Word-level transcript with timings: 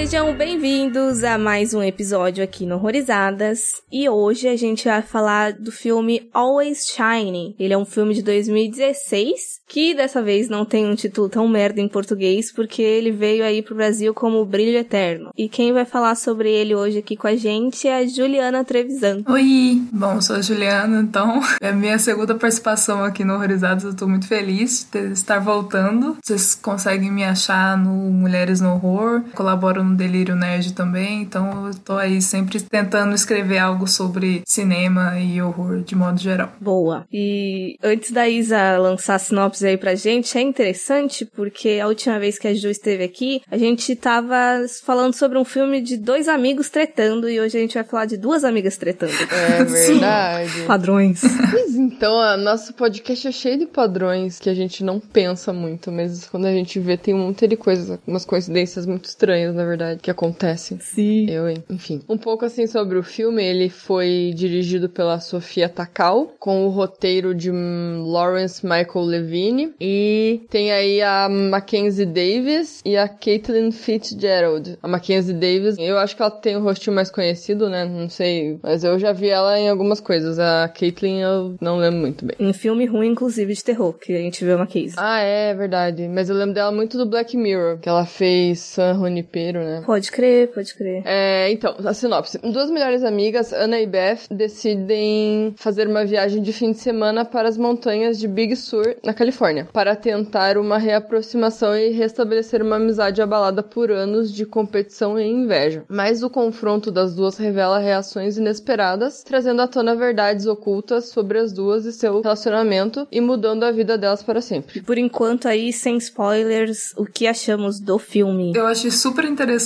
Sejam 0.00 0.34
bem-vindos 0.34 1.22
a 1.22 1.36
mais 1.36 1.74
um 1.74 1.82
episódio 1.82 2.42
aqui 2.42 2.64
no 2.64 2.76
Horrorizadas. 2.76 3.82
E 3.92 4.08
hoje 4.08 4.48
a 4.48 4.56
gente 4.56 4.88
vai 4.88 5.02
falar 5.02 5.52
do 5.52 5.70
filme 5.70 6.26
Always 6.32 6.86
Shining. 6.86 7.54
Ele 7.58 7.74
é 7.74 7.76
um 7.76 7.84
filme 7.84 8.14
de 8.14 8.22
2016, 8.22 9.60
que 9.68 9.94
dessa 9.94 10.22
vez 10.22 10.48
não 10.48 10.64
tem 10.64 10.86
um 10.86 10.94
título 10.94 11.28
tão 11.28 11.46
merda 11.46 11.82
em 11.82 11.88
português, 11.88 12.50
porque 12.50 12.80
ele 12.80 13.12
veio 13.12 13.44
aí 13.44 13.60
pro 13.60 13.74
Brasil 13.74 14.14
como 14.14 14.42
Brilho 14.46 14.78
Eterno. 14.78 15.32
E 15.36 15.50
quem 15.50 15.70
vai 15.70 15.84
falar 15.84 16.14
sobre 16.14 16.50
ele 16.50 16.74
hoje 16.74 16.96
aqui 16.96 17.14
com 17.14 17.26
a 17.26 17.36
gente 17.36 17.86
é 17.86 17.98
a 17.98 18.06
Juliana 18.06 18.64
Trevisan. 18.64 19.22
Oi! 19.28 19.82
Bom, 19.92 20.18
sou 20.22 20.36
a 20.36 20.40
Juliana, 20.40 21.02
então 21.02 21.42
é 21.60 21.68
a 21.68 21.74
minha 21.74 21.98
segunda 21.98 22.34
participação 22.34 23.04
aqui 23.04 23.22
no 23.22 23.34
Horrorizados. 23.34 23.84
Eu 23.84 23.94
tô 23.94 24.08
muito 24.08 24.26
feliz 24.26 24.88
de 24.90 25.12
estar 25.12 25.40
voltando. 25.40 26.16
Vocês 26.24 26.54
conseguem 26.54 27.12
me 27.12 27.22
achar 27.22 27.76
no 27.76 28.10
Mulheres 28.10 28.62
no 28.62 28.70
Horror, 28.70 29.24
colaboro 29.34 29.89
no 29.90 29.96
Delírio 29.96 30.36
Nerd 30.36 30.72
também, 30.72 31.22
então 31.22 31.66
eu 31.66 31.74
tô 31.74 31.94
aí 31.94 32.22
sempre 32.22 32.60
tentando 32.60 33.14
escrever 33.14 33.58
algo 33.58 33.86
sobre 33.86 34.42
cinema 34.46 35.18
e 35.18 35.42
horror 35.42 35.82
de 35.82 35.94
modo 35.94 36.18
geral. 36.20 36.52
Boa. 36.60 37.06
E 37.12 37.76
antes 37.82 38.10
da 38.10 38.28
Isa 38.28 38.78
lançar 38.78 39.16
a 39.16 39.18
sinopse 39.18 39.66
aí 39.66 39.76
pra 39.76 39.94
gente, 39.94 40.36
é 40.38 40.40
interessante 40.40 41.24
porque 41.24 41.80
a 41.82 41.88
última 41.88 42.18
vez 42.18 42.38
que 42.38 42.48
a 42.48 42.54
Ju 42.54 42.70
esteve 42.70 43.04
aqui, 43.04 43.42
a 43.50 43.58
gente 43.58 43.94
tava 43.96 44.64
falando 44.84 45.14
sobre 45.14 45.38
um 45.38 45.44
filme 45.44 45.80
de 45.80 45.96
dois 45.96 46.28
amigos 46.28 46.70
tretando 46.70 47.28
e 47.28 47.40
hoje 47.40 47.58
a 47.58 47.60
gente 47.60 47.74
vai 47.74 47.84
falar 47.84 48.06
de 48.06 48.16
duas 48.16 48.44
amigas 48.44 48.76
tretando. 48.76 49.12
É 49.12 49.64
verdade. 49.64 50.62
Padrões. 50.66 51.22
Mas 51.22 51.74
então, 51.74 52.36
nosso 52.38 52.72
podcast 52.74 53.26
é 53.26 53.32
cheio 53.32 53.58
de 53.58 53.66
padrões 53.66 54.38
que 54.38 54.48
a 54.48 54.54
gente 54.54 54.84
não 54.84 55.00
pensa 55.00 55.52
muito, 55.52 55.90
mas 55.90 56.26
quando 56.26 56.46
a 56.46 56.52
gente 56.52 56.78
vê 56.78 56.96
tem 56.96 57.14
um 57.14 57.26
monte 57.26 57.46
de 57.46 57.56
coisas, 57.56 57.98
umas 58.06 58.24
coincidências 58.24 58.86
muito 58.86 59.06
estranhas, 59.06 59.54
na 59.54 59.64
verdade, 59.64 59.79
que 60.00 60.10
acontecem. 60.10 60.78
Sim. 60.80 61.28
Eu, 61.28 61.48
hein? 61.48 61.62
Enfim. 61.68 62.02
Um 62.08 62.18
pouco 62.18 62.44
assim 62.44 62.66
sobre 62.66 62.98
o 62.98 63.02
filme, 63.02 63.42
ele 63.44 63.68
foi 63.68 64.32
dirigido 64.34 64.88
pela 64.88 65.20
Sofia 65.20 65.68
Takal, 65.68 66.34
com 66.38 66.66
o 66.66 66.70
roteiro 66.70 67.34
de 67.34 67.50
hum, 67.50 68.02
Lawrence 68.06 68.64
Michael 68.64 69.04
Levine, 69.04 69.74
e 69.80 70.42
tem 70.48 70.72
aí 70.72 71.02
a 71.02 71.28
Mackenzie 71.28 72.06
Davis 72.06 72.80
e 72.84 72.96
a 72.96 73.08
Caitlin 73.08 73.70
Fitzgerald. 73.70 74.78
A 74.82 74.88
Mackenzie 74.88 75.34
Davis, 75.34 75.76
eu 75.78 75.98
acho 75.98 76.16
que 76.16 76.22
ela 76.22 76.30
tem 76.30 76.56
o 76.56 76.62
rostinho 76.62 76.94
mais 76.94 77.10
conhecido, 77.10 77.68
né? 77.68 77.84
Não 77.84 78.08
sei, 78.08 78.58
mas 78.62 78.84
eu 78.84 78.98
já 78.98 79.12
vi 79.12 79.28
ela 79.28 79.58
em 79.58 79.68
algumas 79.68 80.00
coisas. 80.00 80.38
A 80.38 80.68
Caitlin 80.68 81.20
eu 81.20 81.56
não 81.60 81.78
lembro 81.78 82.00
muito 82.00 82.24
bem. 82.24 82.36
Um 82.38 82.52
filme 82.52 82.86
ruim, 82.86 83.08
inclusive, 83.08 83.52
de 83.52 83.64
terror, 83.64 83.92
que 83.94 84.12
a 84.14 84.18
gente 84.18 84.44
vê 84.44 84.54
uma 84.54 84.66
case. 84.66 84.94
Ah, 84.96 85.20
é 85.20 85.54
verdade. 85.54 86.08
Mas 86.08 86.28
eu 86.28 86.36
lembro 86.36 86.54
dela 86.54 86.72
muito 86.72 86.96
do 86.96 87.06
Black 87.06 87.36
Mirror, 87.36 87.78
que 87.78 87.88
ela 87.88 88.06
fez 88.06 88.60
San 88.60 88.94
Junipero, 88.94 89.60
né? 89.60 89.69
Pode 89.84 90.10
crer, 90.10 90.48
pode 90.48 90.74
crer. 90.74 91.02
É, 91.04 91.50
então, 91.50 91.74
a 91.84 91.94
sinopse. 91.94 92.38
Duas 92.38 92.70
melhores 92.70 93.02
amigas, 93.04 93.52
Ana 93.52 93.80
e 93.80 93.86
Beth, 93.86 94.20
decidem 94.30 95.54
fazer 95.56 95.86
uma 95.86 96.04
viagem 96.04 96.42
de 96.42 96.52
fim 96.52 96.72
de 96.72 96.78
semana 96.78 97.24
para 97.24 97.48
as 97.48 97.56
montanhas 97.56 98.18
de 98.18 98.26
Big 98.26 98.56
Sur, 98.56 98.96
na 99.04 99.14
Califórnia, 99.14 99.68
para 99.72 99.96
tentar 99.96 100.56
uma 100.58 100.78
reaproximação 100.78 101.76
e 101.76 101.90
restabelecer 101.90 102.62
uma 102.62 102.76
amizade 102.76 103.22
abalada 103.22 103.62
por 103.62 103.90
anos 103.90 104.32
de 104.32 104.44
competição 104.44 105.18
e 105.18 105.26
inveja. 105.26 105.84
Mas 105.88 106.22
o 106.22 106.30
confronto 106.30 106.90
das 106.90 107.14
duas 107.14 107.36
revela 107.36 107.78
reações 107.78 108.36
inesperadas, 108.36 109.22
trazendo 109.22 109.62
à 109.62 109.68
tona 109.68 109.94
verdades 109.94 110.46
ocultas 110.46 111.08
sobre 111.08 111.38
as 111.38 111.52
duas 111.52 111.84
e 111.84 111.92
seu 111.92 112.20
relacionamento 112.20 113.06
e 113.10 113.20
mudando 113.20 113.64
a 113.64 113.70
vida 113.70 113.96
delas 113.96 114.22
para 114.22 114.40
sempre. 114.40 114.80
Por 114.82 114.98
enquanto 114.98 115.48
aí, 115.48 115.72
sem 115.72 115.96
spoilers, 115.96 116.92
o 116.96 117.04
que 117.04 117.26
achamos 117.26 117.80
do 117.80 117.98
filme? 117.98 118.52
Eu 118.54 118.66
achei 118.66 118.90
super 118.90 119.24
interessante, 119.24 119.59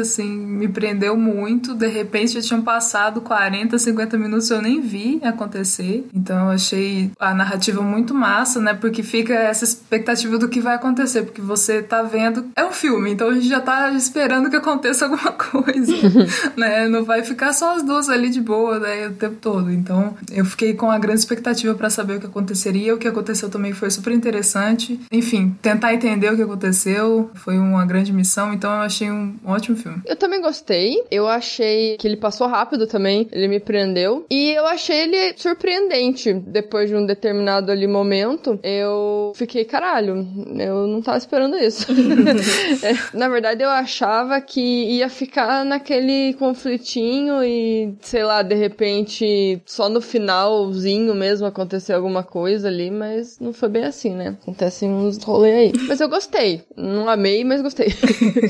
assim, 0.00 0.28
me 0.28 0.68
prendeu 0.68 1.16
muito. 1.16 1.74
De 1.74 1.86
repente 1.86 2.34
já 2.34 2.40
tinham 2.40 2.62
passado 2.62 3.20
40, 3.20 3.78
50 3.78 4.18
minutos 4.18 4.50
eu 4.50 4.62
nem 4.62 4.80
vi 4.80 5.20
acontecer. 5.22 6.06
Então 6.14 6.46
eu 6.46 6.50
achei 6.52 7.10
a 7.18 7.34
narrativa 7.34 7.82
muito 7.82 8.14
massa, 8.14 8.60
né? 8.60 8.74
Porque 8.74 9.02
fica 9.02 9.34
essa 9.34 9.64
expectativa 9.64 10.38
do 10.38 10.48
que 10.48 10.60
vai 10.60 10.74
acontecer, 10.74 11.22
porque 11.22 11.40
você 11.40 11.82
tá 11.82 12.02
vendo. 12.02 12.46
É 12.56 12.64
um 12.64 12.72
filme, 12.72 13.12
então 13.12 13.28
a 13.28 13.34
gente 13.34 13.48
já 13.48 13.60
tá 13.60 13.90
esperando 13.92 14.50
que 14.50 14.56
aconteça 14.56 15.06
alguma 15.06 15.32
coisa, 15.32 15.92
né? 16.56 16.88
Não 16.88 17.04
vai 17.04 17.22
ficar 17.22 17.52
só 17.52 17.76
as 17.76 17.82
duas 17.82 18.08
ali 18.08 18.30
de 18.30 18.40
boa, 18.40 18.78
né? 18.78 19.08
O 19.08 19.12
tempo 19.12 19.36
todo. 19.40 19.70
Então 19.70 20.16
eu 20.32 20.44
fiquei 20.44 20.74
com 20.74 20.90
a 20.90 20.98
grande 20.98 21.20
expectativa 21.20 21.74
para 21.74 21.90
saber 21.90 22.16
o 22.16 22.20
que 22.20 22.26
aconteceria. 22.26 22.94
O 22.94 22.98
que 22.98 23.08
aconteceu 23.08 23.48
também 23.48 23.72
foi 23.72 23.90
super 23.90 24.12
interessante. 24.12 25.00
Enfim, 25.10 25.56
tentar 25.62 25.94
entender 25.94 26.32
o 26.32 26.36
que 26.36 26.42
aconteceu 26.42 27.30
foi 27.34 27.58
uma 27.58 27.84
grande 27.84 28.12
missão, 28.12 28.52
então 28.52 28.70
eu 28.70 28.82
achei 28.82 29.10
um 29.10 29.23
ótimo 29.44 29.76
filme. 29.76 30.02
Eu 30.06 30.16
também 30.16 30.40
gostei. 30.40 31.02
Eu 31.10 31.26
achei 31.26 31.96
que 31.96 32.06
ele 32.06 32.16
passou 32.16 32.46
rápido 32.46 32.86
também. 32.86 33.28
Ele 33.32 33.48
me 33.48 33.60
prendeu. 33.60 34.26
E 34.30 34.50
eu 34.50 34.66
achei 34.66 35.02
ele 35.02 35.34
surpreendente. 35.36 36.32
Depois 36.32 36.88
de 36.88 36.96
um 36.96 37.06
determinado 37.06 37.70
ali 37.70 37.86
momento, 37.86 38.58
eu 38.62 39.32
fiquei, 39.34 39.64
caralho, 39.64 40.26
eu 40.58 40.86
não 40.86 41.00
tava 41.02 41.18
esperando 41.18 41.56
isso. 41.56 41.86
É, 42.82 43.16
na 43.16 43.28
verdade, 43.28 43.62
eu 43.62 43.70
achava 43.70 44.40
que 44.40 44.60
ia 44.60 45.08
ficar 45.08 45.64
naquele 45.64 46.34
conflitinho 46.34 47.42
e, 47.42 47.94
sei 48.00 48.24
lá, 48.24 48.42
de 48.42 48.54
repente, 48.54 49.60
só 49.64 49.88
no 49.88 50.00
finalzinho 50.00 51.14
mesmo 51.14 51.46
acontecer 51.46 51.92
alguma 51.92 52.22
coisa 52.22 52.68
ali, 52.68 52.90
mas 52.90 53.38
não 53.38 53.52
foi 53.52 53.68
bem 53.68 53.84
assim, 53.84 54.14
né? 54.14 54.36
Acontecem 54.42 54.90
uns 54.90 55.22
rolês 55.22 55.54
aí. 55.54 55.72
Mas 55.88 56.00
eu 56.00 56.08
gostei. 56.08 56.62
Não 56.76 57.08
amei, 57.08 57.44
mas 57.44 57.62
gostei. 57.62 57.88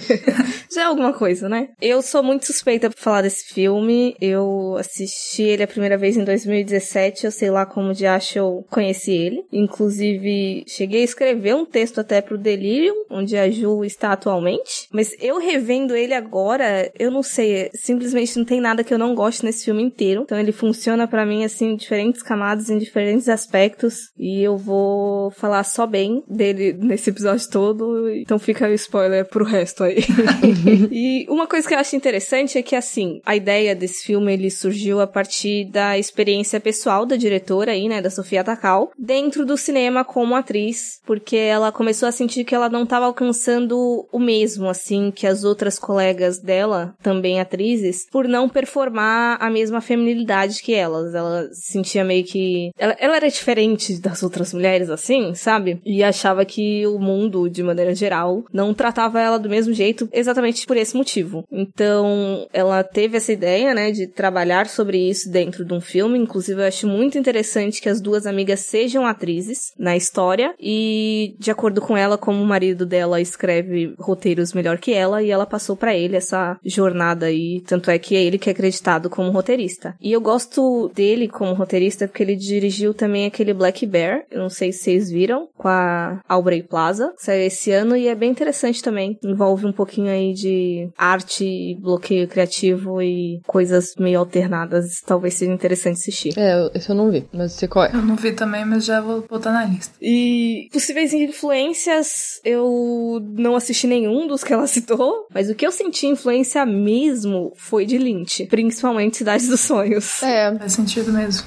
Já 0.73 0.83
é 0.83 0.85
alguma 0.85 1.13
coisa, 1.13 1.49
né? 1.49 1.69
Eu 1.81 2.03
sou 2.03 2.23
muito 2.23 2.47
suspeita 2.47 2.91
pra 2.91 2.99
falar 2.99 3.23
desse 3.23 3.53
filme. 3.53 4.17
Eu 4.21 4.77
assisti 4.79 5.43
ele 5.43 5.63
a 5.63 5.69
primeira 5.69 5.97
vez 5.97 6.17
em 6.17 6.25
2017. 6.25 7.25
Eu 7.25 7.31
sei 7.31 7.51
lá 7.51 7.67
como 7.67 7.95
de 7.95 8.07
acho 8.07 8.39
eu 8.39 8.65
conheci 8.71 9.13
ele. 9.13 9.45
Inclusive, 9.53 10.65
cheguei 10.67 11.03
a 11.03 11.05
escrever 11.05 11.55
um 11.55 11.65
texto 11.65 12.01
até 12.01 12.21
pro 12.21 12.39
Delirium, 12.39 13.05
onde 13.11 13.37
a 13.37 13.51
Ju 13.51 13.85
está 13.85 14.13
atualmente. 14.13 14.89
Mas 14.93 15.15
eu 15.21 15.39
revendo 15.39 15.95
ele 15.95 16.15
agora, 16.15 16.91
eu 16.99 17.11
não 17.11 17.23
sei. 17.23 17.71
Simplesmente 17.75 18.37
não 18.37 18.45
tem 18.45 18.61
nada 18.61 18.85
que 18.85 18.93
eu 18.93 18.99
não 18.99 19.15
goste 19.15 19.45
nesse 19.45 19.65
filme 19.65 19.83
inteiro. 19.83 20.23
Então 20.23 20.39
ele 20.39 20.53
funciona 20.53 21.07
para 21.07 21.27
mim, 21.27 21.45
assim, 21.45 21.73
em 21.73 21.77
diferentes 21.77 22.23
camadas, 22.23 22.71
em 22.71 22.79
diferentes 22.79 23.29
aspectos. 23.29 24.11
E 24.19 24.43
eu 24.43 24.57
vou 24.57 25.31
falar 25.33 25.65
só 25.65 25.87
bem 25.87 26.23
dele 26.29 26.73
nesse 26.73 27.11
episódio 27.11 27.49
todo. 27.51 28.11
Então 28.11 28.39
fica 28.39 28.69
o 28.69 28.73
spoiler 28.73 29.25
pro 29.29 29.45
resto 29.45 29.85
aí. 29.85 29.99
e 30.91 31.27
uma 31.29 31.47
coisa 31.47 31.67
que 31.67 31.75
eu 31.75 31.79
acho 31.79 31.97
interessante 31.97 32.59
é 32.59 32.63
que, 32.63 32.77
assim, 32.77 33.21
a 33.25 33.37
ideia 33.37 33.75
desse 33.75 34.05
filme, 34.05 34.33
ele 34.33 34.51
surgiu 34.51 35.01
a 35.01 35.07
partir 35.07 35.65
da 35.67 35.99
experiência 35.99 36.61
pessoal 36.61 37.05
da 37.07 37.17
diretora 37.17 37.73
aí, 37.73 37.89
né, 37.89 38.01
da 38.01 38.11
Sofia 38.11 38.45
Takal, 38.45 38.91
dentro 38.99 39.45
do 39.45 39.57
cinema 39.57 40.05
como 40.05 40.35
atriz, 40.35 41.01
porque 41.07 41.37
ela 41.37 41.73
começou 41.73 42.09
a 42.09 42.13
sentir 42.13 42.45
que 42.45 42.55
ela 42.55 42.69
não 42.69 42.85
estava 42.85 43.07
alcançando 43.07 44.07
o 44.11 44.19
mesmo, 44.19 44.69
assim, 44.69 45.11
que 45.11 45.27
as 45.27 45.45
outras 45.45 45.79
colegas 45.79 46.39
dela, 46.39 46.95
também 47.03 47.41
atrizes, 47.41 48.07
por 48.11 48.29
não 48.29 48.49
performar 48.49 49.39
a 49.41 49.51
mesma 49.51 49.81
feminilidade 49.81 50.63
que 50.63 50.75
elas. 50.75 51.15
Ela 51.15 51.49
se 51.53 51.73
sentia 51.73 52.05
meio 52.05 52.25
que... 52.25 52.71
Ela, 52.79 52.97
ela 52.99 53.17
era 53.17 53.29
diferente 53.29 54.01
das 54.01 54.23
outras 54.23 54.53
mulheres, 54.53 54.91
assim, 54.91 55.35
sabe? 55.35 55.81
E 55.85 56.03
achava 56.03 56.45
que 56.45 56.87
o 56.87 56.99
mundo, 56.99 57.49
de 57.49 57.63
maneira 57.63 57.95
geral, 57.95 58.45
não 58.53 58.73
tratava 58.73 59.21
ela 59.21 59.39
do 59.39 59.49
mesmo 59.49 59.73
jeito 59.73 60.09
exatamente 60.13 60.44
por 60.67 60.77
esse 60.77 60.97
motivo. 60.97 61.45
Então, 61.51 62.47
ela 62.53 62.85
teve 62.85 63.17
essa 63.17 63.33
ideia, 63.33 63.75
né, 63.75 63.91
de 63.91 64.07
trabalhar 64.07 64.67
sobre 64.67 64.99
isso 64.99 65.31
dentro 65.31 65.65
de 65.65 65.73
um 65.73 65.81
filme. 65.81 66.19
Inclusive, 66.19 66.61
eu 66.61 66.67
acho 66.67 66.87
muito 66.87 67.19
interessante 67.19 67.81
que 67.81 67.89
as 67.89 68.01
duas 68.01 68.27
amigas 68.27 68.61
sejam 68.61 69.07
atrizes 69.07 69.73
na 69.79 69.97
história. 69.97 70.55
E, 70.61 71.35
de 71.39 71.51
acordo 71.51 71.81
com 71.81 71.97
ela, 71.97 72.19
como 72.19 72.43
o 72.43 72.47
marido 72.47 72.85
dela 72.85 73.21
escreve 73.21 73.95
roteiros 73.99 74.53
melhor 74.53 74.79
que 74.79 74.93
ela, 74.93 75.23
e 75.23 75.31
ela 75.31 75.47
passou 75.47 75.77
para 75.77 75.95
ele 75.95 76.17
essa 76.17 76.59
jornada 76.65 77.27
aí. 77.27 77.63
Tanto 77.67 77.91
é 77.91 77.99
que 77.99 78.15
é 78.15 78.23
ele 78.23 78.39
que 78.39 78.51
é 78.51 78.53
acreditado 78.53 79.09
como 79.09 79.31
roteirista. 79.31 79.97
E 80.01 80.13
eu 80.13 80.21
gosto 80.21 80.91
dele 80.95 81.29
como 81.29 81.55
roteirista 81.55 82.07
porque 82.07 82.23
ele 82.23 82.37
dirigiu 82.37 82.93
também 82.93 83.27
aquele 83.27 83.55
Black 83.55 83.87
Bear. 83.87 84.25
Eu 84.31 84.41
não 84.41 84.51
sei 84.51 84.73
se 84.73 84.85
vocês 84.85 85.11
viram, 85.11 85.49
com 85.57 85.69
a 85.69 86.21
Aubrey 86.29 86.63
Plaza. 86.63 87.13
Saiu 87.17 87.47
esse 87.47 87.71
ano 87.71 87.97
e 87.97 88.09
é 88.09 88.15
bem 88.15 88.31
interessante 88.31 88.83
também. 88.83 89.19
Envolve 89.23 89.67
um 89.67 89.73
pouquinho 89.73 89.95
pouquinho 89.95 90.11
aí 90.11 90.34
de 90.35 90.89
arte, 90.97 91.77
bloqueio 91.81 92.29
criativo 92.29 93.01
e 93.01 93.41
coisas 93.47 93.95
meio 93.99 94.19
alternadas, 94.19 95.01
talvez 95.07 95.35
seja 95.35 95.53
interessante 95.53 95.99
assistir. 95.99 96.35
É, 96.37 96.71
esse 96.75 96.91
eu 96.91 96.95
não 96.95 97.11
vi, 97.11 97.27
mas 97.33 97.53
sei 97.53 97.69
qual 97.69 97.87
é. 97.87 97.91
Eu 97.95 98.03
não 98.03 98.17
vi 98.17 98.33
também, 98.33 98.65
mas 98.65 98.85
já 98.85 99.01
vou 99.01 99.23
botar 99.23 99.53
na 99.53 99.65
lista. 99.65 99.95
E 100.01 100.69
possíveis 100.73 101.13
influências, 101.13 102.41
eu 102.45 103.23
não 103.37 103.57
assisti 103.57 103.87
nenhum 103.87 104.27
dos 104.27 104.45
que 104.45 104.53
ela 104.53 104.67
citou, 104.69 105.27
mas 105.33 105.49
o 105.49 105.55
que 105.55 105.67
eu 105.67 105.73
senti 105.73 106.07
influência 106.07 106.65
mesmo 106.67 107.53
foi 107.57 107.87
de 107.87 107.99
Lynch, 107.99 108.47
principalmente 108.47 109.19
Cidade 109.19 109.47
dos 109.47 109.61
Sonhos. 109.61 110.23
É. 110.23 110.55
Faz 110.59 110.73
sentido 110.73 111.13
mesmo. 111.13 111.47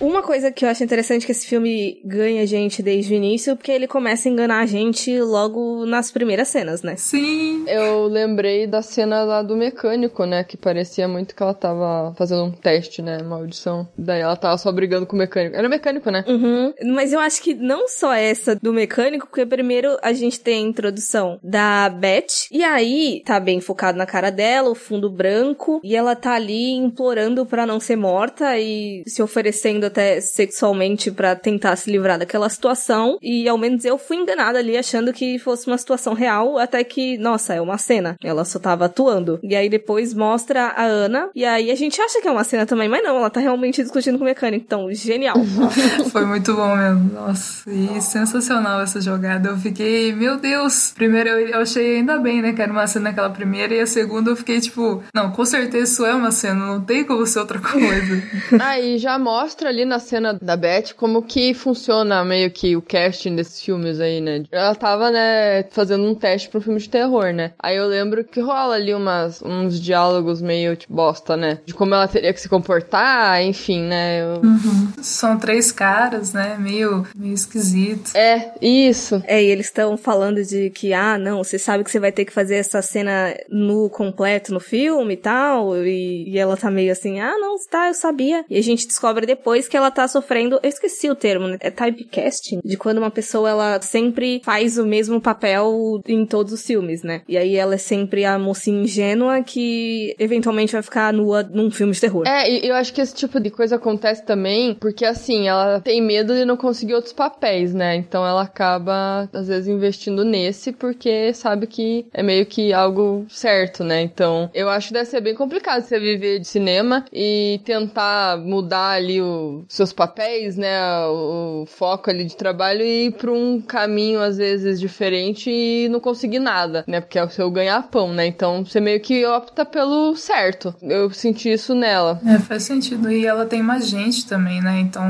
Uma 0.00 0.22
coisa 0.22 0.52
que 0.52 0.64
eu 0.64 0.68
acho 0.68 0.84
interessante 0.84 1.26
que 1.26 1.32
esse 1.32 1.46
filme 1.46 2.00
ganha 2.04 2.42
a 2.42 2.46
gente 2.46 2.82
desde 2.82 3.12
o 3.12 3.16
início, 3.16 3.56
porque 3.56 3.72
ele 3.72 3.88
começa 3.88 4.28
a 4.28 4.32
enganar 4.32 4.60
a 4.60 4.66
gente 4.66 5.20
logo 5.20 5.84
nas 5.86 6.10
primeiras 6.10 6.48
cenas, 6.48 6.82
né? 6.82 6.94
Sim. 6.96 7.64
Eu 7.66 8.06
lembrei 8.06 8.66
da 8.66 8.80
cena 8.80 9.24
lá 9.24 9.42
do 9.42 9.56
mecânico, 9.56 10.24
né? 10.24 10.44
Que 10.44 10.56
parecia 10.56 11.08
muito 11.08 11.34
que 11.34 11.42
ela 11.42 11.54
tava 11.54 12.14
fazendo 12.16 12.44
um 12.44 12.50
teste, 12.52 13.02
né? 13.02 13.18
Uma 13.18 13.36
audição. 13.36 13.88
Daí 13.96 14.20
ela 14.20 14.36
tava 14.36 14.56
só 14.56 14.70
brigando 14.70 15.06
com 15.06 15.16
o 15.16 15.18
mecânico. 15.18 15.56
Era 15.56 15.66
o 15.66 15.70
mecânico, 15.70 16.10
né? 16.10 16.24
Uhum. 16.28 16.72
Mas 16.94 17.12
eu 17.12 17.18
acho 17.18 17.42
que 17.42 17.54
não 17.54 17.88
só 17.88 18.12
essa 18.14 18.54
do 18.54 18.72
mecânico, 18.72 19.26
porque 19.26 19.44
primeiro 19.44 19.96
a 20.00 20.12
gente 20.12 20.38
tem 20.38 20.64
a 20.64 20.68
introdução 20.68 21.40
da 21.42 21.88
Beth, 21.88 22.46
e 22.52 22.62
aí 22.62 23.22
tá 23.24 23.40
bem 23.40 23.60
focado 23.60 23.98
na 23.98 24.06
cara 24.06 24.30
dela, 24.30 24.70
o 24.70 24.74
fundo 24.74 25.10
branco, 25.10 25.80
e 25.82 25.96
ela 25.96 26.14
tá 26.14 26.34
ali 26.34 26.72
implorando 26.72 27.44
pra 27.44 27.66
não 27.66 27.80
ser 27.80 27.96
morta 27.96 28.56
e 28.58 29.02
se 29.06 29.22
oferecendo 29.22 29.87
até 29.88 30.20
sexualmente 30.20 31.10
pra 31.10 31.34
tentar 31.34 31.76
se 31.76 31.90
livrar 31.90 32.18
daquela 32.18 32.48
situação. 32.48 33.18
E 33.20 33.48
ao 33.48 33.58
menos 33.58 33.84
eu 33.84 33.98
fui 33.98 34.16
enganada 34.16 34.58
ali 34.58 34.76
achando 34.76 35.12
que 35.12 35.38
fosse 35.38 35.66
uma 35.66 35.76
situação 35.76 36.14
real, 36.14 36.58
até 36.58 36.82
que, 36.84 37.18
nossa, 37.18 37.54
é 37.54 37.60
uma 37.60 37.78
cena. 37.78 38.16
Ela 38.22 38.44
só 38.44 38.58
tava 38.58 38.84
atuando. 38.86 39.40
E 39.42 39.56
aí 39.56 39.68
depois 39.68 40.14
mostra 40.14 40.66
a 40.68 40.84
Ana, 40.84 41.30
e 41.34 41.44
aí 41.44 41.70
a 41.70 41.74
gente 41.74 42.00
acha 42.00 42.20
que 42.20 42.28
é 42.28 42.30
uma 42.30 42.44
cena 42.44 42.64
também, 42.64 42.88
mas 42.88 43.02
não, 43.02 43.16
ela 43.16 43.30
tá 43.30 43.40
realmente 43.40 43.82
discutindo 43.82 44.18
com 44.18 44.24
o 44.24 44.26
mecânico. 44.26 44.64
Então, 44.64 44.92
genial. 44.92 45.36
Foi 46.12 46.24
muito 46.24 46.54
bom 46.54 46.76
mesmo. 46.76 47.12
Nossa, 47.12 47.70
e 47.70 48.00
sensacional 48.00 48.80
essa 48.80 49.00
jogada. 49.00 49.50
Eu 49.50 49.56
fiquei, 49.56 50.12
meu 50.12 50.38
Deus. 50.38 50.92
Primeiro 50.94 51.28
eu, 51.30 51.48
eu 51.48 51.60
achei 51.60 51.96
ainda 51.96 52.18
bem, 52.18 52.40
né, 52.42 52.52
que 52.52 52.62
era 52.62 52.72
uma 52.72 52.86
cena 52.86 53.10
aquela 53.10 53.30
primeira, 53.30 53.74
e 53.74 53.80
a 53.80 53.86
segunda 53.86 54.30
eu 54.30 54.36
fiquei 54.36 54.60
tipo, 54.60 55.02
não, 55.14 55.32
com 55.32 55.44
certeza 55.44 55.98
isso 55.98 56.04
é 56.04 56.14
uma 56.14 56.30
cena, 56.30 56.66
não 56.66 56.80
tem 56.80 57.02
como 57.02 57.26
ser 57.26 57.40
outra 57.40 57.58
coisa. 57.58 58.22
Aí 58.60 58.98
já 58.98 59.18
mostra 59.18 59.68
ali 59.68 59.77
na 59.84 59.98
cena 59.98 60.34
da 60.34 60.56
Beth 60.56 60.94
como 60.96 61.22
que 61.22 61.54
funciona 61.54 62.24
meio 62.24 62.50
que 62.50 62.76
o 62.76 62.82
casting 62.82 63.36
desses 63.36 63.60
filmes 63.60 64.00
aí, 64.00 64.20
né? 64.20 64.44
Ela 64.50 64.74
tava, 64.74 65.10
né, 65.10 65.64
fazendo 65.70 66.04
um 66.04 66.14
teste 66.14 66.48
pra 66.48 66.58
um 66.58 66.62
filme 66.62 66.80
de 66.80 66.88
terror, 66.88 67.32
né? 67.32 67.52
Aí 67.58 67.76
eu 67.76 67.86
lembro 67.86 68.24
que 68.24 68.40
rola 68.40 68.74
ali 68.74 68.94
umas, 68.94 69.42
uns 69.42 69.80
diálogos 69.80 70.40
meio 70.40 70.76
tipo 70.76 70.92
bosta, 70.92 71.36
né? 71.36 71.60
De 71.64 71.74
como 71.74 71.94
ela 71.94 72.08
teria 72.08 72.32
que 72.32 72.40
se 72.40 72.48
comportar, 72.48 73.42
enfim, 73.42 73.82
né? 73.82 74.22
Eu... 74.22 74.40
Uhum. 74.42 74.92
São 75.02 75.38
três 75.38 75.70
caras, 75.70 76.32
né? 76.32 76.56
Meio, 76.58 77.06
meio 77.14 77.34
esquisito. 77.34 78.16
É, 78.16 78.52
isso. 78.60 79.22
É, 79.26 79.42
e 79.42 79.46
eles 79.46 79.66
estão 79.66 79.96
falando 79.96 80.42
de 80.42 80.70
que, 80.70 80.92
ah, 80.92 81.18
não, 81.18 81.44
você 81.44 81.58
sabe 81.58 81.84
que 81.84 81.90
você 81.90 82.00
vai 82.00 82.12
ter 82.12 82.24
que 82.24 82.32
fazer 82.32 82.56
essa 82.56 82.82
cena 82.82 83.34
no 83.48 83.88
completo 83.90 84.52
no 84.52 84.60
filme 84.60 85.14
e 85.14 85.16
tal, 85.16 85.76
e, 85.76 86.28
e 86.28 86.38
ela 86.38 86.56
tá 86.56 86.70
meio 86.70 86.90
assim, 86.90 87.20
ah, 87.20 87.36
não, 87.38 87.56
tá, 87.70 87.88
eu 87.88 87.94
sabia. 87.94 88.44
E 88.48 88.58
a 88.58 88.62
gente 88.62 88.86
descobre 88.86 89.26
depois 89.26 89.67
que 89.68 89.76
ela 89.76 89.90
tá 89.90 90.06
sofrendo, 90.08 90.58
eu 90.62 90.68
esqueci 90.68 91.10
o 91.10 91.14
termo, 91.14 91.48
né? 91.48 91.56
É 91.60 91.70
typecasting, 91.70 92.60
de 92.64 92.76
quando 92.76 92.98
uma 92.98 93.10
pessoa, 93.10 93.50
ela 93.50 93.80
sempre 93.80 94.40
faz 94.44 94.78
o 94.78 94.86
mesmo 94.86 95.20
papel 95.20 96.00
em 96.06 96.24
todos 96.26 96.52
os 96.52 96.64
filmes, 96.64 97.02
né? 97.02 97.22
E 97.28 97.36
aí 97.36 97.56
ela 97.56 97.74
é 97.74 97.78
sempre 97.78 98.24
a 98.24 98.38
mocinha 98.38 98.82
ingênua 98.82 99.42
que 99.42 100.14
eventualmente 100.18 100.72
vai 100.72 100.82
ficar 100.82 101.12
nua 101.12 101.42
num 101.42 101.70
filme 101.70 101.92
de 101.92 102.00
terror. 102.00 102.26
É, 102.26 102.48
eu 102.48 102.74
acho 102.74 102.92
que 102.92 103.00
esse 103.00 103.14
tipo 103.14 103.40
de 103.40 103.50
coisa 103.50 103.76
acontece 103.76 104.24
também 104.24 104.74
porque, 104.74 105.04
assim, 105.04 105.48
ela 105.48 105.80
tem 105.80 106.00
medo 106.00 106.34
de 106.34 106.44
não 106.44 106.56
conseguir 106.56 106.94
outros 106.94 107.12
papéis, 107.12 107.74
né? 107.74 107.96
Então 107.96 108.26
ela 108.26 108.42
acaba, 108.42 109.28
às 109.32 109.48
vezes, 109.48 109.68
investindo 109.68 110.24
nesse 110.24 110.72
porque 110.72 111.32
sabe 111.34 111.66
que 111.66 112.06
é 112.12 112.22
meio 112.22 112.46
que 112.46 112.72
algo 112.72 113.26
certo, 113.28 113.84
né? 113.84 114.02
Então 114.02 114.50
eu 114.54 114.68
acho 114.68 114.88
que 114.88 114.94
deve 114.94 115.06
ser 115.06 115.20
bem 115.20 115.34
complicado 115.34 115.82
você 115.82 115.98
viver 115.98 116.38
de 116.38 116.46
cinema 116.46 117.04
e 117.12 117.60
tentar 117.64 118.38
mudar 118.38 118.90
ali 118.90 119.20
seus 119.68 119.92
papéis, 119.92 120.56
né? 120.56 120.78
O, 121.06 121.62
o 121.62 121.66
foco 121.66 122.10
ali 122.10 122.24
de 122.24 122.36
trabalho 122.36 122.82
e 122.82 123.06
ir 123.06 123.12
pra 123.12 123.32
um 123.32 123.60
caminho, 123.60 124.20
às 124.20 124.36
vezes, 124.36 124.78
diferente 124.78 125.50
e 125.50 125.88
não 125.88 126.00
conseguir 126.00 126.38
nada, 126.38 126.84
né? 126.86 127.00
Porque 127.00 127.18
é 127.18 127.24
o 127.24 127.30
seu 127.30 127.50
ganha-pão, 127.50 128.12
né? 128.12 128.26
Então 128.26 128.64
você 128.64 128.80
meio 128.80 129.00
que 129.00 129.24
opta 129.26 129.64
pelo 129.64 130.16
certo. 130.16 130.74
Eu 130.82 131.10
senti 131.10 131.52
isso 131.52 131.74
nela. 131.74 132.20
É, 132.26 132.38
faz 132.38 132.64
sentido. 132.64 133.10
E 133.10 133.26
ela 133.26 133.46
tem 133.46 133.62
mais 133.62 133.88
gente 133.88 134.26
também, 134.26 134.60
né? 134.60 134.80
Então, 134.80 135.04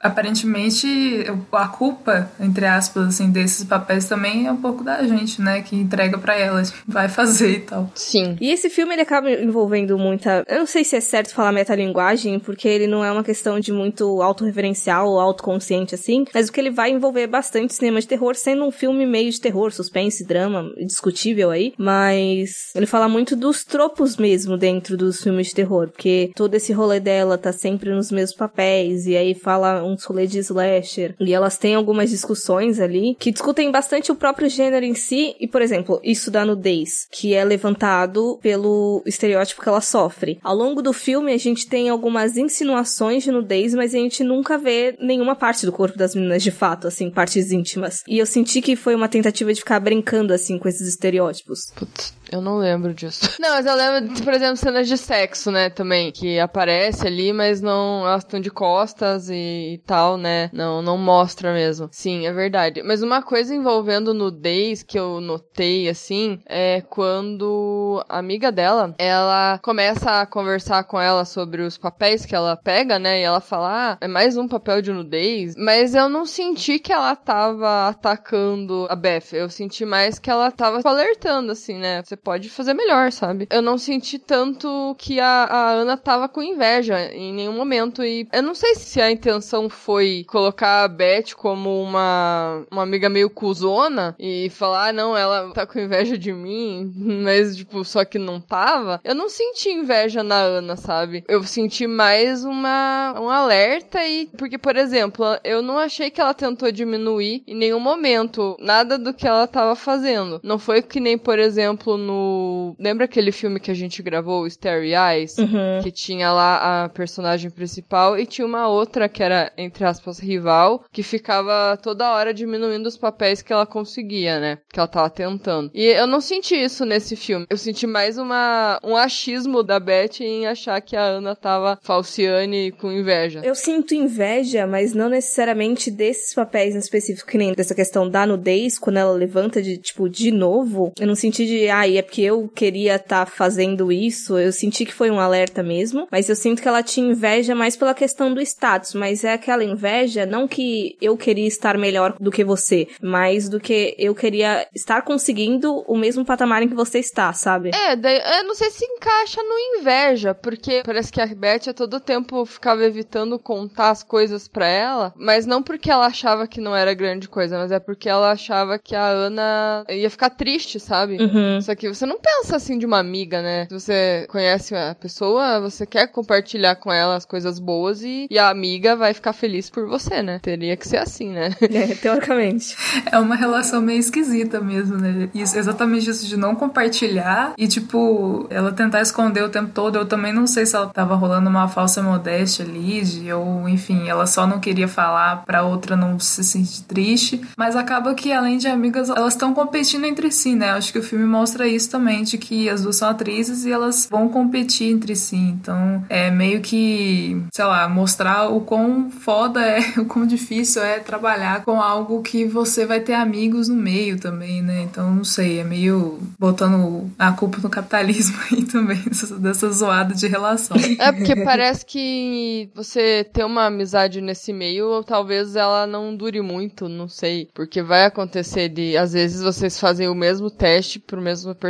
aparentemente, 0.00 1.24
a 1.52 1.68
culpa, 1.68 2.30
entre 2.40 2.66
aspas, 2.66 3.08
assim, 3.08 3.30
desses 3.30 3.64
papéis 3.64 4.06
também 4.06 4.46
é 4.46 4.52
um 4.52 4.56
pouco 4.56 4.84
da 4.84 5.02
gente, 5.02 5.40
né? 5.40 5.62
Que 5.62 5.76
entrega 5.76 6.18
para 6.18 6.36
ela, 6.36 6.62
vai 6.86 7.08
fazer 7.08 7.50
e 7.50 7.60
tal. 7.60 7.90
Sim. 7.94 8.36
E 8.40 8.50
esse 8.50 8.68
filme, 8.68 8.94
ele 8.94 9.02
acaba 9.02 9.30
envolvendo 9.30 9.98
muita... 9.98 10.44
Eu 10.48 10.60
não 10.60 10.66
sei 10.66 10.84
se 10.84 10.96
é 10.96 11.00
certo 11.00 11.34
falar 11.34 11.52
metalinguagem, 11.52 12.38
porque 12.38 12.68
ele 12.68 12.86
não 12.86 13.04
é 13.04 13.10
uma 13.10 13.24
questão 13.24 13.58
de 13.60 13.72
muito 13.76 14.22
autorreferencial 14.22 15.08
ou 15.08 15.20
autoconsciente, 15.20 15.94
assim, 15.94 16.24
mas 16.34 16.48
o 16.48 16.52
que 16.52 16.60
ele 16.60 16.70
vai 16.70 16.90
envolver 16.90 17.26
bastante 17.26 17.74
cinema 17.74 18.00
de 18.00 18.08
terror, 18.08 18.34
sendo 18.34 18.64
um 18.64 18.70
filme 18.70 19.06
meio 19.06 19.30
de 19.30 19.40
terror, 19.40 19.72
suspense, 19.72 20.24
drama, 20.24 20.72
discutível 20.78 21.50
aí, 21.50 21.74
mas 21.78 22.72
ele 22.74 22.86
fala 22.86 23.08
muito 23.08 23.36
dos 23.36 23.64
tropos 23.64 24.16
mesmo 24.16 24.56
dentro 24.56 24.96
dos 24.96 25.22
filmes 25.22 25.48
de 25.48 25.54
terror, 25.54 25.88
porque 25.88 26.30
todo 26.34 26.54
esse 26.54 26.72
rolê 26.72 26.98
dela 27.00 27.38
tá 27.38 27.52
sempre 27.52 27.90
nos 27.94 28.10
mesmos 28.10 28.36
papéis, 28.36 29.06
e 29.06 29.16
aí 29.16 29.34
fala 29.34 29.84
uns 29.84 30.04
rolê 30.04 30.26
de 30.26 30.38
slasher, 30.38 31.14
e 31.20 31.32
elas 31.32 31.58
têm 31.58 31.74
algumas 31.74 32.10
discussões 32.10 32.80
ali 32.80 33.16
que 33.18 33.30
discutem 33.30 33.70
bastante 33.70 34.10
o 34.10 34.16
próprio 34.16 34.48
gênero 34.48 34.84
em 34.84 34.94
si, 34.94 35.34
e 35.38 35.46
por 35.46 35.62
exemplo, 35.62 36.00
isso 36.02 36.30
da 36.30 36.44
nudez, 36.44 37.06
que 37.12 37.34
é 37.34 37.44
levantado 37.44 38.38
pelo 38.42 39.02
estereótipo 39.06 39.62
que 39.62 39.68
ela 39.68 39.80
sofre. 39.80 40.38
Ao 40.42 40.54
longo 40.54 40.82
do 40.82 40.92
filme, 40.92 41.32
a 41.32 41.38
gente 41.38 41.68
tem 41.68 41.88
algumas 41.88 42.36
insinuações 42.36 43.22
de 43.22 43.30
nudez, 43.30 43.65
mas 43.74 43.94
a 43.94 43.98
gente 43.98 44.22
nunca 44.24 44.58
vê 44.58 44.96
nenhuma 45.00 45.34
parte 45.34 45.66
do 45.66 45.72
corpo 45.72 45.96
das 45.96 46.14
meninas 46.14 46.42
de 46.42 46.50
fato, 46.50 46.86
assim, 46.86 47.10
partes 47.10 47.50
íntimas. 47.50 48.02
E 48.06 48.18
eu 48.18 48.26
senti 48.26 48.60
que 48.60 48.76
foi 48.76 48.94
uma 48.94 49.08
tentativa 49.08 49.52
de 49.52 49.60
ficar 49.60 49.80
brincando, 49.80 50.32
assim, 50.32 50.58
com 50.58 50.68
esses 50.68 50.86
estereótipos. 50.86 51.72
Putz, 51.74 52.14
eu 52.30 52.40
não 52.40 52.58
lembro 52.58 52.92
disso. 52.92 53.28
Não, 53.40 53.50
mas 53.50 53.66
eu 53.66 53.74
lembro, 53.74 54.22
por 54.24 54.32
exemplo, 54.32 54.56
cenas 54.56 54.88
de 54.88 54.96
sexo, 54.96 55.50
né, 55.50 55.70
também, 55.70 56.10
que 56.10 56.38
aparece 56.38 57.06
ali, 57.06 57.32
mas 57.32 57.60
não, 57.60 58.06
elas 58.06 58.22
estão 58.22 58.40
de 58.40 58.50
costas 58.50 59.28
e, 59.28 59.74
e, 59.74 59.78
tal, 59.86 60.16
né, 60.16 60.50
não, 60.52 60.82
não 60.82 60.98
mostra 60.98 61.52
mesmo. 61.52 61.88
Sim, 61.92 62.26
é 62.26 62.32
verdade. 62.32 62.82
Mas 62.82 63.02
uma 63.02 63.22
coisa 63.22 63.54
envolvendo 63.54 64.14
nudez 64.14 64.82
que 64.82 64.98
eu 64.98 65.20
notei, 65.20 65.88
assim, 65.88 66.40
é 66.46 66.80
quando 66.80 68.04
a 68.08 68.18
amiga 68.18 68.50
dela, 68.50 68.94
ela 68.98 69.58
começa 69.62 70.20
a 70.22 70.26
conversar 70.26 70.84
com 70.84 71.00
ela 71.00 71.24
sobre 71.24 71.62
os 71.62 71.78
papéis 71.78 72.26
que 72.26 72.34
ela 72.34 72.56
pega, 72.56 72.98
né, 72.98 73.20
e 73.20 73.22
ela 73.22 73.40
fala, 73.40 73.92
ah, 73.92 73.98
é 74.00 74.08
mais 74.08 74.36
um 74.36 74.48
papel 74.48 74.82
de 74.82 74.92
nudez, 74.92 75.54
mas 75.56 75.94
eu 75.94 76.08
não 76.08 76.24
senti 76.26 76.78
que 76.78 76.92
ela 76.92 77.14
tava 77.14 77.88
atacando 77.88 78.86
a 78.90 78.96
Beth, 78.96 79.32
eu 79.32 79.48
senti 79.48 79.84
mais 79.84 80.18
que 80.18 80.30
ela 80.30 80.50
tava 80.50 80.80
alertando, 80.84 81.52
assim, 81.52 81.78
né, 81.78 82.02
você 82.02 82.15
pode 82.16 82.48
fazer 82.50 82.74
melhor, 82.74 83.12
sabe? 83.12 83.46
Eu 83.50 83.62
não 83.62 83.78
senti 83.78 84.18
tanto 84.18 84.94
que 84.98 85.20
a, 85.20 85.44
a 85.44 85.70
Ana 85.70 85.96
tava 85.96 86.28
com 86.28 86.42
inveja 86.42 87.12
em 87.12 87.32
nenhum 87.32 87.52
momento 87.52 88.04
e 88.04 88.26
eu 88.32 88.42
não 88.42 88.54
sei 88.54 88.74
se 88.74 89.00
a 89.00 89.10
intenção 89.10 89.68
foi 89.68 90.24
colocar 90.26 90.84
a 90.84 90.88
Beth 90.88 91.34
como 91.36 91.82
uma, 91.82 92.64
uma 92.70 92.82
amiga 92.82 93.08
meio 93.08 93.30
cuzona 93.30 94.14
e 94.18 94.50
falar, 94.50 94.88
ah, 94.88 94.92
não, 94.92 95.16
ela 95.16 95.52
tá 95.52 95.66
com 95.66 95.78
inveja 95.78 96.16
de 96.16 96.32
mim, 96.32 96.92
mas, 96.96 97.56
tipo, 97.56 97.84
só 97.84 98.04
que 98.04 98.18
não 98.18 98.40
tava. 98.40 99.00
Eu 99.04 99.14
não 99.14 99.28
senti 99.28 99.70
inveja 99.70 100.22
na 100.22 100.36
Ana, 100.36 100.76
sabe? 100.76 101.24
Eu 101.28 101.42
senti 101.44 101.86
mais 101.86 102.44
uma, 102.44 103.14
um 103.18 103.28
alerta 103.28 104.04
e, 104.06 104.26
porque, 104.36 104.58
por 104.58 104.76
exemplo, 104.76 105.24
eu 105.44 105.62
não 105.62 105.78
achei 105.78 106.10
que 106.10 106.20
ela 106.20 106.34
tentou 106.34 106.70
diminuir 106.72 107.42
em 107.46 107.54
nenhum 107.54 107.80
momento 107.80 108.56
nada 108.60 108.98
do 108.98 109.12
que 109.12 109.26
ela 109.26 109.46
tava 109.46 109.74
fazendo. 109.76 110.40
Não 110.42 110.58
foi 110.58 110.82
que 110.82 111.00
nem, 111.00 111.18
por 111.18 111.38
exemplo, 111.38 111.96
no. 112.06 112.74
Lembra 112.78 113.04
aquele 113.04 113.32
filme 113.32 113.60
que 113.60 113.70
a 113.70 113.74
gente 113.74 114.02
gravou, 114.02 114.46
Starry 114.46 114.92
Eyes? 114.94 115.36
Uhum. 115.38 115.82
Que 115.82 115.90
tinha 115.90 116.32
lá 116.32 116.84
a 116.84 116.88
personagem 116.88 117.50
principal 117.50 118.18
e 118.18 118.26
tinha 118.26 118.46
uma 118.46 118.68
outra 118.68 119.08
que 119.08 119.22
era, 119.22 119.52
entre 119.56 119.84
aspas, 119.84 120.18
rival, 120.18 120.84
que 120.92 121.02
ficava 121.02 121.76
toda 121.82 122.12
hora 122.12 122.32
diminuindo 122.32 122.86
os 122.86 122.96
papéis 122.96 123.42
que 123.42 123.52
ela 123.52 123.66
conseguia, 123.66 124.38
né? 124.38 124.58
Que 124.72 124.78
ela 124.78 124.88
tava 124.88 125.10
tentando. 125.10 125.70
E 125.74 125.84
eu 125.84 126.06
não 126.06 126.20
senti 126.20 126.54
isso 126.54 126.84
nesse 126.84 127.16
filme. 127.16 127.46
Eu 127.50 127.56
senti 127.56 127.86
mais 127.86 128.18
uma, 128.18 128.78
um 128.82 128.96
achismo 128.96 129.62
da 129.62 129.80
Beth 129.80 130.20
em 130.20 130.46
achar 130.46 130.80
que 130.80 130.96
a 130.96 131.02
Ana 131.02 131.34
tava 131.34 131.78
falciane 131.82 132.72
com 132.72 132.92
inveja. 132.92 133.40
Eu 133.42 133.54
sinto 133.54 133.94
inveja, 133.94 134.66
mas 134.66 134.94
não 134.94 135.08
necessariamente 135.08 135.90
desses 135.90 136.34
papéis 136.34 136.74
em 136.74 136.78
específico, 136.78 137.30
que 137.30 137.38
nem 137.38 137.52
dessa 137.52 137.74
questão 137.74 138.08
da 138.08 138.26
nudez, 138.26 138.78
quando 138.78 138.98
ela 138.98 139.12
levanta 139.12 139.60
de, 139.62 139.78
tipo, 139.78 140.08
de 140.08 140.30
novo. 140.30 140.92
Eu 140.98 141.06
não 141.06 141.14
senti 141.14 141.46
de, 141.46 141.68
ai, 141.68 141.95
ah, 141.95 141.95
é 141.98 142.02
porque 142.02 142.22
eu 142.22 142.48
queria 142.54 142.96
estar 142.96 143.24
tá 143.24 143.26
fazendo 143.26 143.90
isso. 143.90 144.38
Eu 144.38 144.52
senti 144.52 144.84
que 144.84 144.92
foi 144.92 145.10
um 145.10 145.20
alerta 145.20 145.62
mesmo, 145.62 146.06
mas 146.10 146.28
eu 146.28 146.36
sinto 146.36 146.62
que 146.62 146.68
ela 146.68 146.82
tinha 146.82 147.10
inveja 147.10 147.54
mais 147.54 147.76
pela 147.76 147.94
questão 147.94 148.32
do 148.32 148.40
status, 148.40 148.94
mas 148.94 149.24
é 149.24 149.32
aquela 149.32 149.64
inveja, 149.64 150.26
não 150.26 150.46
que 150.48 150.96
eu 151.00 151.16
queria 151.16 151.46
estar 151.46 151.76
melhor 151.78 152.16
do 152.18 152.30
que 152.30 152.44
você, 152.44 152.88
mas 153.00 153.48
do 153.48 153.60
que 153.60 153.94
eu 153.98 154.14
queria 154.14 154.66
estar 154.74 155.02
conseguindo 155.02 155.84
o 155.86 155.96
mesmo 155.96 156.24
patamar 156.24 156.62
em 156.62 156.68
que 156.68 156.74
você 156.74 156.98
está, 156.98 157.32
sabe? 157.32 157.70
É, 157.74 157.96
daí, 157.96 158.20
eu 158.38 158.44
não 158.44 158.54
sei 158.54 158.70
se 158.70 158.84
encaixa 158.84 159.42
no 159.42 159.78
inveja, 159.78 160.34
porque 160.34 160.82
parece 160.84 161.12
que 161.12 161.20
a 161.20 161.26
Beth 161.26 161.68
a 161.68 161.74
todo 161.74 162.00
tempo 162.00 162.44
ficava 162.44 162.84
evitando 162.84 163.38
contar 163.38 163.90
as 163.90 164.02
coisas 164.02 164.48
para 164.48 164.66
ela, 164.66 165.12
mas 165.16 165.46
não 165.46 165.62
porque 165.62 165.90
ela 165.90 166.06
achava 166.06 166.46
que 166.46 166.60
não 166.60 166.74
era 166.74 166.94
grande 166.94 167.28
coisa, 167.28 167.58
mas 167.58 167.72
é 167.72 167.78
porque 167.78 168.08
ela 168.08 168.30
achava 168.30 168.78
que 168.78 168.94
a 168.94 169.06
Ana 169.06 169.84
ia 169.88 170.10
ficar 170.10 170.30
triste, 170.30 170.78
sabe? 170.80 171.16
Uhum. 171.16 171.60
Só 171.60 171.74
que 171.74 171.85
você 171.88 172.06
não 172.06 172.18
pensa 172.20 172.56
assim 172.56 172.78
de 172.78 172.86
uma 172.86 172.98
amiga, 172.98 173.42
né? 173.42 173.66
Você 173.70 174.26
conhece 174.28 174.74
a 174.74 174.94
pessoa, 174.94 175.60
você 175.60 175.86
quer 175.86 176.06
compartilhar 176.08 176.76
com 176.76 176.92
ela 176.92 177.16
as 177.16 177.24
coisas 177.24 177.58
boas 177.58 178.02
e, 178.02 178.26
e 178.30 178.38
a 178.38 178.48
amiga 178.48 178.96
vai 178.96 179.14
ficar 179.14 179.32
feliz 179.32 179.70
por 179.70 179.86
você, 179.86 180.22
né? 180.22 180.38
Teria 180.40 180.76
que 180.76 180.86
ser 180.86 180.98
assim, 180.98 181.30
né? 181.30 181.54
É, 181.76 181.94
teoricamente. 181.94 182.74
É 183.10 183.18
uma 183.18 183.34
relação 183.34 183.82
meio 183.82 183.98
esquisita 183.98 184.60
mesmo, 184.60 184.96
né? 184.96 185.28
Isso, 185.34 185.58
exatamente 185.58 186.08
isso 186.08 186.26
de 186.26 186.36
não 186.36 186.54
compartilhar 186.54 187.52
e, 187.58 187.68
tipo, 187.68 188.46
ela 188.48 188.72
tentar 188.72 189.02
esconder 189.02 189.42
o 189.42 189.50
tempo 189.50 189.72
todo. 189.74 189.96
Eu 189.96 190.06
também 190.06 190.32
não 190.32 190.46
sei 190.46 190.64
se 190.64 190.74
ela 190.74 190.86
tava 190.86 191.14
rolando 191.14 191.50
uma 191.50 191.68
falsa 191.68 192.02
modéstia 192.02 192.64
ali, 192.64 193.02
de, 193.02 193.30
ou 193.32 193.68
enfim, 193.68 194.08
ela 194.08 194.26
só 194.26 194.46
não 194.46 194.58
queria 194.58 194.88
falar 194.88 195.44
pra 195.44 195.64
outra 195.64 195.96
não 195.96 196.18
se 196.18 196.42
sentir 196.42 196.82
triste. 196.84 197.42
Mas 197.56 197.76
acaba 197.76 198.14
que, 198.14 198.32
além 198.32 198.56
de 198.56 198.68
amigas, 198.68 199.10
elas 199.10 199.34
estão 199.34 199.52
competindo 199.52 200.06
entre 200.06 200.30
si, 200.30 200.54
né? 200.54 200.70
Acho 200.70 200.92
que 200.92 200.98
o 200.98 201.02
filme 201.02 201.26
mostra 201.26 201.66
isso 201.66 201.75
também, 201.84 202.22
de 202.22 202.38
que 202.38 202.68
as 202.68 202.82
duas 202.82 202.96
são 202.96 203.08
atrizes 203.08 203.64
e 203.64 203.72
elas 203.72 204.06
vão 204.10 204.28
competir 204.28 204.92
entre 204.92 205.16
si. 205.16 205.36
Então, 205.36 206.04
é 206.08 206.30
meio 206.30 206.60
que, 206.60 207.42
sei 207.52 207.64
lá, 207.64 207.88
mostrar 207.88 208.48
o 208.48 208.60
quão 208.60 209.10
foda 209.10 209.60
é, 209.60 209.80
o 209.98 210.04
quão 210.04 210.26
difícil 210.26 210.82
é 210.82 211.00
trabalhar 211.00 211.64
com 211.64 211.80
algo 211.80 212.22
que 212.22 212.44
você 212.44 212.86
vai 212.86 213.00
ter 213.00 213.14
amigos 213.14 213.68
no 213.68 213.76
meio 213.76 214.18
também, 214.18 214.62
né? 214.62 214.82
Então, 214.82 215.12
não 215.12 215.24
sei, 215.24 215.58
é 215.58 215.64
meio 215.64 216.20
botando 216.38 217.10
a 217.18 217.32
culpa 217.32 217.58
no 217.62 217.68
capitalismo 217.68 218.36
aí 218.52 218.64
também, 218.64 219.02
dessa 219.40 219.70
zoada 219.70 220.14
de 220.14 220.26
relação. 220.26 220.76
É, 220.98 221.12
porque 221.12 221.36
parece 221.44 221.84
que 221.84 222.70
você 222.74 223.24
ter 223.32 223.44
uma 223.44 223.66
amizade 223.66 224.20
nesse 224.20 224.52
meio, 224.52 225.02
talvez 225.02 225.56
ela 225.56 225.86
não 225.86 226.16
dure 226.16 226.40
muito, 226.40 226.88
não 226.88 227.08
sei. 227.08 227.48
Porque 227.54 227.82
vai 227.82 228.04
acontecer 228.04 228.68
de, 228.68 228.96
às 228.96 229.12
vezes, 229.12 229.42
vocês 229.42 229.78
fazem 229.78 230.08
o 230.08 230.14
mesmo 230.14 230.50
teste 230.50 230.98
pro 230.98 231.20
mesmo 231.20 231.54
personagem, 231.54 231.65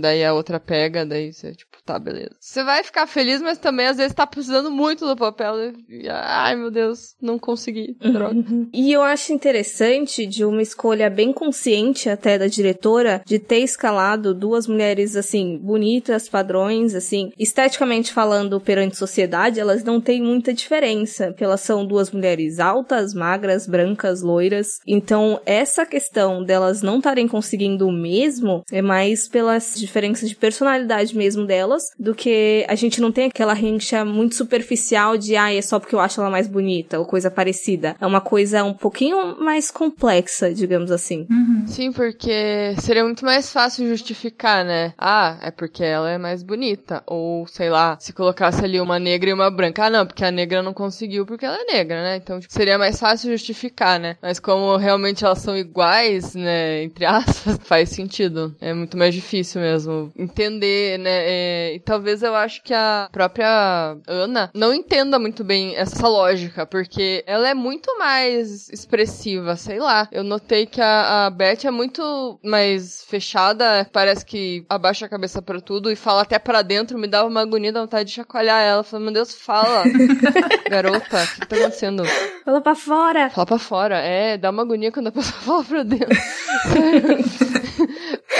daí 0.00 0.24
a 0.24 0.32
outra 0.34 0.58
pega, 0.60 1.04
daí 1.06 1.32
você, 1.32 1.54
tipo, 1.54 1.73
tá, 1.84 1.98
beleza. 1.98 2.34
Você 2.40 2.64
vai 2.64 2.82
ficar 2.82 3.06
feliz, 3.06 3.42
mas 3.42 3.58
também 3.58 3.86
às 3.86 3.96
vezes 3.96 4.14
tá 4.14 4.26
precisando 4.26 4.70
muito 4.70 5.06
do 5.06 5.16
papel. 5.16 5.72
E, 5.88 6.08
ai, 6.08 6.56
meu 6.56 6.70
Deus, 6.70 7.14
não 7.20 7.38
consegui. 7.38 7.96
Droga. 8.00 8.34
Uhum. 8.34 8.68
E 8.72 8.92
eu 8.92 9.02
acho 9.02 9.32
interessante 9.32 10.26
de 10.26 10.44
uma 10.44 10.62
escolha 10.62 11.10
bem 11.10 11.32
consciente 11.32 12.08
até 12.08 12.38
da 12.38 12.46
diretora 12.46 13.22
de 13.26 13.38
ter 13.38 13.58
escalado 13.58 14.34
duas 14.34 14.66
mulheres 14.66 15.16
assim, 15.16 15.58
bonitas, 15.58 16.28
padrões, 16.28 16.94
assim, 16.94 17.30
esteticamente 17.38 18.12
falando 18.12 18.60
perante 18.60 18.96
sociedade, 18.96 19.60
elas 19.60 19.84
não 19.84 20.00
têm 20.00 20.22
muita 20.22 20.52
diferença, 20.52 21.28
porque 21.28 21.44
elas 21.44 21.60
são 21.60 21.86
duas 21.86 22.10
mulheres 22.10 22.58
altas, 22.58 23.12
magras, 23.12 23.66
brancas, 23.66 24.22
loiras. 24.22 24.78
Então, 24.86 25.40
essa 25.44 25.84
questão 25.84 26.42
delas 26.42 26.82
não 26.82 26.98
estarem 26.98 27.28
conseguindo 27.28 27.86
o 27.86 27.92
mesmo 27.92 28.62
é 28.70 28.80
mais 28.80 29.28
pelas 29.28 29.74
diferenças 29.76 30.28
de 30.28 30.36
personalidade 30.36 31.16
mesmo 31.16 31.44
delas 31.44 31.73
delas, 31.74 31.90
do 31.98 32.14
que 32.14 32.64
a 32.68 32.74
gente 32.74 33.00
não 33.00 33.12
tem 33.12 33.26
aquela 33.26 33.52
rincha 33.52 34.04
muito 34.04 34.34
superficial 34.34 35.16
de, 35.16 35.36
ah, 35.36 35.52
é 35.52 35.60
só 35.60 35.78
porque 35.78 35.94
eu 35.94 36.00
acho 36.00 36.20
ela 36.20 36.30
mais 36.30 36.46
bonita, 36.46 36.98
ou 36.98 37.04
coisa 37.04 37.30
parecida. 37.30 37.96
É 38.00 38.06
uma 38.06 38.20
coisa 38.20 38.64
um 38.64 38.74
pouquinho 38.74 39.38
mais 39.40 39.70
complexa, 39.70 40.52
digamos 40.52 40.90
assim. 40.90 41.26
Uhum. 41.30 41.64
Sim, 41.66 41.92
porque 41.92 42.74
seria 42.80 43.04
muito 43.04 43.24
mais 43.24 43.50
fácil 43.50 43.88
justificar, 43.88 44.64
né? 44.64 44.92
Ah, 44.98 45.38
é 45.42 45.50
porque 45.50 45.82
ela 45.82 46.10
é 46.10 46.18
mais 46.18 46.42
bonita. 46.42 47.02
Ou, 47.06 47.46
sei 47.46 47.70
lá, 47.70 47.96
se 48.00 48.12
colocasse 48.12 48.64
ali 48.64 48.80
uma 48.80 48.98
negra 48.98 49.30
e 49.30 49.32
uma 49.32 49.50
branca. 49.50 49.86
Ah, 49.86 49.90
não, 49.90 50.06
porque 50.06 50.24
a 50.24 50.30
negra 50.30 50.62
não 50.62 50.72
conseguiu 50.72 51.26
porque 51.26 51.44
ela 51.44 51.58
é 51.60 51.72
negra, 51.72 52.02
né? 52.02 52.16
Então, 52.16 52.40
tipo, 52.40 52.52
seria 52.52 52.78
mais 52.78 52.98
fácil 52.98 53.30
justificar, 53.30 53.98
né? 53.98 54.16
Mas 54.22 54.38
como 54.38 54.76
realmente 54.76 55.24
elas 55.24 55.38
são 55.38 55.56
iguais, 55.56 56.34
né? 56.34 56.82
Entre 56.82 57.04
aspas, 57.04 57.58
faz 57.64 57.90
sentido. 57.90 58.54
É 58.60 58.72
muito 58.72 58.96
mais 58.96 59.14
difícil 59.14 59.60
mesmo 59.60 60.12
entender, 60.16 60.98
né? 60.98 61.10
É, 61.10 61.63
e 61.72 61.80
talvez 61.80 62.22
eu 62.22 62.34
acho 62.34 62.62
que 62.62 62.74
a 62.74 63.08
própria 63.10 63.96
Ana 64.06 64.50
não 64.54 64.74
entenda 64.74 65.18
muito 65.18 65.42
bem 65.42 65.74
essa 65.76 66.06
lógica, 66.06 66.66
porque 66.66 67.24
ela 67.26 67.48
é 67.48 67.54
muito 67.54 67.96
mais 67.98 68.68
expressiva, 68.68 69.56
sei 69.56 69.78
lá. 69.78 70.08
Eu 70.12 70.22
notei 70.22 70.66
que 70.66 70.80
a, 70.80 71.26
a 71.26 71.30
Beth 71.30 71.64
é 71.64 71.70
muito 71.70 72.38
mais 72.42 73.04
fechada, 73.04 73.88
parece 73.92 74.24
que 74.24 74.64
abaixa 74.68 75.06
a 75.06 75.08
cabeça 75.08 75.40
para 75.40 75.60
tudo 75.60 75.90
e 75.90 75.96
fala 75.96 76.22
até 76.22 76.38
para 76.38 76.62
dentro, 76.62 76.98
me 76.98 77.06
dava 77.06 77.28
uma 77.28 77.40
agonia, 77.40 77.72
da 77.72 77.80
vontade 77.80 78.08
de 78.08 78.16
chacoalhar 78.16 78.62
ela. 78.62 78.82
Falei, 78.82 79.04
meu 79.04 79.14
Deus, 79.14 79.34
fala. 79.34 79.84
Garota, 80.68 81.22
o 81.22 81.40
que 81.40 81.46
tá 81.46 81.56
acontecendo? 81.56 82.04
Fala 82.44 82.60
pra 82.60 82.74
fora. 82.74 83.30
Fala 83.30 83.46
pra 83.46 83.58
fora, 83.58 83.98
é, 83.98 84.36
dá 84.36 84.50
uma 84.50 84.62
agonia 84.62 84.92
quando 84.92 85.08
a 85.08 85.12
pessoa 85.12 85.34
fala 85.40 85.64
pra 85.64 85.82
dentro. 85.82 86.08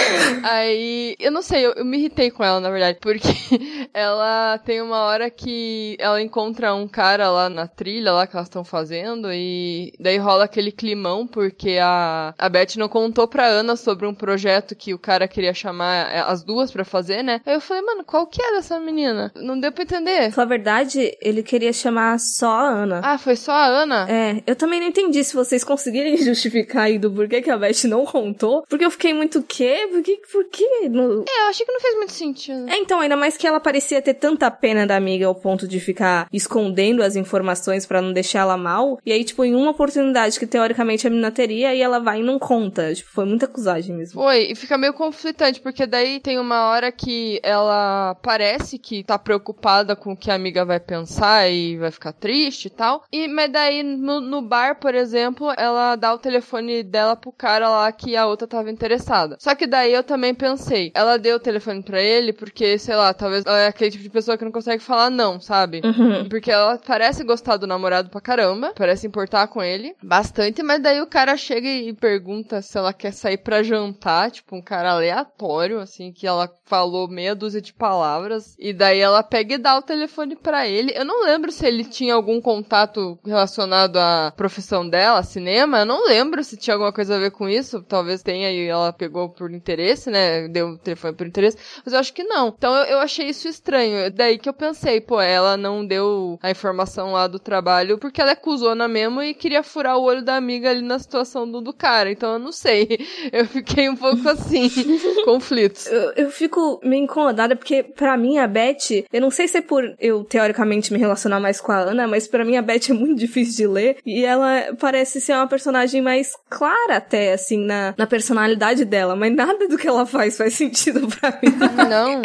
Aí, 0.43 1.15
eu 1.19 1.31
não 1.31 1.41
sei, 1.41 1.65
eu, 1.65 1.73
eu, 1.73 1.85
me 1.85 1.97
irritei 1.97 2.31
com 2.31 2.43
ela, 2.43 2.59
na 2.59 2.69
verdade, 2.69 2.97
porque 3.01 3.27
ela 3.93 4.57
tem 4.59 4.81
uma 4.81 4.99
hora 5.03 5.29
que 5.29 5.95
ela 5.99 6.21
encontra 6.21 6.73
um 6.73 6.87
cara 6.87 7.29
lá 7.29 7.49
na 7.49 7.67
trilha, 7.67 8.11
lá 8.11 8.27
que 8.27 8.35
elas 8.35 8.47
estão 8.47 8.63
fazendo, 8.63 9.29
e 9.31 9.93
daí 9.99 10.17
rola 10.17 10.45
aquele 10.45 10.71
climão, 10.71 11.25
porque 11.25 11.77
a, 11.81 12.33
a 12.37 12.49
Beth 12.49 12.75
não 12.77 12.87
contou 12.87 13.27
pra 13.27 13.45
Ana 13.45 13.75
sobre 13.75 14.05
um 14.05 14.13
projeto 14.13 14.75
que 14.75 14.93
o 14.93 14.99
cara 14.99 15.27
queria 15.27 15.53
chamar 15.53 16.11
é, 16.11 16.19
as 16.19 16.43
duas 16.43 16.71
para 16.71 16.85
fazer, 16.85 17.23
né? 17.23 17.41
Aí 17.45 17.53
eu 17.53 17.61
falei, 17.61 17.83
mano, 17.83 18.03
qual 18.03 18.27
que 18.27 18.41
é 18.41 18.53
dessa 18.53 18.79
menina? 18.79 19.31
Não 19.35 19.59
deu 19.59 19.71
pra 19.71 19.83
entender. 19.83 20.33
Na 20.35 20.45
verdade, 20.45 21.15
ele 21.21 21.43
queria 21.43 21.73
chamar 21.73 22.19
só 22.19 22.51
a 22.51 22.69
Ana. 22.69 23.01
Ah, 23.03 23.17
foi 23.17 23.35
só 23.35 23.51
a 23.51 23.65
Ana? 23.65 24.07
É, 24.09 24.43
eu 24.45 24.55
também 24.55 24.79
não 24.79 24.87
entendi 24.87 25.23
se 25.23 25.35
vocês 25.35 25.63
conseguirem 25.63 26.17
justificar 26.23 26.83
aí 26.83 26.97
do 26.97 27.11
porquê 27.11 27.41
que 27.41 27.49
a 27.49 27.57
Beth 27.57 27.85
não 27.85 28.05
contou, 28.05 28.63
porque 28.69 28.85
eu 28.85 28.91
fiquei 28.91 29.13
muito 29.13 29.41
quê? 29.43 29.87
Por 29.95 30.03
que? 30.03 30.17
Por 30.29 30.43
que? 30.45 30.89
No... 30.89 31.23
É, 31.23 31.43
eu 31.43 31.47
achei 31.47 31.65
que 31.65 31.71
não 31.71 31.79
fez 31.79 31.95
muito 31.95 32.11
sentido. 32.11 32.69
É, 32.69 32.77
então, 32.77 32.99
ainda 32.99 33.15
mais 33.15 33.37
que 33.37 33.47
ela 33.47 33.61
parecia 33.61 34.01
ter 34.01 34.15
tanta 34.15 34.51
pena 34.51 34.85
da 34.85 34.97
amiga 34.97 35.25
ao 35.25 35.33
ponto 35.33 35.65
de 35.65 35.79
ficar 35.79 36.27
escondendo 36.33 37.01
as 37.01 37.15
informações 37.15 37.85
para 37.85 38.01
não 38.01 38.11
deixar 38.11 38.41
ela 38.41 38.57
mal. 38.57 38.99
E 39.05 39.11
aí, 39.13 39.23
tipo, 39.23 39.45
em 39.45 39.55
uma 39.55 39.71
oportunidade 39.71 40.37
que 40.37 40.45
teoricamente 40.45 41.07
a 41.07 41.09
menina 41.09 41.31
teria, 41.31 41.73
e 41.73 41.81
ela 41.81 41.99
vai 41.99 42.19
e 42.19 42.23
não 42.23 42.37
conta. 42.37 42.93
Tipo, 42.93 43.09
foi 43.09 43.23
muita 43.23 43.45
acusagem 43.45 43.95
mesmo. 43.95 44.21
Foi, 44.21 44.51
e 44.51 44.55
fica 44.55 44.77
meio 44.77 44.93
conflitante, 44.93 45.61
porque 45.61 45.85
daí 45.85 46.19
tem 46.19 46.39
uma 46.39 46.67
hora 46.67 46.91
que 46.91 47.39
ela 47.41 48.15
parece 48.15 48.77
que 48.77 49.01
tá 49.01 49.17
preocupada 49.17 49.95
com 49.95 50.11
o 50.11 50.17
que 50.17 50.29
a 50.29 50.35
amiga 50.35 50.65
vai 50.65 50.79
pensar 50.79 51.49
e 51.49 51.77
vai 51.77 51.91
ficar 51.91 52.11
triste 52.11 52.65
e 52.65 52.69
tal. 52.69 53.05
E, 53.13 53.29
mas 53.29 53.49
daí 53.49 53.81
no, 53.81 54.19
no 54.19 54.41
bar, 54.41 54.77
por 54.77 54.93
exemplo, 54.93 55.53
ela 55.55 55.95
dá 55.95 56.13
o 56.13 56.19
telefone 56.19 56.83
dela 56.83 57.15
pro 57.15 57.31
cara 57.31 57.69
lá 57.69 57.89
que 57.93 58.17
a 58.17 58.25
outra 58.25 58.45
tava 58.45 58.69
interessada. 58.69 59.37
Só 59.39 59.55
que 59.55 59.65
daí 59.65 59.84
eu 59.93 60.03
também 60.03 60.33
pensei, 60.33 60.91
ela 60.93 61.17
deu 61.17 61.37
o 61.37 61.39
telefone 61.39 61.81
para 61.81 62.01
ele 62.01 62.33
porque, 62.33 62.77
sei 62.77 62.95
lá, 62.95 63.13
talvez 63.13 63.43
ela 63.45 63.59
é 63.59 63.67
aquele 63.67 63.91
tipo 63.91 64.03
de 64.03 64.09
pessoa 64.09 64.37
que 64.37 64.45
não 64.45 64.51
consegue 64.51 64.81
falar 64.81 65.09
não, 65.09 65.39
sabe? 65.39 65.81
Uhum. 65.83 66.27
Porque 66.29 66.51
ela 66.51 66.77
parece 66.77 67.23
gostar 67.23 67.57
do 67.57 67.67
namorado 67.67 68.09
pra 68.09 68.21
caramba, 68.21 68.73
parece 68.75 69.07
importar 69.07 69.47
com 69.47 69.61
ele 69.61 69.95
bastante, 70.01 70.61
mas 70.63 70.81
daí 70.81 71.01
o 71.01 71.07
cara 71.07 71.37
chega 71.37 71.67
e 71.67 71.93
pergunta 71.93 72.61
se 72.61 72.77
ela 72.77 72.93
quer 72.93 73.11
sair 73.11 73.37
para 73.37 73.63
jantar, 73.63 74.31
tipo, 74.31 74.55
um 74.55 74.61
cara 74.61 74.91
aleatório, 74.91 75.79
assim, 75.79 76.11
que 76.11 76.27
ela 76.27 76.49
falou 76.65 77.07
meia 77.07 77.35
dúzia 77.35 77.61
de 77.61 77.73
palavras, 77.73 78.55
e 78.59 78.73
daí 78.73 78.99
ela 78.99 79.23
pega 79.23 79.55
e 79.55 79.57
dá 79.57 79.77
o 79.77 79.81
telefone 79.81 80.35
para 80.35 80.67
ele. 80.67 80.91
Eu 80.95 81.05
não 81.05 81.23
lembro 81.25 81.51
se 81.51 81.65
ele 81.65 81.83
tinha 81.83 82.13
algum 82.13 82.41
contato 82.41 83.19
relacionado 83.25 83.97
à 83.97 84.33
profissão 84.35 84.87
dela, 84.87 85.23
cinema, 85.23 85.79
eu 85.79 85.85
não 85.85 86.05
lembro 86.05 86.43
se 86.43 86.57
tinha 86.57 86.73
alguma 86.73 86.91
coisa 86.91 87.15
a 87.15 87.19
ver 87.19 87.31
com 87.31 87.47
isso, 87.47 87.81
talvez 87.83 88.21
tenha 88.21 88.51
e 88.51 88.67
ela 88.67 88.91
pegou 88.93 89.29
por 89.29 89.51
interesse, 89.51 89.74
né? 90.09 90.15
né? 90.15 90.47
Deu 90.47 90.69
o 90.69 90.77
telefone 90.77 91.13
por 91.13 91.27
interesse. 91.27 91.57
Mas 91.83 91.93
eu 91.93 91.99
acho 91.99 92.13
que 92.13 92.23
não. 92.23 92.53
Então 92.57 92.73
eu, 92.75 92.85
eu 92.85 92.99
achei 92.99 93.27
isso 93.27 93.47
estranho. 93.47 94.09
Daí 94.11 94.37
que 94.37 94.47
eu 94.47 94.53
pensei, 94.53 95.01
pô, 95.01 95.19
ela 95.21 95.57
não 95.57 95.85
deu 95.85 96.39
a 96.41 96.49
informação 96.49 97.11
lá 97.11 97.27
do 97.27 97.37
trabalho 97.37 97.97
porque 97.97 98.21
ela 98.21 98.31
é 98.31 98.35
cuzona 98.35 98.87
mesmo 98.87 99.21
e 99.21 99.33
queria 99.33 99.61
furar 99.61 99.97
o 99.97 100.03
olho 100.03 100.23
da 100.23 100.35
amiga 100.35 100.69
ali 100.69 100.81
na 100.81 100.97
situação 100.99 101.49
do, 101.49 101.61
do 101.61 101.73
cara. 101.73 102.09
Então 102.09 102.33
eu 102.33 102.39
não 102.39 102.51
sei. 102.51 102.87
Eu 103.31 103.45
fiquei 103.47 103.89
um 103.89 103.95
pouco 103.95 104.27
assim, 104.29 104.69
conflitos. 105.25 105.87
Eu, 105.87 106.11
eu 106.15 106.31
fico 106.31 106.79
meio 106.83 107.03
incomodada 107.03 107.55
porque, 107.55 107.83
para 107.83 108.15
mim, 108.15 108.37
a 108.37 108.47
Beth, 108.47 109.05
eu 109.11 109.19
não 109.19 109.31
sei 109.31 109.47
se 109.47 109.57
é 109.57 109.61
por 109.61 109.95
eu 109.99 110.23
teoricamente 110.23 110.93
me 110.93 110.99
relacionar 110.99 111.39
mais 111.39 111.59
com 111.59 111.71
a 111.71 111.79
Ana, 111.79 112.07
mas 112.07 112.27
para 112.27 112.45
mim 112.45 112.55
a 112.55 112.61
Beth 112.61 112.89
é 112.89 112.93
muito 112.93 113.19
difícil 113.19 113.55
de 113.55 113.67
ler 113.67 113.97
e 114.05 114.23
ela 114.23 114.75
parece 114.79 115.19
ser 115.19 115.33
uma 115.33 115.47
personagem 115.47 116.01
mais 116.01 116.33
clara 116.49 116.97
até, 116.97 117.33
assim, 117.33 117.57
na, 117.57 117.93
na 117.97 118.07
personalidade 118.07 118.85
dela, 118.85 119.15
mas 119.15 119.35
nada 119.35 119.64
do 119.67 119.77
que 119.77 119.87
ela 119.87 120.05
faz 120.05 120.37
faz 120.37 120.53
sentido 120.53 121.07
pra 121.07 121.37
mim. 121.41 121.55
Não, 121.89 122.21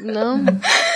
não, 0.00 0.44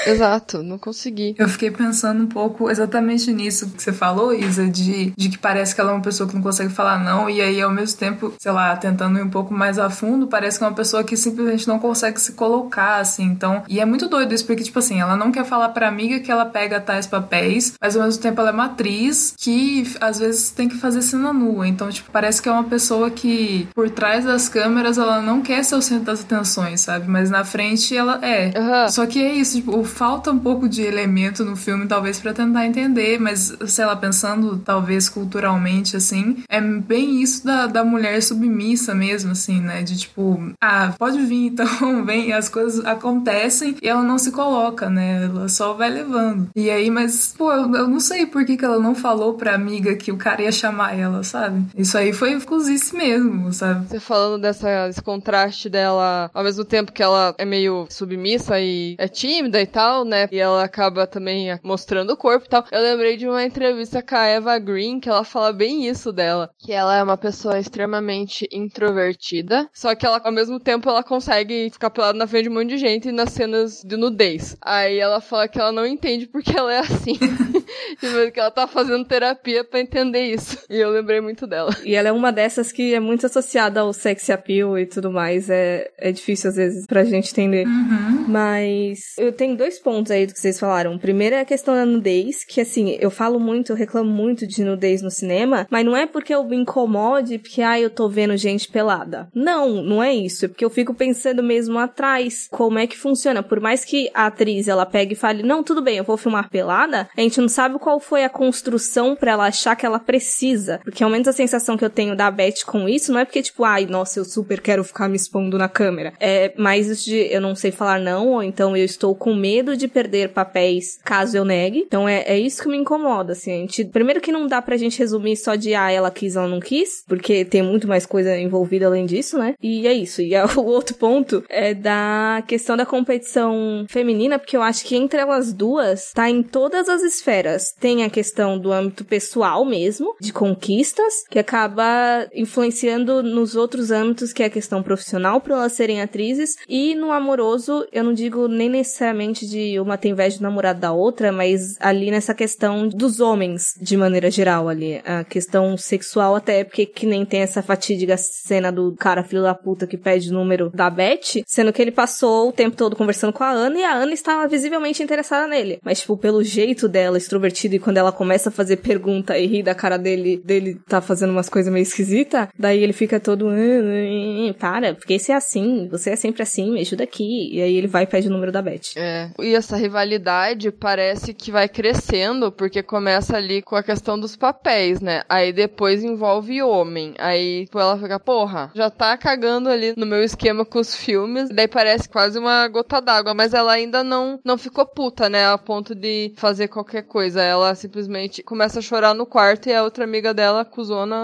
exato, 0.07 0.63
não 0.63 0.79
consegui. 0.79 1.35
Eu 1.39 1.49
fiquei 1.49 1.71
pensando 1.71 2.25
um 2.25 2.27
pouco 2.27 2.71
exatamente 2.71 3.33
nisso 3.33 3.71
que 3.71 3.83
você 3.83 3.93
falou, 3.93 4.33
Isa, 4.33 4.67
de, 4.67 5.13
de 5.17 5.29
que 5.29 5.39
parece 5.39 5.75
que 5.75 5.81
ela 5.81 5.93
é 5.93 5.95
uma 5.95 6.03
pessoa 6.03 6.29
que 6.29 6.35
não 6.35 6.43
consegue 6.43 6.73
falar 6.73 6.99
não, 6.99 7.29
e 7.29 7.41
aí 7.41 7.61
ao 7.61 7.71
mesmo 7.71 7.99
tempo, 7.99 8.33
sei 8.39 8.53
lá, 8.53 8.77
tentando 8.77 9.19
ir 9.19 9.23
um 9.23 9.31
pouco 9.31 9.53
mais 9.53 9.79
a 9.79 9.91
fundo, 9.91 10.27
parece 10.27 10.59
que 10.59 10.65
é 10.65 10.67
uma 10.67 10.75
pessoa 10.75 11.05
que 11.05 11.17
simplesmente 11.17 11.67
não 11.67 11.79
consegue 11.79 12.21
se 12.21 12.33
colocar, 12.33 12.99
assim, 12.99 13.25
então. 13.25 13.63
E 13.69 13.81
é 13.81 13.85
muito 13.85 14.09
doido 14.09 14.35
isso, 14.35 14.47
porque, 14.47 14.63
tipo 14.63 14.79
assim, 14.79 15.01
ela 15.01 15.17
não 15.17 15.33
quer 15.33 15.45
falar 15.45 15.71
pra 15.71 15.89
amiga 15.89 16.21
que 16.21 16.31
ela 16.31 16.47
pega 16.47 16.81
tais 16.81 17.07
papéis, 17.07 17.75
mas 17.81 17.97
ao 17.97 18.05
mesmo 18.05 18.23
tempo 18.23 18.41
ela 18.41 18.51
é 18.51 18.53
uma 18.53 18.67
atriz 18.67 19.35
que 19.37 19.91
às 20.01 20.19
vezes 20.19 20.51
tem 20.51 20.69
que 20.69 20.77
fazer 20.77 21.03
cena 21.03 21.33
nua. 21.33 21.67
Então, 21.67 21.91
tipo, 21.91 22.11
parece 22.11 22.41
que 22.41 22.49
é 22.49 22.53
uma 22.53 22.65
pessoa 22.65 23.11
que 23.11 23.69
por 23.75 23.91
trás 23.91 24.25
das 24.25 24.49
câmeras 24.49 24.99
ela 24.99 25.21
não 25.21 25.41
quer 25.41 25.65
ser 25.65 25.77
o 25.79 25.83
centro 25.83 26.07
das 26.07 26.21
atenções, 26.21 26.81
sabe? 26.81 27.09
Mas 27.09 27.31
na 27.31 27.45
frente 27.45 27.97
ela 27.97 28.19
é. 28.25 28.53
Uhum. 28.59 28.89
Só 28.89 29.07
que 29.07 29.23
é 29.23 29.33
isso, 29.35 29.57
tipo, 29.57 29.83
falta 29.85 30.31
um 30.31 30.39
pouco 30.39 30.69
de 30.69 30.83
elemento 30.83 31.45
no 31.45 31.57
filme, 31.57 31.87
talvez, 31.87 32.19
para 32.19 32.33
tentar 32.33 32.67
entender, 32.67 33.19
mas, 33.19 33.57
sei 33.67 33.85
lá, 33.85 33.97
pensando 33.97 34.59
talvez 34.59 35.09
culturalmente, 35.09 35.97
assim, 35.97 36.43
é 36.49 36.61
bem 36.61 37.23
isso 37.23 37.45
da, 37.45 37.67
da 37.67 37.85
mulher 37.85 38.23
submissa 38.23 38.95
mesmo, 38.95 39.33
assim, 39.33 39.61
né? 39.61 39.83
De 39.83 39.97
tipo, 39.97 40.53
ah, 40.61 40.93
pode 40.99 41.21
vir, 41.23 41.47
então 41.53 42.05
vem, 42.05 42.33
as 42.33 42.49
coisas 42.49 42.85
acontecem 42.85 43.77
e 43.81 43.89
ela 43.89 44.03
não 44.03 44.19
se 44.19 44.31
coloca, 44.31 44.91
né? 44.91 45.25
Ela 45.25 45.49
só 45.49 45.73
vai 45.75 45.91
levando. 45.91 46.49
E 46.57 46.71
aí, 46.71 46.91
mas, 46.91 47.35
pô, 47.37 47.53
eu, 47.53 47.75
eu 47.75 47.89
não 47.89 48.01
sei 48.01 48.27
por 48.27 48.45
que, 48.45 48.57
que 48.57 48.65
ela 48.65 48.79
não 48.79 48.95
falou 48.95 49.35
pra 49.35 49.55
amiga 49.55 49.95
que 49.95 50.13
o 50.13 50.17
cara 50.17 50.43
ia 50.43 50.53
chamar 50.53 50.99
ela, 50.99 51.23
sabe? 51.23 51.65
Isso 51.77 51.97
aí 51.97 52.13
foi 52.13 52.39
cozice 52.41 52.97
mesmo, 52.97 53.53
sabe? 53.53 53.87
Você 53.89 54.01
falando 54.01 54.41
dessa, 54.41 54.87
desse 54.87 55.03
contraste 55.03 55.68
dela, 55.69 56.31
ao 56.33 56.45
mesmo 56.45 56.65
tempo 56.65 56.93
que 56.93 57.03
ela 57.03 57.35
é 57.39 57.45
meio 57.45 57.87
submissa 57.91 58.61
e 58.61 58.97
é 58.99 59.09
tímida 59.09 59.61
e 59.61 59.67
tal, 59.67 60.05
né? 60.05 60.29
E 60.31 60.39
ela 60.39 60.65
acaba 60.65 61.07
também 61.07 61.59
mostrando 61.63 62.13
o 62.13 62.17
corpo 62.17 62.47
e 62.47 62.49
tal. 62.49 62.65
Eu 62.71 62.81
lembrei 62.81 63.17
de 63.17 63.29
uma 63.29 63.45
entrevista 63.45 64.03
com 64.03 64.17
a 64.17 64.27
Eva 64.27 64.59
Green 64.59 65.01
que 65.01 65.09
ela 65.09 65.25
fala 65.25 65.53
bem 65.53 65.89
isso 65.89 66.13
dela. 66.13 66.51
Que 66.59 66.73
ela 66.73 66.97
é 66.97 67.03
uma 67.03 67.17
pessoa 67.17 67.59
extremamente 67.59 68.49
introvertida, 68.53 69.69
só 69.73 69.95
que 69.95 70.07
ela, 70.07 70.21
ao 70.23 70.33
mesmo 70.33 70.59
tempo, 70.61 70.89
ela 70.89 71.03
consegue 71.03 71.71
ficar 71.71 71.91
pelada 71.91 72.19
na 72.19 72.27
frente 72.27 72.45
de 72.45 72.49
um 72.51 72.55
monte 72.55 72.69
de 72.69 72.79
gente 72.79 73.13
nas 73.13 73.31
cenas 73.31 73.83
de 73.85 73.97
nudez. 73.97 74.57
Aí 74.63 74.99
ela 74.99 75.21
fala 75.21 75.49
que 75.49 75.59
ela 75.59 75.73
não 75.73 75.87
entende 75.87 76.27
porque 76.27 76.57
ela 76.57 76.73
é 76.73 76.79
assim. 76.79 77.15
tipo, 77.99 78.33
que 78.33 78.41
ela 78.41 78.51
tá 78.51 78.67
fazendo 78.67 79.05
terapia 79.05 79.65
para 79.65 79.81
entender 79.81 80.23
isso. 80.23 80.59
E 80.69 80.77
eu 80.77 80.91
lembrei 80.91 81.21
muito 81.21 81.47
dela. 81.47 81.71
E 81.85 81.95
ela 81.95 82.09
é 82.09 82.13
uma 82.13 82.33
dessas 82.33 82.73
que 82.73 82.95
é 82.95 83.01
muito 83.01 83.27
associada 83.27 83.81
ao 83.81 83.93
sex 83.93 84.29
appeal 84.31 84.79
e 84.79 84.87
tudo 84.87 85.11
mais. 85.11 85.51
É, 85.51 85.58
é 85.99 86.13
difícil 86.13 86.51
às 86.51 86.57
vezes 86.57 86.87
pra 86.87 87.05
gente 87.05 87.31
entender. 87.31 87.67
Uhum. 87.67 88.27
Mas 88.29 89.15
eu 89.19 89.33
tenho 89.33 89.57
dois 89.57 89.79
pontos 89.79 90.11
aí 90.11 90.27
do 90.27 90.33
que 90.33 90.41
vocês 90.41 90.59
falaram. 90.59 90.99
Primeiro 90.99 91.37
é 91.37 91.41
a 91.41 91.45
questão 91.45 91.75
da 91.75 91.87
nudez, 91.87 92.45
que 92.45 92.61
assim, 92.61 92.97
eu 93.01 93.11
falo 93.11 93.39
muito, 93.39 93.73
eu 93.73 93.77
reclamo 93.77 94.11
muito 94.11 94.47
de 94.47 94.65
nudez 94.65 95.03
no 95.03 95.11
cinema, 95.11 95.67
mas 95.71 95.85
não 95.85 95.97
é 95.97 96.07
porque 96.07 96.35
eu 96.35 96.45
me 96.45 96.57
incomode, 96.57 97.39
porque 97.39 97.63
ah, 97.63 97.81
eu 97.81 97.91
tô 97.91 98.09
vendo 98.09 98.37
gente 98.37 98.69
pelada. 98.69 99.29
Não, 99.35 99.83
não 99.83 100.03
é 100.03 100.15
isso. 100.15 100.45
É 100.45 100.49
porque 100.49 100.65
eu 100.65 100.71
fico 100.71 100.95
pensando 100.95 101.43
mesmo 101.43 101.79
atrás 101.79 102.49
como 102.51 102.79
é 102.79 102.87
que 102.87 102.99
funciona. 102.99 103.43
Por 103.43 103.61
mais 103.61 103.85
que 103.85 104.11
a 104.15 104.27
atriz 104.27 104.69
ela 104.69 104.85
pegue 104.85 105.13
e 105.13 105.17
fale, 105.17 105.43
não, 105.43 105.63
tudo 105.63 105.83
bem, 105.83 105.97
eu 105.99 106.05
vou 106.05 106.17
filmar 106.17 106.51
pelada, 106.51 107.09
a 107.17 107.21
gente 107.21 107.41
não 107.41 107.49
sabe 107.49 107.79
qual 107.79 108.01
foi 108.01 108.25
a 108.25 108.29
construção 108.29 109.17
para 109.17 109.33
ela 109.33 109.47
achar 109.47 109.77
que 109.77 109.87
ela 109.87 109.99
precisa. 109.99 110.81
Porque 110.85 111.03
ao 111.03 111.11
menos 111.11 111.29
a 111.29 111.33
sensação 111.33 111.77
que 111.77 111.85
eu 111.85 111.91
tenho 111.91 112.17
da 112.17 112.31
Beth 112.31 112.65
com 112.67 112.89
isso 112.89 113.13
não 113.13 113.21
é 113.21 113.25
porque, 113.25 113.43
tipo, 113.43 113.65
ai, 113.65 113.87
nossa, 113.87 114.19
eu 114.19 114.25
super 114.25 114.61
quero 114.61 114.85
ficar 114.85 115.09
me 115.09 115.17
expondo 115.17 115.48
na 115.57 115.69
câmera. 115.69 116.13
É 116.21 116.53
mais 116.57 116.89
isso 116.89 117.05
de 117.05 117.17
eu 117.33 117.41
não 117.41 117.55
sei 117.55 117.71
falar 117.71 118.01
não, 118.01 118.29
ou 118.29 118.43
então 118.43 118.77
eu 118.77 118.85
estou 118.85 119.15
com 119.15 119.35
medo 119.35 119.77
de 119.77 119.89
perder 119.89 120.31
papéis 120.31 120.99
caso 121.05 121.37
eu 121.37 121.45
negue. 121.45 121.85
Então 121.87 122.09
é, 122.09 122.25
é 122.27 122.39
isso 122.39 122.63
que 122.63 122.69
me 122.69 122.77
incomoda, 122.77 123.33
assim. 123.33 123.53
A 123.53 123.57
gente, 123.61 123.85
primeiro 123.85 124.21
que 124.21 124.33
não 124.33 124.47
dá 124.47 124.61
pra 124.61 124.77
gente 124.77 124.99
resumir 124.99 125.37
só 125.37 125.55
de 125.55 125.75
ah, 125.75 125.91
ela 125.91 126.11
quis, 126.11 126.37
ela 126.37 126.49
não 126.49 126.61
quis, 126.61 127.05
porque 127.07 127.45
tem 127.45 127.63
muito 127.63 127.87
mais 127.87 128.05
coisa 128.05 128.37
envolvida 128.37 128.87
além 128.87 129.07
disso, 129.07 129.39
né? 129.39 129.55
E 129.63 129.87
é 129.87 129.93
isso. 129.93 130.21
E 130.21 130.33
o 130.57 130.65
outro 130.65 130.97
ponto 130.97 131.45
é 131.49 131.75
da 131.75 132.43
questão 132.47 132.77
da 132.77 132.85
competição 132.85 133.87
feminina, 133.89 134.39
porque 134.39 134.57
eu 134.57 134.63
acho 134.63 134.85
que 134.85 134.97
entre 134.97 135.21
elas 135.21 135.53
duas 135.53 136.13
tá 136.13 136.29
em 136.29 136.43
todas 136.43 136.89
as 136.89 137.03
esferas. 137.03 137.73
Tem 137.79 138.05
a 138.05 138.11
questão 138.11 138.59
do 138.59 138.73
âmbito 138.73 139.05
pessoal 139.05 139.65
mesmo, 139.65 140.15
de 140.21 140.33
conquistas, 140.33 141.25
que 141.31 141.39
acaba 141.39 142.27
influenciando 142.35 143.23
nos 143.23 143.55
outros 143.55 143.91
âmbitos, 143.91 144.33
que 144.33 144.43
é 144.43 144.47
a 144.47 144.51
questão 144.51 144.83
profissional, 144.83 145.28
por 145.37 145.53
elas 145.53 145.73
serem 145.73 146.01
atrizes, 146.01 146.57
e 146.69 146.95
no 146.95 147.13
amoroso, 147.13 147.87
eu 147.93 148.03
não 148.03 148.13
digo 148.13 148.49
nem 148.49 148.69
necessariamente 148.69 149.47
de 149.47 149.79
uma 149.79 149.99
ter 149.99 150.09
inveja 150.09 150.39
do 150.39 150.43
namorado 150.43 150.81
da 150.81 150.93
outra, 150.93 151.31
mas 151.31 151.77
ali 151.81 152.11
nessa 152.11 152.35
questão 152.35 152.89
dos 152.89 153.21
homens, 153.21 153.75
de 153.81 153.97
maneira 153.97 154.31
geral 154.31 154.69
ali. 154.69 155.01
A 155.05 155.25
questão 155.25 155.77
sexual 155.77 156.35
até, 156.35 156.65
porque 156.65 156.87
que 156.87 157.07
nem 157.07 157.25
tem 157.25 157.41
essa 157.41 157.63
fatídica 157.63 158.17
cena 158.17 158.73
do 158.73 158.95
cara 158.99 159.23
filho 159.23 159.43
da 159.43 159.55
puta 159.55 159.87
que 159.87 159.97
pede 159.97 160.33
número 160.33 160.71
da 160.71 160.89
Beth, 160.89 161.43
sendo 161.47 161.73
que 161.73 161.83
ele 161.83 161.91
passou 161.93 162.49
o 162.49 162.53
tempo 162.53 162.77
todo 162.77 162.97
conversando 162.97 163.33
com 163.33 163.45
a 163.45 163.51
Ana 163.51 163.79
e 163.79 163.85
a 163.85 163.93
Ana 163.93 164.13
estava 164.13 164.47
visivelmente 164.49 165.03
interessada 165.03 165.47
nele. 165.47 165.79
Mas, 165.83 166.01
tipo, 166.01 166.17
pelo 166.17 166.43
jeito 166.43 166.89
dela, 166.89 167.19
extrovertida, 167.19 167.77
e 167.77 167.79
quando 167.79 167.99
ela 167.99 168.13
começa 168.13 168.49
a 168.49 168.53
fazer 168.53 168.77
pergunta 168.79 169.37
e 169.39 169.47
rir 169.47 169.63
da 169.63 169.75
cara 169.75 169.97
dele, 169.97 170.41
dele 170.45 170.79
tá 170.87 171.01
fazendo 171.01 171.31
umas 171.31 171.49
coisas 171.49 171.73
meio 171.73 171.83
esquisitas, 171.83 172.49
daí 172.59 172.83
ele 172.83 172.93
fica 172.93 173.19
todo, 173.21 173.49
"Ah, 173.49 174.55
para, 174.59 174.95
porque 174.95 175.18
você 175.19 175.33
é 175.33 175.37
assim, 175.37 175.89
você 175.89 176.11
é 176.11 176.17
sempre 176.17 176.43
assim, 176.43 176.73
me 176.73 176.81
ajuda 176.81 177.05
aqui. 177.05 177.51
E 177.53 177.63
aí 177.63 177.77
ele 177.77 177.87
vai 177.87 178.05
e 178.05 178.07
pede 178.07 178.29
o 178.29 178.31
número 178.31 178.53
da 178.53 178.63
Beth. 178.63 178.97
É. 178.97 179.31
E 179.41 179.55
essa 179.55 179.77
rivalidade 179.77 180.71
parece 180.71 181.35
que 181.35 181.51
vai 181.51 181.69
crescendo, 181.69 182.51
porque 182.53 182.83
começa 182.83 183.37
ali 183.37 183.63
com 183.63 183.77
a 183.77 183.83
questão 183.83 184.19
dos 184.19 184.37
papéis, 184.37 185.01
né? 185.01 185.23
Aí 185.29 185.53
depois 185.53 186.03
envolve 186.05 186.63
homem. 186.63 187.15
Aí 187.19 187.65
tipo, 187.65 187.79
ela 187.79 187.99
fica, 187.99 188.19
porra, 188.19 188.71
já 188.75 188.91
tá 188.91 189.17
cagando 189.17 189.69
ali 189.69 189.95
no 189.97 190.07
meu 190.07 190.23
esquema 190.23 190.65
com 190.65 190.79
os 190.79 190.95
filmes. 190.95 191.49
Daí 191.51 191.69
parece 191.69 192.09
quase 192.09 192.39
uma 192.39 192.67
gota 192.69 193.01
d'água, 193.01 193.35
mas 193.35 193.55
ela 193.55 193.73
ainda 193.73 194.03
não, 194.03 194.41
não 194.45 194.59
ficou 194.59 194.87
puta, 194.87 195.29
né? 195.29 195.47
A 195.47 195.59
ponto 195.59 195.95
de 195.95 196.33
fazer 196.37 196.69
qualquer 196.69 197.03
coisa. 197.03 197.43
Ela 197.43 197.75
simplesmente 197.75 198.43
começa 198.43 198.79
a 198.79 198.83
chorar 198.83 199.15
no 199.15 199.27
quarto 199.27 199.69
e 199.69 199.75
a 199.75 199.83
outra 199.83 200.05
amiga 200.05 200.33
dela, 200.33 200.65
cuzona, 200.65 201.17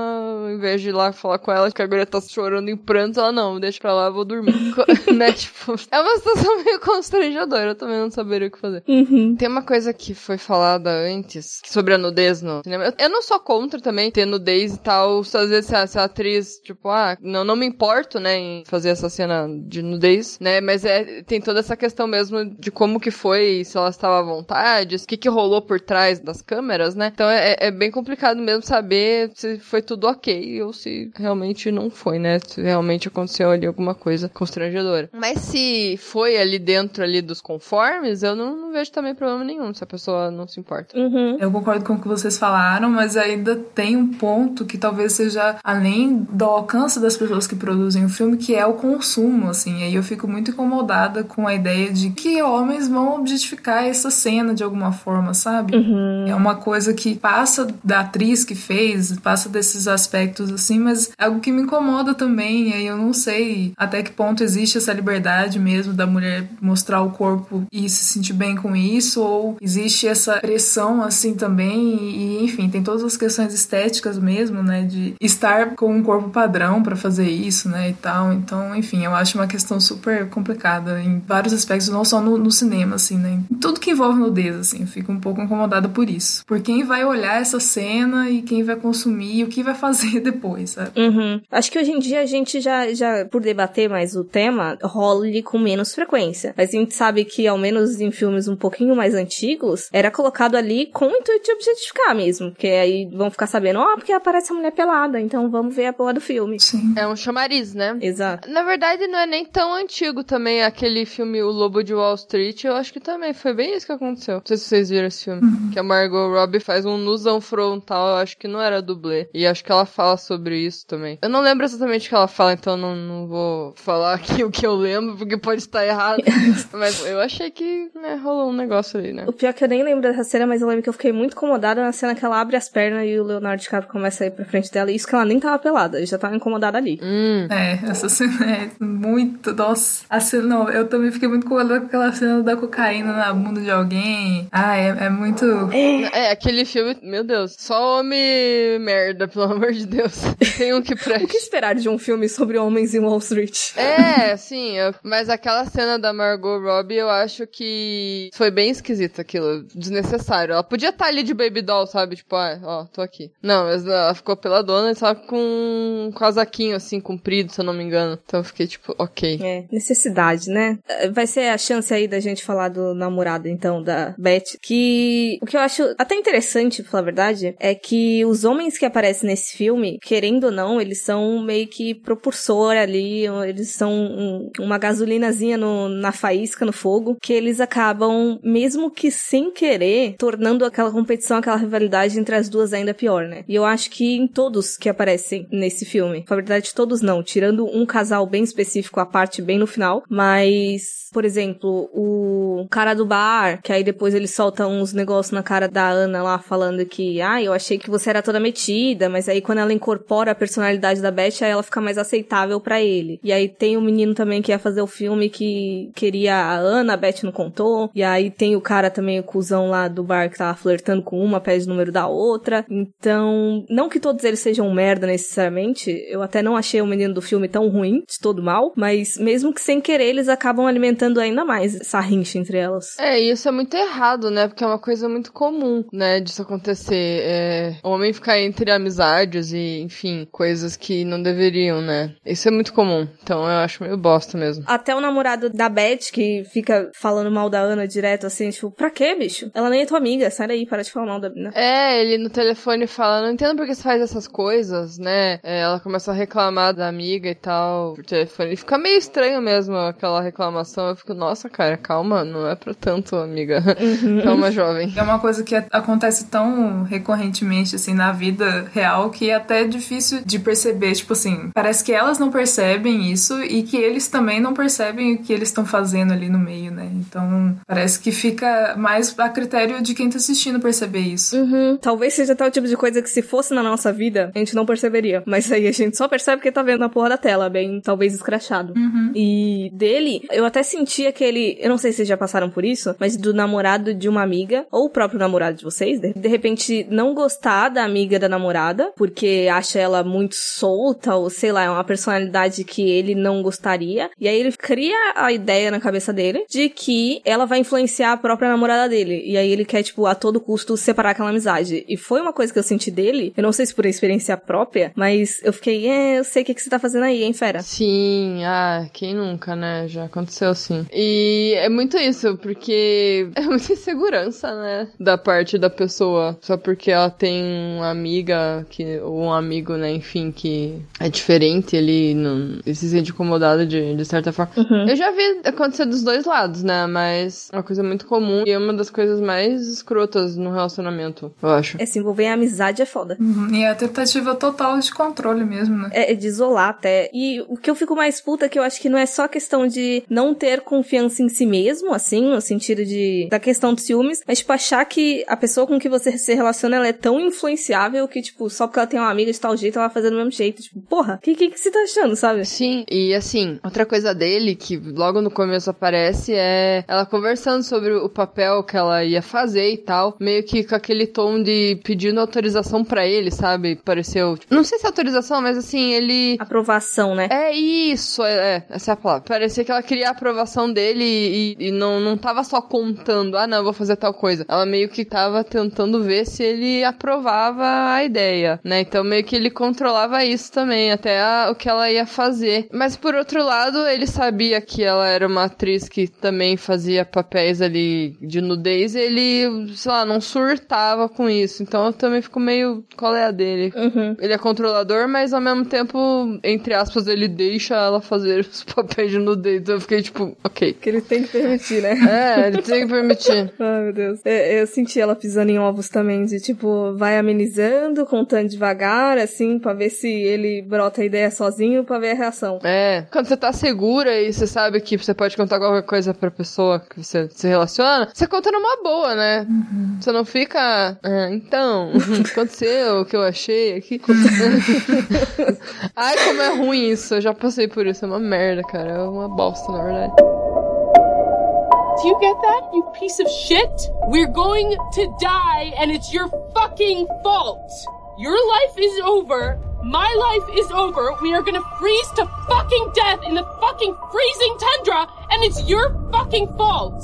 em 0.51 0.59
vez 0.59 0.81
de 0.81 0.89
ir 0.91 0.93
lá 0.93 1.13
falar 1.13 1.39
com 1.39 1.53
ela 1.53 1.71
que 1.71 1.83
a 1.83 1.87
guria 1.87 2.07
tá 2.07 2.21
chorando 2.21 2.69
em 2.69 2.77
prantos, 2.77 3.19
ela 3.19 3.33
não, 3.33 3.59
deixa 3.59 3.79
pra 3.85 3.93
lá, 3.93 4.09
vou 4.09 4.25
dormir. 4.25 4.55
né? 5.15 5.31
Tipo, 5.33 5.75
é 5.91 6.01
uma 6.01 6.17
situação 6.17 6.65
meio 6.65 6.81
constrangedora, 6.81 7.71
eu 7.71 7.75
também 7.75 7.99
não 7.99 8.11
saberia 8.11 8.49
o 8.49 8.51
que 8.51 8.59
fazer. 8.59 8.83
Uhum. 8.89 9.37
Tem 9.37 9.47
uma 9.47 9.63
coisa 9.63 9.93
que 9.93 10.15
foi 10.15 10.39
falada 10.39 10.91
antes 10.91 11.61
sobre 11.67 11.93
a 11.93 11.99
nudez 11.99 12.41
no 12.41 12.63
cinema. 12.65 12.87
Eu, 12.87 12.95
eu 12.99 13.11
não 13.11 13.21
sou 13.21 13.39
contra 13.39 13.79
também 13.81 14.11
ter 14.11 14.25
nudez 14.25 14.75
e 14.75 14.79
tal. 14.79 15.21
Às 15.21 15.51
vezes 15.51 15.67
se 15.67 15.77
a, 15.77 15.87
se 15.87 15.99
a 15.99 16.05
atriz, 16.05 16.59
tipo, 16.65 16.89
ah, 16.89 17.19
não, 17.21 17.45
não 17.45 17.57
me 17.57 17.67
importo, 17.67 18.19
né, 18.19 18.39
em 18.39 18.65
fazer 18.67 18.89
essa 18.89 19.11
cena 19.11 19.47
de 19.67 19.83
nudez, 19.83 20.39
né? 20.41 20.63
Mas 20.63 20.85
é, 20.85 21.23
tem 21.23 21.41
toda 21.41 21.61
essa 21.61 21.77
questão 21.77 22.07
mesmo 22.07 22.43
de 22.45 22.71
como 22.71 22.99
que 22.99 23.11
foi, 23.11 23.65
se 23.65 23.77
ela 23.77 23.91
estava 23.91 24.19
à 24.19 24.23
vontade, 24.23 24.97
o 24.97 25.07
que 25.07 25.19
que 25.19 25.29
rolou 25.29 25.61
por 25.61 25.79
trás 25.79 26.21
das 26.21 26.41
câmeras, 26.41 26.95
né? 26.95 27.11
Então 27.13 27.29
é, 27.29 27.57
é 27.59 27.71
bem 27.71 27.91
complicado 27.91 28.41
mesmo 28.41 28.63
saber 28.63 29.31
se 29.35 29.59
foi 29.59 29.83
tudo 29.83 30.07
ok 30.07 30.63
ou 30.63 30.73
se 30.73 31.11
realmente 31.15 31.71
não 31.71 31.91
foi, 31.91 32.19
né? 32.19 32.39
Se 32.39 32.63
realmente 32.63 33.09
aconteceu 33.09 33.51
ali 33.51 33.74
alguma 33.75 33.95
coisa 33.95 34.29
constrangedora. 34.29 35.11
Mas 35.13 35.41
se 35.41 35.99
foi 35.99 36.37
ali 36.37 36.59
dentro 36.59 37.03
ali 37.03 37.21
dos 37.21 37.41
conformes, 37.41 38.23
eu 38.23 38.37
não, 38.37 38.57
não 38.57 38.73
vejo 38.73 38.91
também 38.93 39.15
problema 39.15 39.45
nenhum 39.45 39.75
se 39.75 39.83
a 39.83 39.87
pessoa 39.87 40.31
não 40.31 40.47
se 40.47 40.61
importa. 40.61 40.97
Uhum. 40.97 41.37
Eu 41.39 41.51
concordo 41.51 41.85
com 41.85 41.95
o 41.95 42.01
que 42.01 42.09
vocês 42.09 42.39
falaram, 42.39 42.89
mas 42.89 43.17
ainda 43.17 43.57
tem 43.57 43.97
um 43.97 44.07
ponto 44.07 44.65
que 44.65 44.79
talvez 44.79 45.13
seja 45.13 45.57
além 45.63 46.27
do 46.31 46.45
alcance 46.45 47.01
das 47.01 47.17
pessoas 47.17 47.47
que 47.47 47.57
produzem 47.57 48.05
o 48.05 48.09
filme, 48.09 48.37
que 48.37 48.55
é 48.55 48.65
o 48.65 48.75
consumo, 48.75 49.51
assim. 49.51 49.81
E 49.81 49.85
aí 49.85 49.95
eu 49.95 50.03
fico 50.03 50.29
muito 50.29 50.53
incomodada 50.53 51.25
com 51.25 51.47
a 51.47 51.55
ideia 51.55 51.91
de 51.93 52.11
que 52.11 52.43
homens 52.43 52.89
vão 52.89 53.17
objetificar 53.17 53.85
essa 53.85 54.11
cena 54.11 54.55
de 54.55 54.63
alguma 54.63 54.93
forma, 54.93 55.35
sabe? 55.35 55.77
Uhum. 55.77 56.27
É 56.29 56.35
uma 56.35 56.55
coisa 56.57 56.95
que 56.95 57.17
passa 57.17 57.67
da 57.83 58.01
atriz 58.01 58.45
que 58.45 58.55
fez, 58.55 59.19
passa 59.19 59.49
desses 59.49 59.89
aspectos 59.89 60.53
assim, 60.53 60.79
mas 60.79 61.11
é 61.19 61.25
algo 61.25 61.41
que 61.41 61.51
me 61.51 61.63
incomoda 61.63 62.15
também. 62.15 62.71
E 62.71 62.73
aí 62.75 62.87
eu 62.87 62.97
não 62.97 63.13
sei 63.13 63.64
até 63.77 64.03
que 64.03 64.11
ponto 64.11 64.43
existe 64.43 64.79
essa 64.79 64.93
liberdade 64.93 65.59
mesmo 65.59 65.93
da 65.93 66.07
mulher 66.07 66.49
mostrar 66.61 67.03
o 67.03 67.11
corpo 67.11 67.65
e 67.73 67.89
se 67.89 68.05
sentir 68.05 68.33
bem 68.33 68.57
com 68.57 68.75
isso, 68.75 69.23
ou 69.23 69.57
existe 69.61 70.07
essa 70.07 70.39
pressão 70.41 71.03
assim 71.03 71.35
também, 71.35 71.95
e 72.11 72.45
enfim, 72.45 72.69
tem 72.69 72.83
todas 72.83 73.03
as 73.03 73.17
questões 73.17 73.55
estéticas 73.55 74.19
mesmo, 74.19 74.63
né, 74.63 74.83
de 74.83 75.15
estar 75.21 75.75
com 75.75 75.95
um 75.95 76.03
corpo 76.03 76.31
padrão 76.31 76.83
para 76.83 76.97
fazer 76.97 77.29
isso, 77.29 77.69
né, 77.69 77.91
e 77.91 77.95
tal. 77.95 78.33
Então, 78.33 78.75
enfim, 78.75 79.05
eu 79.05 79.15
acho 79.15 79.39
uma 79.39 79.47
questão 79.47 79.81
super 79.81 80.29
complicada 80.29 81.01
em 81.01 81.21
vários 81.27 81.53
aspectos, 81.53 81.89
não 81.89 82.05
só 82.05 82.21
no, 82.21 82.37
no 82.37 82.51
cinema, 82.51 82.97
assim, 82.97 83.17
né, 83.17 83.41
tudo 83.61 83.81
que 83.81 83.91
envolve 83.91 84.19
nudez, 84.19 84.57
assim, 84.57 84.81
eu 84.83 84.87
fico 84.87 85.13
um 85.13 85.21
pouco 85.21 85.41
incomodada 85.41 85.89
por 85.89 86.09
isso. 86.09 86.45
Por 86.47 86.61
quem 86.61 86.85
vai 86.85 87.05
olhar 87.05 87.41
essa 87.41 87.61
cena 87.61 88.31
e 88.31 88.43
quem 88.43 88.63
vai 88.63 88.77
consumir 88.77 89.39
e 89.39 89.45
o 89.45 89.49
que 89.49 89.63
vai 89.63 89.75
fazer 89.75 90.21
depois, 90.21 90.71
sabe? 90.71 90.91
Uhum. 91.01 91.41
Acho 91.51 91.71
que 91.71 91.79
hoje 91.79 91.93
em 91.93 91.99
dia 91.99 92.21
a 92.21 92.27
gente 92.27 92.61
já, 92.61 92.93
já 92.93 93.25
por 93.25 93.41
debater 93.55 93.89
mais 93.89 94.15
o 94.15 94.25
tema, 94.25 94.77
rola 94.83 95.25
com 95.43 95.59
menos 95.59 95.95
frequência. 95.95 96.53
Mas 96.57 96.71
a 96.71 96.73
gente 96.73 96.95
sabe 96.95 97.25
que, 97.25 97.47
ao 97.47 97.57
menos 97.57 98.01
em 98.01 98.11
filmes 98.11 98.49
um 98.49 98.57
pouquinho 98.57 98.95
mais 98.95 99.15
antigos, 99.15 99.89
era 99.93 100.11
colocado 100.11 100.57
ali 100.57 100.87
com 100.87 101.07
o 101.07 101.11
intuito 101.11 101.45
de 101.45 101.53
objetificar 101.53 102.15
mesmo. 102.15 102.51
Porque 102.51 102.67
aí 102.67 103.09
vão 103.13 103.31
ficar 103.31 103.47
sabendo, 103.47 103.79
ó, 103.79 103.93
oh, 103.93 103.97
porque 103.97 104.13
aparece 104.13 104.53
a 104.53 104.57
mulher 104.57 104.73
pelada, 104.73 105.21
então 105.21 105.51
vamos 105.51 105.75
ver 105.75 105.87
a 105.87 105.93
porra 105.93 106.13
do 106.13 106.21
filme. 106.21 106.61
Sim. 106.61 106.95
É 106.97 107.07
um 107.07 107.17
chamariz, 107.17 107.75
né? 107.75 107.97
Exato. 108.01 108.51
Na 108.51 108.63
verdade, 108.63 109.07
não 109.07 109.19
é 109.19 109.27
nem 109.27 109.45
tão 109.45 109.73
antigo 109.73 110.25
também 110.25 110.63
aquele 110.63 111.07
filme 111.07 111.43
O 111.43 111.51
Lobo 111.51 111.83
de 111.83 111.95
Wall 111.95 112.15
Street. 112.15 112.65
Eu 112.65 112.75
acho 112.75 112.93
que 112.93 113.01
também 113.01 113.33
foi 113.33 113.55
bem 113.55 113.77
isso 113.77 113.87
que 113.87 113.93
aconteceu. 113.93 114.37
Não 114.37 114.43
sei 114.45 114.57
se 114.57 114.65
vocês 114.65 114.91
viram 114.91 115.07
esse 115.07 115.25
filme. 115.25 115.43
Uhum. 115.43 115.71
Que 115.73 115.79
a 115.79 115.83
Margot 115.83 116.29
Robbie 116.29 116.61
faz 116.61 116.85
um 116.85 116.99
nusão 116.99 117.41
frontal. 117.41 118.09
Eu 118.09 118.17
acho 118.17 118.37
que 118.37 118.49
não 118.49 118.61
era 118.61 118.83
dublê. 118.83 119.29
E 119.33 119.47
acho 119.47 119.65
que 119.65 119.73
ela 119.73 119.87
fala 119.87 120.17
sobre 120.17 120.59
isso 120.59 120.87
também. 120.87 121.19
Eu 121.23 121.29
não 121.29 121.41
lembro 121.41 121.65
exatamente 121.65 122.07
o 122.07 122.09
que 122.09 122.15
ela 122.15 122.29
fala, 122.29 122.53
então 122.53 122.77
não, 122.77 122.97
não 122.97 123.27
vou 123.27 123.44
falar 123.77 124.15
aqui 124.15 124.45
o 124.45 124.51
que 124.51 124.67
eu 124.67 124.75
lembro, 124.75 125.17
porque 125.17 125.37
pode 125.37 125.61
estar 125.61 125.85
errado. 125.85 126.23
mas 126.73 127.05
eu 127.07 127.21
achei 127.21 127.51
que 127.51 127.91
né, 127.95 128.15
rolou 128.23 128.51
um 128.51 128.53
negócio 128.53 128.99
ali, 128.99 129.13
né? 129.13 129.25
O 129.27 129.33
pior 129.33 129.51
é 129.51 129.53
que 129.53 129.65
eu 129.65 129.69
nem 129.69 129.83
lembro 129.83 130.03
dessa 130.03 130.25
cena, 130.25 130.47
mas 130.47 130.63
eu 130.63 130.69
lembro 130.69 130.83
que 130.83 130.89
eu 130.89 130.93
fiquei 130.93 131.13
muito 131.13 131.33
incomodada 131.33 131.83
na 131.83 131.93
cena 131.93 132.15
que 132.15 132.25
ela 132.25 132.41
abre 132.41 132.57
as 132.57 132.69
pernas 132.69 133.07
e 133.07 133.19
o 133.19 133.25
Leonardo 133.25 133.61
DiCaprio 133.61 133.91
começa 133.91 134.25
a 134.25 134.27
ir 134.27 134.31
pra 134.31 134.45
frente 134.45 134.71
dela. 134.71 134.91
E 134.91 134.97
isso 134.97 135.07
que 135.07 135.15
ela 135.15 135.25
nem 135.25 135.41
tava 135.41 135.59
pelada, 135.59 135.99
ele 135.99 136.07
já 136.07 136.19
tava 136.19 136.37
incomodada 136.37 136.79
ali. 136.79 137.01
Hum. 137.03 137.49
É, 137.51 137.91
essa 137.91 138.09
cena 138.09 138.47
é 138.47 138.71
muito. 138.81 139.53
Nossa. 139.53 140.05
A 140.09 140.21
cena, 140.21 140.45
não, 140.45 140.69
eu 140.71 140.89
também 140.89 141.11
fiquei 141.11 141.29
muito 141.29 141.47
incomodada 141.47 141.81
com 141.81 141.87
aquela 141.87 142.13
cena 142.13 142.43
da 142.43 142.57
cocaína 142.57 143.13
na 143.13 143.33
bunda 143.33 143.61
de 143.61 143.71
alguém. 143.71 144.49
Ah, 144.53 144.77
é, 144.77 145.07
é 145.07 145.11
muito. 145.11 145.45
É. 145.73 146.27
é, 146.27 146.31
aquele 146.31 146.65
filme, 146.65 146.97
meu 147.03 147.25
Deus, 147.25 147.57
só 147.59 148.01
homem 148.01 148.79
merda, 148.81 149.27
pelo 149.27 149.53
amor 149.53 149.73
de 149.73 149.87
Deus. 149.87 150.23
Tem 150.57 150.75
um 150.75 150.83
que 150.83 150.95
preste. 150.95 151.25
o 151.25 151.29
que 151.29 151.37
esperar 151.37 151.75
de 151.75 151.89
um 151.89 151.99
filme 151.99 152.29
sobre 152.29 152.59
homens 152.59 152.95
em 152.95 153.01
Wall 153.01 153.21
Street? 153.35 153.77
É, 153.77 154.37
sim, 154.37 154.77
eu, 154.77 154.95
mas 155.03 155.29
aquela 155.29 155.65
cena 155.67 155.99
da 155.99 156.13
Margot 156.13 156.59
Robbie, 156.59 156.97
eu 156.97 157.11
acho 157.11 157.47
que 157.47 158.31
foi 158.33 158.51
bem 158.51 158.71
esquisita 158.71 159.23
aquilo, 159.23 159.65
desnecessário. 159.75 160.53
Ela 160.53 160.63
podia 160.63 160.91
estar 160.91 161.07
ali 161.07 161.23
de 161.23 161.35
baby 161.35 161.63
doll, 161.63 161.87
sabe? 161.87 162.17
Tipo, 162.17 162.37
ah, 162.37 162.59
ó, 162.63 162.85
tô 162.85 163.01
aqui. 163.01 163.31
Não, 163.43 163.65
mas 163.65 163.87
ela 163.87 164.15
ficou 164.15 164.37
pela 164.37 164.63
dona 164.63 164.93
e 164.93 164.95
tava 164.95 165.15
com 165.15 166.07
um 166.09 166.13
casaquinho 166.13 166.77
assim, 166.77 167.01
comprido, 167.01 167.53
se 167.53 167.61
eu 167.61 167.65
não 167.65 167.75
me 167.75 167.85
engano. 167.85 168.19
Então 168.25 168.41
eu 168.41 168.45
fiquei 168.45 168.67
tipo, 168.67 168.95
ok. 168.99 169.41
É, 169.43 169.65
necessidade, 169.71 170.51
né? 170.51 170.79
Vai 171.13 171.27
ser 171.27 171.49
a 171.49 171.59
chance 171.59 171.93
aí 171.93 172.07
da 172.07 172.21
gente 172.21 172.45
falar 172.45 172.69
do 172.69 172.95
namorado, 172.95 173.49
então, 173.49 173.83
da 173.83 174.15
Beth, 174.19 174.59
que 174.63 175.39
o 175.43 175.47
que 175.47 175.57
eu 175.57 175.61
acho 175.61 175.95
até 175.99 176.15
interessante, 176.15 176.83
pra 176.83 176.91
falar 176.91 177.03
a 177.03 177.05
verdade, 177.05 177.55
é 177.59 177.75
que 177.75 178.25
os 178.25 178.45
homens 178.45 178.79
que 178.79 178.85
aparecem 178.85 179.29
nesse 179.29 179.57
filme, 179.57 179.99
querendo 180.03 180.45
ou 180.45 180.51
não, 180.51 180.81
eles 180.81 181.03
são 181.03 181.43
meio 181.43 181.67
que 181.67 181.95
propulsor 181.95 182.77
ali, 182.77 183.14
eles 183.21 183.71
são 183.71 183.93
um, 183.93 184.51
uma 184.59 184.79
gasolinazinha 184.79 185.57
no, 185.57 185.89
na 185.89 186.13
faísca, 186.13 186.65
no 186.65 186.73
fogo, 186.73 187.17
que 187.21 187.33
eles 187.33 187.61
acabam, 187.61 188.39
mesmo 188.43 188.91
que 188.91 189.11
sem 189.11 189.51
querer, 189.51 190.17
tornando 190.19 190.65
aquela 190.65 190.91
competição, 190.91 191.39
aquela 191.39 191.57
rivalidade 191.57 192.19
entre 192.19 192.35
as 192.35 192.49
duas 192.49 192.73
ainda 192.73 192.95
pior, 192.95 193.27
né? 193.27 193.45
E 193.49 193.55
eu 193.55 193.65
acho 193.65 193.91
que 193.91 194.17
em 194.17 194.27
todos 194.27 194.77
que 194.77 194.89
aparecem 194.89 195.47
nesse 195.51 195.85
filme, 195.85 196.25
na 196.29 196.37
verdade 196.37 196.75
todos 196.75 197.01
não, 197.01 197.23
tirando 197.23 197.67
um 197.67 197.87
casal 197.87 198.27
bem 198.27 198.43
específico, 198.43 199.01
a 199.01 199.07
parte 199.07 199.43
bem 199.43 199.59
no 199.59 199.67
final, 199.67 200.03
mas, 200.09 201.09
por 201.13 201.25
exemplo, 201.25 201.91
o 201.93 202.67
cara 202.71 202.95
do 202.95 203.07
bar, 203.07 203.61
que 203.63 203.73
aí 203.73 203.85
depois 203.85 204.15
ele 204.15 204.29
solta 204.29 204.67
uns 204.67 204.93
negócios 204.93 205.33
na 205.33 205.43
cara 205.43 205.69
da 205.69 205.89
Ana 205.89 206.23
lá, 206.23 206.39
falando 206.39 206.85
que, 206.87 207.21
ah, 207.21 207.43
eu 207.43 207.53
achei 207.53 207.79
que 207.79 207.91
você 207.91 208.11
era 208.11 208.23
toda 208.23 208.41
metida, 208.41 209.09
mas 209.09 209.29
aí 209.29 209.41
quando 209.41 209.59
ela 209.59 209.73
incorpora 209.73 210.33
a 210.33 210.35
personalidade 210.35 211.01
da 211.01 211.11
Beth, 211.11 211.43
aí 211.43 211.51
ela 211.51 211.63
fica 211.63 211.81
mais 211.81 211.99
aceitável 211.99 212.61
para 212.61 212.83
ele. 212.83 213.04
E 213.23 213.33
aí 213.33 213.49
tem 213.49 213.77
o 213.77 213.81
menino 213.81 214.15
também 214.15 214.43
que 214.43 214.53
ia 214.53 214.59
fazer 214.59 214.83
o 214.83 214.87
filme 214.87 215.29
que 215.29 215.91
queria 215.95 216.37
a 216.37 216.55
Ana, 216.55 216.95
a 216.95 216.97
Beth 216.97 217.23
não 217.23 217.33
contou. 217.33 217.91
E 217.95 218.03
aí 218.03 218.31
tem 218.31 218.57
o 218.57 218.61
cara 218.61 218.91
também, 218.91 219.19
o 219.21 219.25
cuzão 219.25 219.69
lá 219.69 219.89
do 219.89 220.03
bar 220.03 220.31
que 220.31 220.39
tava 220.39 220.57
flertando 220.57 221.03
com 221.03 221.23
uma, 221.23 221.41
pede 221.41 221.67
o 221.67 221.69
número 221.69 221.93
da 221.93 222.07
outra. 222.07 222.65
Então, 222.69 223.65
não 223.69 223.89
que 223.89 224.01
todos 224.01 224.25
eles 224.25 224.41
sejam 224.41 224.73
merda 224.73 225.07
necessariamente, 225.07 225.91
eu 226.09 226.23
até 226.23 226.43
não 226.43 226.57
achei 226.57 226.81
o 226.81 226.87
menino 226.87 227.15
do 227.15 227.23
filme 227.23 227.49
tão 227.49 227.69
ruim, 227.69 228.03
de 228.09 228.19
todo 228.21 228.43
mal, 228.43 228.73
mas 228.77 229.17
mesmo 229.19 229.53
que 229.53 229.61
sem 229.61 229.81
querer, 229.81 230.07
eles 230.07 230.29
acabam 230.29 230.67
alimentando 230.67 231.21
ainda 231.21 231.45
mais 231.45 231.75
essa 231.75 232.01
rincha 232.01 232.39
entre 232.39 232.59
elas. 232.59 232.99
É, 232.99 233.19
isso 233.19 233.49
é 233.49 233.53
muito 233.53 233.77
errado, 233.77 234.31
né? 234.31 234.49
Porque 234.49 234.65
é 234.65 234.67
uma 234.67 234.79
coisa 234.79 235.09
muito 235.09 235.33
comum, 235.33 235.85
né, 235.93 236.21
disso 236.21 236.43
acontecer. 236.43 236.95
É, 237.23 237.77
homem 237.83 238.13
ficar 238.13 238.39
entre 238.41 238.71
amizades 238.71 239.53
e, 239.53 239.81
enfim, 239.81 240.27
coisas 240.31 240.77
que 240.77 241.05
não 241.05 241.23
deveriam, 241.23 241.81
né? 241.81 242.15
Isso 242.25 242.49
é 242.49 242.51
muito 242.51 242.73
comum. 242.73 242.94
Então 243.23 243.43
eu 243.43 243.59
acho 243.59 243.83
meio 243.83 243.97
bosta 243.97 244.37
mesmo. 244.37 244.65
Até 244.67 244.95
o 244.95 245.01
namorado 245.01 245.51
da 245.51 245.69
Beth, 245.69 246.11
que 246.13 246.45
fica 246.53 246.91
falando 246.95 247.31
mal 247.31 247.51
da 247.51 247.61
Ana 247.61 247.87
direto, 247.87 248.27
assim, 248.27 248.51
tipo, 248.51 248.71
pra 248.71 248.91
quê, 248.91 249.15
bicho? 249.15 249.51
Ela 249.55 249.71
nem 249.71 249.83
é 249.83 249.87
tua 249.87 249.99
amiga, 249.99 250.31
sai 250.31 250.49
daí, 250.49 250.67
para 250.67 250.83
de 250.83 250.91
falar 250.91 251.07
mal 251.07 251.21
da 251.21 251.31
mina. 251.31 251.53
É, 251.55 252.01
ele 252.01 252.23
no 252.23 252.31
telefone 252.31 252.87
fala, 252.87 253.23
não 253.23 253.33
entendo 253.33 253.57
por 253.57 253.67
que 253.67 253.75
você 253.75 253.83
faz 253.83 254.01
essas 254.01 254.27
coisas, 254.27 254.99
né? 254.99 255.39
É, 255.43 255.61
ela 255.61 255.81
começa 255.81 256.11
a 256.11 256.15
reclamar 256.15 256.75
da 256.75 256.89
amiga 256.89 257.29
e 257.29 257.35
tal, 257.35 257.95
por 257.95 258.05
telefone. 258.05 258.53
E 258.53 258.57
fica 258.57 258.79
meio 258.79 258.99
estranho 258.99 259.41
mesmo 259.41 259.77
aquela 259.77 260.21
reclamação. 260.21 260.89
Eu 260.89 260.97
fico, 260.97 261.15
nossa, 261.15 261.49
cara, 261.49 261.77
calma, 261.77 262.25
não 262.25 262.49
é 262.49 262.55
pra 262.55 262.75
tanto, 262.75 263.17
amiga. 263.17 263.63
Uhum. 263.81 264.21
calma, 264.25 264.51
jovem. 264.51 264.93
É 264.97 265.03
uma 265.03 265.19
coisa 265.19 265.43
que 265.43 265.55
acontece 265.55 266.27
tão 266.27 266.83
recorrentemente, 266.83 267.77
assim, 267.77 267.95
na 267.95 268.13
vida 268.13 268.69
real, 268.73 269.11
que 269.11 269.31
é 269.31 269.35
até 269.35 269.65
difícil 269.65 270.23
de 270.25 270.39
perceber. 270.39 270.93
Tipo 270.93 271.13
assim, 271.13 271.51
parece 271.55 271.83
que 271.85 271.93
elas 271.93 272.19
não 272.19 272.31
percebem 272.31 272.84
isso 272.91 273.43
e 273.43 273.63
que 273.63 273.77
eles 273.77 274.09
também 274.09 274.41
não 274.41 274.55
percebem 274.55 275.15
o 275.15 275.19
que 275.19 275.33
eles 275.33 275.49
estão 275.49 275.65
fazendo 275.65 276.13
ali 276.13 276.29
no 276.29 276.39
meio, 276.39 276.71
né? 276.71 276.91
Então, 276.95 277.57
parece 277.67 277.99
que 278.01 278.13
fica 278.13 278.75
mais 278.77 279.19
a 279.19 279.29
critério 279.29 279.83
de 279.83 279.95
quem 279.95 280.09
tá 280.09 280.17
assistindo 280.17 280.61
perceber 280.61 281.01
isso. 281.01 281.37
Uhum. 281.37 281.77
Talvez 281.81 282.15
seja 282.15 282.35
tal 282.35 282.51
tipo 282.51 282.67
de 282.67 282.77
coisa 282.77 283.03
que 283.03 283.11
se 283.11 283.23
fosse 283.23 283.55
na 283.55 283.63
nossa 283.63 283.93
vida, 283.93 284.31
a 284.35 284.39
gente 284.39 284.55
não 284.55 284.67
perceberia. 284.67 285.23
Mas 285.27 285.51
aí 285.51 285.67
a 285.67 285.73
gente 285.73 285.97
só 285.97 286.09
percebe 286.09 286.43
que 286.43 286.53
tá 286.53 286.63
vendo 286.63 286.81
na 286.81 286.89
porra 286.89 287.11
da 287.11 287.17
tela, 287.17 287.49
bem, 287.49 287.81
talvez 287.81 288.15
escrachado. 288.15 288.75
Uhum. 288.77 289.13
E 289.15 289.71
dele, 289.73 290.23
eu 290.31 290.45
até 290.45 290.63
senti 290.63 291.07
aquele. 291.07 291.57
Eu 291.61 291.69
não 291.69 291.79
sei 291.79 291.93
se 291.93 291.99
vocês 291.99 292.09
já 292.09 292.17
passaram 292.17 292.51
por 292.51 292.65
isso, 292.65 292.95
mas 292.99 293.17
do 293.17 293.33
namorado 293.33 293.95
de 293.95 294.09
uma 294.09 294.23
amiga, 294.23 294.67
ou 294.71 294.87
o 294.87 294.91
próprio 294.91 295.19
namorado 295.19 295.57
de 295.57 295.65
vocês, 295.65 296.01
de 296.01 296.29
repente 296.29 296.87
não 296.91 297.15
gostar 297.15 297.69
da 297.69 297.85
amiga 297.85 298.19
da 298.19 298.29
namorada, 298.29 298.93
porque 298.97 299.49
acha 299.51 299.79
ela 299.79 300.03
muito 300.03 300.35
solta, 300.35 301.15
ou 301.15 301.31
sei 301.31 301.53
lá, 301.53 301.65
é 301.65 301.71
uma 301.71 301.85
personalidade 301.85 302.65
que 302.65 302.74
ele 302.83 303.15
não 303.15 303.43
gostaria. 303.43 304.11
E 304.19 304.29
aí 304.29 304.39
ele 304.39 304.53
cria 304.53 305.13
a 305.15 305.33
ideia 305.33 305.71
na 305.71 305.81
cabeça 305.81 306.13
dele 306.13 306.45
de 306.49 306.69
que 306.69 307.21
ela 307.25 307.47
vai 307.47 307.59
influenciar 307.59 308.13
a 308.13 308.17
própria 308.17 308.49
namorada 308.49 308.89
dele. 308.89 309.23
E 309.25 309.37
aí 309.37 309.51
ele 309.51 309.65
quer, 309.65 309.83
tipo, 309.83 310.07
a 310.07 310.15
todo 310.15 310.41
custo 310.41 310.77
separar 310.77 311.11
aquela 311.11 311.31
amizade. 311.31 311.85
E 311.89 311.97
foi 311.97 312.21
uma 312.21 312.33
coisa 312.33 312.53
que 312.53 312.59
eu 312.59 312.63
senti 312.63 312.91
dele, 312.91 313.33
eu 313.37 313.43
não 313.43 313.53
sei 313.53 313.67
se 313.67 313.75
por 313.75 313.87
experiência 313.87 314.37
própria, 314.37 314.93
mas 314.95 315.41
eu 315.43 315.53
fiquei, 315.53 315.87
é, 315.89 316.19
eu 316.19 316.25
sei 316.25 316.43
o 316.43 316.47
que, 316.47 316.55
que 316.55 316.63
você 316.63 316.71
tá 316.71 316.79
fazendo 316.79 317.05
aí, 317.05 317.23
hein, 317.23 317.33
fera? 317.33 317.63
Sim, 317.63 318.45
ah, 318.45 318.87
quem 318.93 319.15
nunca, 319.15 319.55
né? 319.57 319.87
Já 319.89 320.05
aconteceu 320.05 320.55
sim. 320.55 320.87
E 320.93 321.55
é 321.57 321.69
muito 321.69 321.97
isso, 321.97 322.37
porque 322.39 323.29
é 323.35 323.41
muita 323.43 323.73
insegurança, 323.73 324.55
né? 324.55 324.89
Da 324.99 325.17
parte 325.19 325.59
da 325.59 325.71
pessoa. 325.71 326.37
Só 326.41 326.57
porque 326.57 326.91
ela 326.91 327.11
tem 327.11 327.43
uma 327.77 327.91
amiga 327.91 328.67
que, 328.71 328.99
ou 328.99 329.21
um 329.21 329.33
amigo, 329.33 329.75
né, 329.75 329.93
enfim, 329.93 330.31
que 330.31 330.81
é 331.01 331.09
diferente, 331.09 331.77
ele 331.77 332.15
não 332.15 332.61
ele 332.65 332.75
se 332.75 332.89
sente 332.89 333.11
incomodado 333.11 333.67
de, 333.67 333.95
de 333.95 334.05
certa 334.05 334.33
forma. 334.33 334.53
Uhum. 334.57 334.89
Eu 334.89 334.97
já 334.97 335.11
vi 335.11 335.41
acontecer 335.45 335.85
dos 335.85 336.03
dois 336.03 336.25
lados, 336.25 336.63
né? 336.63 336.87
Mas 336.87 337.49
é 337.53 337.57
uma 337.57 337.63
coisa 337.63 337.83
muito 337.83 338.07
comum 338.07 338.45
e 338.47 338.51
é 338.51 338.59
uma 338.59 338.73
das 338.73 338.91
coisas 338.91 339.21
mais 339.21 339.67
escrotas 339.67 340.37
no 340.37 340.51
relacionamento, 340.51 341.33
eu 341.43 341.49
acho. 341.49 341.81
É, 341.81 341.87
se 341.87 341.99
envolver 341.99 342.25
em 342.25 342.33
amizade 342.33 342.83
é 342.83 342.87
foda. 342.87 343.17
Uhum. 343.21 343.55
E 343.55 343.63
é 343.63 343.71
a 343.71 343.75
tentativa 343.75 344.35
total 344.35 344.79
de 344.79 344.93
controle 344.93 345.45
mesmo, 345.45 345.77
né? 345.77 345.91
É, 345.93 346.13
é 346.13 346.15
de 346.15 346.27
isolar 346.27 346.71
até. 346.71 347.11
E 347.13 347.41
o 347.49 347.57
que 347.57 347.71
eu 347.71 347.75
fico 347.75 347.95
mais 347.95 348.21
puta 348.21 348.47
é 348.47 348.49
que 348.49 348.59
eu 348.59 348.63
acho 348.63 348.81
que 348.81 348.89
não 348.89 348.99
é 348.99 349.07
só 349.07 349.29
questão 349.29 349.67
de 349.67 350.03
não 350.09 350.35
ter 350.35 350.61
confiança 350.61 351.23
em 351.23 351.29
si 351.29 351.47
mesmo, 351.47 351.93
assim, 351.93 352.23
no 352.23 352.41
sentido 352.41 352.85
de 352.85 353.29
da 353.31 353.39
questão 353.39 353.75
dos 353.75 353.85
ciúmes, 353.85 354.23
mas 354.27 354.39
tipo 354.39 354.53
achar 354.53 354.85
que 354.85 355.25
a 355.27 355.37
pessoa 355.37 355.67
com 355.67 355.79
que 355.79 355.89
você 355.89 356.17
se 356.19 356.35
relaciona 356.35 356.77
ela 356.77 356.89
é 356.89 356.93
tão 356.93 357.21
influenciável 357.21 358.07
que 358.09 358.23
tipo 358.23 358.49
só 358.49 358.67
porque 358.67 358.79
ela 358.79 358.87
tem 358.87 359.01
uma 359.01 359.11
amiga 359.11 359.33
de 359.33 359.41
tal 359.41 359.57
jeito 359.57 359.79
ela 359.79 359.89
vai 359.89 359.95
fazer 359.95 360.11
do 360.11 360.17
mesmo 360.17 360.31
jeito. 360.31 360.63
Tipo, 360.63 360.81
porra, 360.83 361.15
o 361.15 361.19
que, 361.21 361.35
que 361.35 361.51
que 361.51 361.59
você 361.59 361.71
tá 361.71 361.81
achando, 361.81 362.17
sabe? 362.17 362.41
Sim, 362.55 362.85
E 362.89 363.13
assim, 363.13 363.59
outra 363.65 363.85
coisa 363.85 364.15
dele 364.15 364.55
que 364.55 364.77
logo 364.77 365.21
no 365.21 365.29
começo 365.29 365.69
aparece 365.71 366.33
é 366.35 366.85
ela 366.87 367.05
conversando 367.05 367.65
sobre 367.65 367.93
o 367.93 368.09
papel 368.09 368.63
que 368.63 368.77
ela 368.77 369.03
ia 369.03 369.21
fazer 369.21 369.73
e 369.73 369.77
tal, 369.77 370.17
meio 370.21 370.45
que 370.45 370.63
com 370.63 370.77
aquele 370.77 371.05
tom 371.09 371.43
de 371.43 371.81
pedindo 371.83 372.21
autorização 372.21 372.85
para 372.85 373.05
ele, 373.05 373.33
sabe? 373.33 373.75
Pareceu, 373.85 374.37
tipo, 374.39 374.55
não 374.55 374.63
sei 374.63 374.79
se 374.79 374.87
é 374.87 374.89
autorização, 374.89 375.43
mas 375.43 375.59
assim, 375.59 375.95
ele 375.95 376.37
aprovação, 376.39 377.17
né? 377.17 377.27
É 377.29 377.53
isso, 377.53 378.23
é, 378.23 378.59
é 378.59 378.63
essa 378.71 378.93
é 378.93 378.95
a 378.95 378.97
palavra. 378.97 379.25
Parecia 379.27 379.65
que 379.65 379.73
ela 379.73 379.83
queria 379.83 380.07
a 380.09 380.13
aprovação 380.13 380.73
dele 380.73 381.05
e, 381.05 381.57
e 381.59 381.71
não 381.73 381.99
não 381.99 382.17
tava 382.17 382.45
só 382.45 382.63
contando, 382.63 383.37
ah, 383.37 383.49
não, 383.49 383.59
eu 383.59 383.65
vou 383.65 383.73
fazer 383.73 383.97
tal 383.97 384.15
coisa. 384.15 384.47
Ela 384.49 384.65
meio 384.65 384.89
que 384.89 385.05
tava 385.05 385.43
tentando 385.43 386.05
ver 386.05 386.25
se 386.25 386.45
ele 386.45 386.85
aprovava 386.85 387.95
a 387.95 388.05
ideia, 388.05 388.61
né? 388.63 388.81
Então 388.81 389.03
meio 389.03 389.25
que 389.25 389.35
ele 389.35 389.51
controlava 389.51 390.25
isso 390.25 390.53
também, 390.53 390.93
até 390.93 391.21
a, 391.21 391.49
o 391.51 391.57
que 391.57 391.69
ela 391.69 391.91
ia 391.91 392.07
fazer. 392.07 392.44
Mas 392.73 392.97
por 392.97 393.15
outro 393.15 393.45
lado, 393.45 393.87
ele 393.87 394.07
sabia 394.07 394.61
que 394.61 394.83
ela 394.83 395.07
era 395.09 395.27
uma 395.27 395.45
atriz 395.45 395.89
que 395.89 396.07
também 396.07 396.57
fazia 396.57 397.05
papéis 397.05 397.61
ali 397.61 398.17
de 398.21 398.41
nudez 398.41 398.95
e 398.95 399.01
ele, 399.01 399.75
sei 399.75 399.91
lá, 399.91 400.05
não 400.05 400.21
surtava 400.21 401.09
com 401.09 401.29
isso. 401.29 401.63
Então 401.63 401.87
eu 401.87 401.93
também 401.93 402.23
fico 402.23 402.41
meio. 402.41 402.85
Qual 402.97 403.15
é 403.15 403.25
a 403.25 403.31
dele? 403.31 403.73
Uhum. 403.75 404.17
Ele 404.19 404.33
é 404.33 404.39
controlador, 404.39 405.09
mas 405.09 405.33
ao 405.33 405.41
mesmo 405.41 405.65
tempo, 405.65 406.39
entre 406.43 406.75
aspas, 406.75 407.07
ele 407.07 407.29
deixa 407.29 407.75
ela 407.75 408.01
fazer 408.01 408.41
os 408.41 408.65
papéis 408.75 409.11
de 409.11 409.19
nudez. 409.19 409.61
Então 409.61 409.75
eu 409.77 409.81
fiquei 409.81 410.03
tipo, 410.03 410.37
ok. 410.43 410.73
Que 410.75 410.89
ele 410.89 411.01
tem 411.01 411.23
que 411.23 411.29
permitir, 411.29 411.83
né? 411.83 411.95
É, 412.09 412.49
ele 412.49 412.63
tem 412.63 412.83
que 412.83 412.93
permitir. 412.93 413.53
Ai, 413.59 413.83
meu 413.85 413.93
Deus. 413.93 414.21
Eu, 414.25 414.33
é, 414.33 414.63
eu 414.63 414.67
senti 414.67 415.01
ela 415.01 415.15
pisando 415.15 415.51
em 415.51 415.59
ovos 415.59 415.89
também, 415.89 416.25
de 416.25 416.41
tipo, 416.41 416.95
vai 416.97 417.19
amenizando, 417.19 418.07
contando 418.07 418.49
devagar, 418.49 419.19
assim, 419.19 419.59
pra 419.59 419.73
ver 419.73 419.91
se 419.91 420.09
ele 420.09 420.63
brota 420.63 421.03
a 421.03 421.05
ideia 421.05 421.31
sozinho, 421.31 421.85
pra 421.85 421.99
ver 421.99 422.13
a 422.13 422.15
reação. 422.25 422.59
É. 422.65 423.05
Quando 423.11 423.27
você 423.27 423.37
tá 423.37 423.53
segura 423.53 424.21
e 424.21 424.33
você 424.33 424.47
sabe 424.47 424.81
que 424.81 424.97
você 424.97 425.15
pode 425.15 425.37
contar 425.37 425.59
qualquer 425.59 425.83
coisa 425.83 426.13
pra 426.13 426.31
pessoa 426.31 426.81
que 426.81 427.03
você 427.03 427.29
se 427.31 427.47
relaciona, 427.47 428.09
você 428.13 428.27
conta 428.27 428.51
numa 428.51 428.83
boa, 428.83 429.15
né? 429.15 429.47
Uhum. 429.49 429.99
Você 430.01 430.13
não 430.13 430.25
fica. 430.25 430.99
Ah, 431.03 431.31
então, 431.31 431.93
aconteceu 432.31 433.01
o 433.01 433.05
que 433.05 433.17
eu 433.17 433.23
achei 433.23 433.77
aqui. 433.77 434.01
Ai, 435.95 436.17
como 436.25 436.43
é 436.43 436.57
ruim 436.57 436.91
isso. 436.91 437.15
Eu 437.15 437.21
já 437.21 437.35
passei 437.35 437.69
por 437.69 437.87
isso. 437.87 438.05
É 438.05 438.09
uma 438.09 438.21
merda, 438.21 438.63
cara. 438.63 438.91
É 438.91 438.99
uma 438.99 439.29
bosta, 439.29 439.71
na 439.73 439.83
verdade. 439.83 440.13
Do 440.17 442.09
you 442.09 442.19
get 442.21 442.35
that, 442.43 442.75
you 442.75 442.83
piece 442.99 443.21
of 443.21 443.31
shit? 443.31 443.71
We're 444.09 444.27
going 444.27 444.77
to 444.95 445.17
die 445.21 445.73
and 445.79 445.93
it's 445.93 446.13
your 446.13 446.29
fucking 446.53 447.07
fault. 447.23 447.71
Your 448.17 448.39
life 448.49 448.79
is 448.79 449.01
over. 449.01 449.61
My 449.83 450.15
life 450.15 450.57
is 450.57 450.71
over. 450.71 451.15
We 451.21 451.35
are 451.35 451.43
gonna 451.43 451.65
freeze 451.81 452.09
to 452.11 452.25
fucking 452.49 452.93
death 452.95 453.21
in 453.27 453.35
the 453.35 453.45
fucking 453.61 453.97
freezing 454.13 454.57
tundra 454.61 455.09
and 455.31 455.43
it's 455.43 455.69
your 455.69 455.99
fucking 456.13 456.57
fault. 456.57 457.03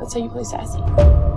That's 0.00 0.14
how 0.14 0.20
you 0.20 0.30
play 0.30 0.44
sassy. 0.44 1.27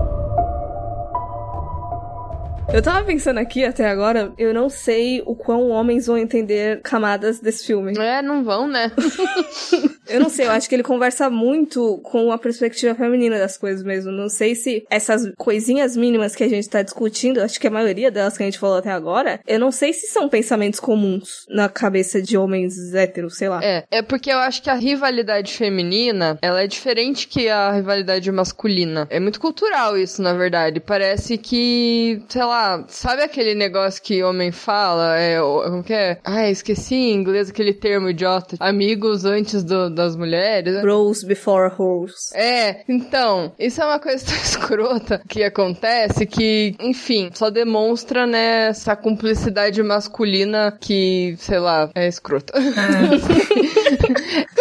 Eu 2.73 2.81
tava 2.81 3.05
pensando 3.05 3.37
aqui 3.37 3.65
até 3.65 3.85
agora, 3.89 4.31
eu 4.37 4.53
não 4.53 4.69
sei 4.69 5.21
o 5.25 5.35
quão 5.35 5.69
homens 5.69 6.07
vão 6.07 6.17
entender 6.17 6.81
camadas 6.81 7.41
desse 7.41 7.65
filme. 7.67 7.97
É, 7.97 8.21
não 8.21 8.45
vão, 8.45 8.65
né? 8.65 8.89
eu 10.07 10.21
não 10.21 10.29
sei, 10.29 10.45
eu 10.45 10.51
acho 10.51 10.69
que 10.69 10.75
ele 10.75 10.83
conversa 10.83 11.29
muito 11.29 11.99
com 12.01 12.31
a 12.31 12.37
perspectiva 12.37 12.95
feminina 12.95 13.37
das 13.37 13.57
coisas 13.57 13.83
mesmo. 13.83 14.09
Não 14.09 14.29
sei 14.29 14.55
se 14.55 14.85
essas 14.89 15.29
coisinhas 15.37 15.97
mínimas 15.97 16.33
que 16.33 16.45
a 16.45 16.47
gente 16.47 16.69
tá 16.69 16.81
discutindo, 16.81 17.41
acho 17.41 17.59
que 17.59 17.67
a 17.67 17.71
maioria 17.71 18.09
delas 18.09 18.37
que 18.37 18.43
a 18.43 18.45
gente 18.45 18.57
falou 18.57 18.77
até 18.77 18.89
agora, 18.89 19.41
eu 19.45 19.59
não 19.59 19.71
sei 19.71 19.91
se 19.91 20.07
são 20.07 20.29
pensamentos 20.29 20.79
comuns 20.79 21.45
na 21.49 21.67
cabeça 21.67 22.21
de 22.21 22.37
homens 22.37 22.93
héteros, 22.93 23.35
sei 23.35 23.49
lá. 23.49 23.61
É, 23.61 23.83
é 23.91 24.01
porque 24.01 24.31
eu 24.31 24.37
acho 24.37 24.61
que 24.63 24.69
a 24.69 24.75
rivalidade 24.75 25.53
feminina, 25.53 26.39
ela 26.41 26.63
é 26.63 26.67
diferente 26.67 27.27
que 27.27 27.49
a 27.49 27.73
rivalidade 27.73 28.31
masculina. 28.31 29.07
É 29.09 29.19
muito 29.19 29.41
cultural 29.41 29.97
isso, 29.97 30.21
na 30.21 30.33
verdade. 30.33 30.79
Parece 30.79 31.37
que, 31.37 32.23
sei 32.29 32.43
lá, 32.45 32.60
sabe 32.87 33.23
aquele 33.23 33.55
negócio 33.55 34.01
que 34.01 34.23
homem 34.23 34.51
fala? 34.51 35.17
É, 35.17 35.39
como 35.39 35.83
que 35.83 35.93
é? 35.93 36.17
Ah, 36.23 36.49
esqueci 36.49 36.95
em 36.95 37.13
inglês 37.13 37.49
aquele 37.49 37.73
termo 37.73 38.09
idiota. 38.09 38.55
Amigos 38.59 39.25
antes 39.25 39.63
do, 39.63 39.89
das 39.89 40.15
mulheres. 40.15 40.81
Bros 40.81 41.23
before 41.23 41.71
hoes. 41.77 42.31
É, 42.33 42.83
então, 42.87 43.51
isso 43.57 43.81
é 43.81 43.85
uma 43.85 43.99
coisa 43.99 44.25
tão 44.25 44.35
escrota 44.41 45.21
que 45.27 45.43
acontece 45.43 46.25
que, 46.25 46.75
enfim, 46.79 47.29
só 47.33 47.49
demonstra, 47.49 48.25
né, 48.25 48.67
essa 48.67 48.95
cumplicidade 48.95 49.81
masculina 49.83 50.77
que, 50.79 51.35
sei 51.37 51.59
lá, 51.59 51.89
é 51.95 52.07
escrota. 52.07 52.53
É. 52.57 53.61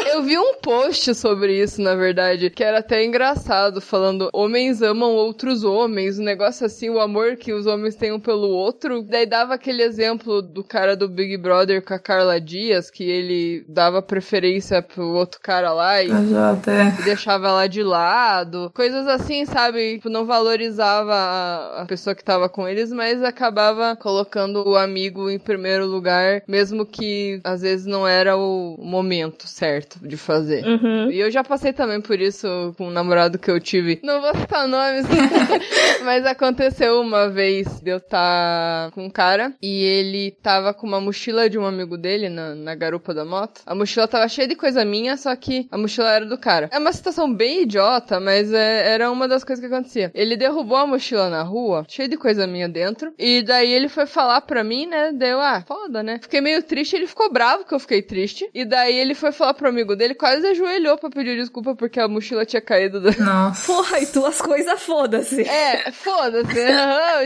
Eu 0.13 0.23
vi 0.23 0.37
um 0.37 0.55
post 0.61 1.15
sobre 1.15 1.63
isso, 1.63 1.81
na 1.81 1.95
verdade, 1.95 2.51
que 2.51 2.65
era 2.65 2.81
até 2.81 3.05
engraçado, 3.05 3.81
falando 3.81 4.29
homens 4.33 4.83
amam 4.83 5.13
outros 5.15 5.63
homens, 5.63 6.19
um 6.19 6.25
negócio 6.25 6.67
assim, 6.67 6.91
o 6.91 7.01
amor 7.01 7.37
que 7.37 7.53
os 7.53 7.67
homens 7.67 7.80
têm 7.97 8.13
um 8.13 8.21
pelo 8.21 8.49
outro. 8.49 9.03
Daí 9.03 9.27
dava 9.27 9.55
aquele 9.55 9.83
exemplo 9.83 10.43
do 10.43 10.63
cara 10.63 10.97
do 10.97 11.09
Big 11.09 11.37
Brother 11.37 11.83
com 11.83 11.95
a 11.95 11.99
Carla 11.99 12.41
Dias, 12.41 12.91
que 12.91 13.05
ele 13.05 13.65
dava 13.69 14.03
preferência 14.03 14.83
pro 14.83 15.05
outro 15.05 15.41
cara 15.41 15.73
lá 15.73 16.03
e, 16.03 16.09
e 16.09 17.03
deixava 17.05 17.49
ela 17.49 17.67
de 17.67 17.83
lado. 17.83 18.71
Coisas 18.75 19.07
assim, 19.07 19.45
sabe? 19.45 19.95
Tipo, 19.95 20.09
não 20.09 20.25
valorizava 20.25 21.15
a, 21.15 21.83
a 21.83 21.87
pessoa 21.87 22.15
que 22.15 22.25
tava 22.25 22.49
com 22.49 22.67
eles, 22.67 22.93
mas 22.93 23.23
acabava 23.23 23.97
colocando 23.97 24.69
o 24.69 24.77
amigo 24.77 25.31
em 25.31 25.39
primeiro 25.39 25.87
lugar, 25.87 26.43
mesmo 26.47 26.85
que 26.85 27.41
às 27.45 27.63
vezes 27.63 27.87
não 27.87 28.07
era 28.07 28.37
o 28.37 28.77
momento 28.79 29.47
certo 29.47 29.99
de 30.01 30.17
fazer. 30.17 30.65
Uhum. 30.65 31.11
E 31.11 31.19
eu 31.19 31.31
já 31.31 31.45
passei 31.45 31.73
também 31.73 32.01
por 32.01 32.21
isso 32.21 32.75
com 32.77 32.89
um 32.89 32.91
namorado 32.91 33.39
que 33.39 33.51
eu 33.51 33.61
tive. 33.61 34.01
Não 34.03 34.21
vou 34.21 34.35
citar 34.35 34.67
nomes, 34.67 35.07
mas 36.05 36.27
aconteceu 36.27 37.01
uma 37.01 37.29
vez 37.29 37.67
de 37.83 37.91
eu 37.91 37.99
estar 37.99 38.89
tá 38.89 38.91
com 38.93 39.05
um 39.05 39.11
cara 39.11 39.53
e 39.63 39.83
ele 39.83 40.31
tava 40.43 40.75
com 40.75 40.87
uma 40.87 41.01
mochila 41.01 41.49
de 41.49 41.59
um 41.59 41.67
amigo 41.67 41.97
dele 41.97 42.29
na, 42.29 42.55
na 42.55 42.75
garupa 42.75 43.15
da 43.15 43.25
moto. 43.25 43.63
A 43.67 43.75
mochila 43.75 44.09
tava 44.09 44.29
cheia 44.29 44.49
de 44.49 44.57
coisa 44.57 44.85
minha, 44.85 45.17
só 45.17 45.35
que 45.37 45.69
a 45.71 45.79
mochila 45.79 46.11
era 46.13 46.27
do 46.27 46.39
cara. 46.39 46.69
É 46.73 46.79
uma 46.79 46.93
situação 46.93 47.33
bem 47.33 47.63
idiota, 47.63 48.19
mas 48.21 48.53
é, 48.53 48.93
era 48.93 49.11
uma 49.11 49.29
das 49.29 49.45
coisas 49.45 49.65
que 49.65 49.73
acontecia. 49.73 50.11
Ele 50.15 50.37
derrubou 50.37 50.77
a 50.77 50.87
mochila 50.87 51.29
na 51.29 51.43
rua, 51.43 51.85
cheia 51.89 52.09
de 52.09 52.17
coisa 52.17 52.47
minha 52.47 52.69
dentro, 52.69 53.13
e 53.19 53.43
daí 53.43 53.71
ele 53.71 53.89
foi 53.89 54.07
falar 54.07 54.41
pra 54.43 54.65
mim, 54.65 54.87
né? 54.87 55.13
Deu, 55.13 55.41
ah, 55.41 55.63
foda, 55.67 56.03
né? 56.03 56.19
Fiquei 56.23 56.41
meio 56.41 56.63
triste, 56.63 56.97
ele 56.97 57.07
ficou 57.07 57.33
bravo 57.33 57.65
que 57.65 57.75
eu 57.75 57.81
fiquei 57.81 58.03
triste. 58.03 58.49
E 58.55 58.65
daí 58.65 58.97
ele 58.97 59.15
foi 59.15 59.33
falar 59.33 59.55
pro 59.55 59.69
amigo 59.69 59.95
dele, 59.95 60.15
quase 60.15 60.47
ajoelhou 60.47 60.99
pra 60.99 61.11
pedir 61.11 61.37
desculpa 61.37 61.75
porque 61.75 62.01
a 62.01 62.09
mochila 62.09 62.45
tinha 62.45 62.61
caído. 62.61 63.01
Do... 63.01 63.11
Nossa. 63.23 63.67
Porra, 63.71 64.01
e 64.01 64.07
tuas 64.07 64.41
coisas, 64.41 64.81
foda-se. 64.83 65.43
É, 65.43 65.91
foda-se. 65.93 66.55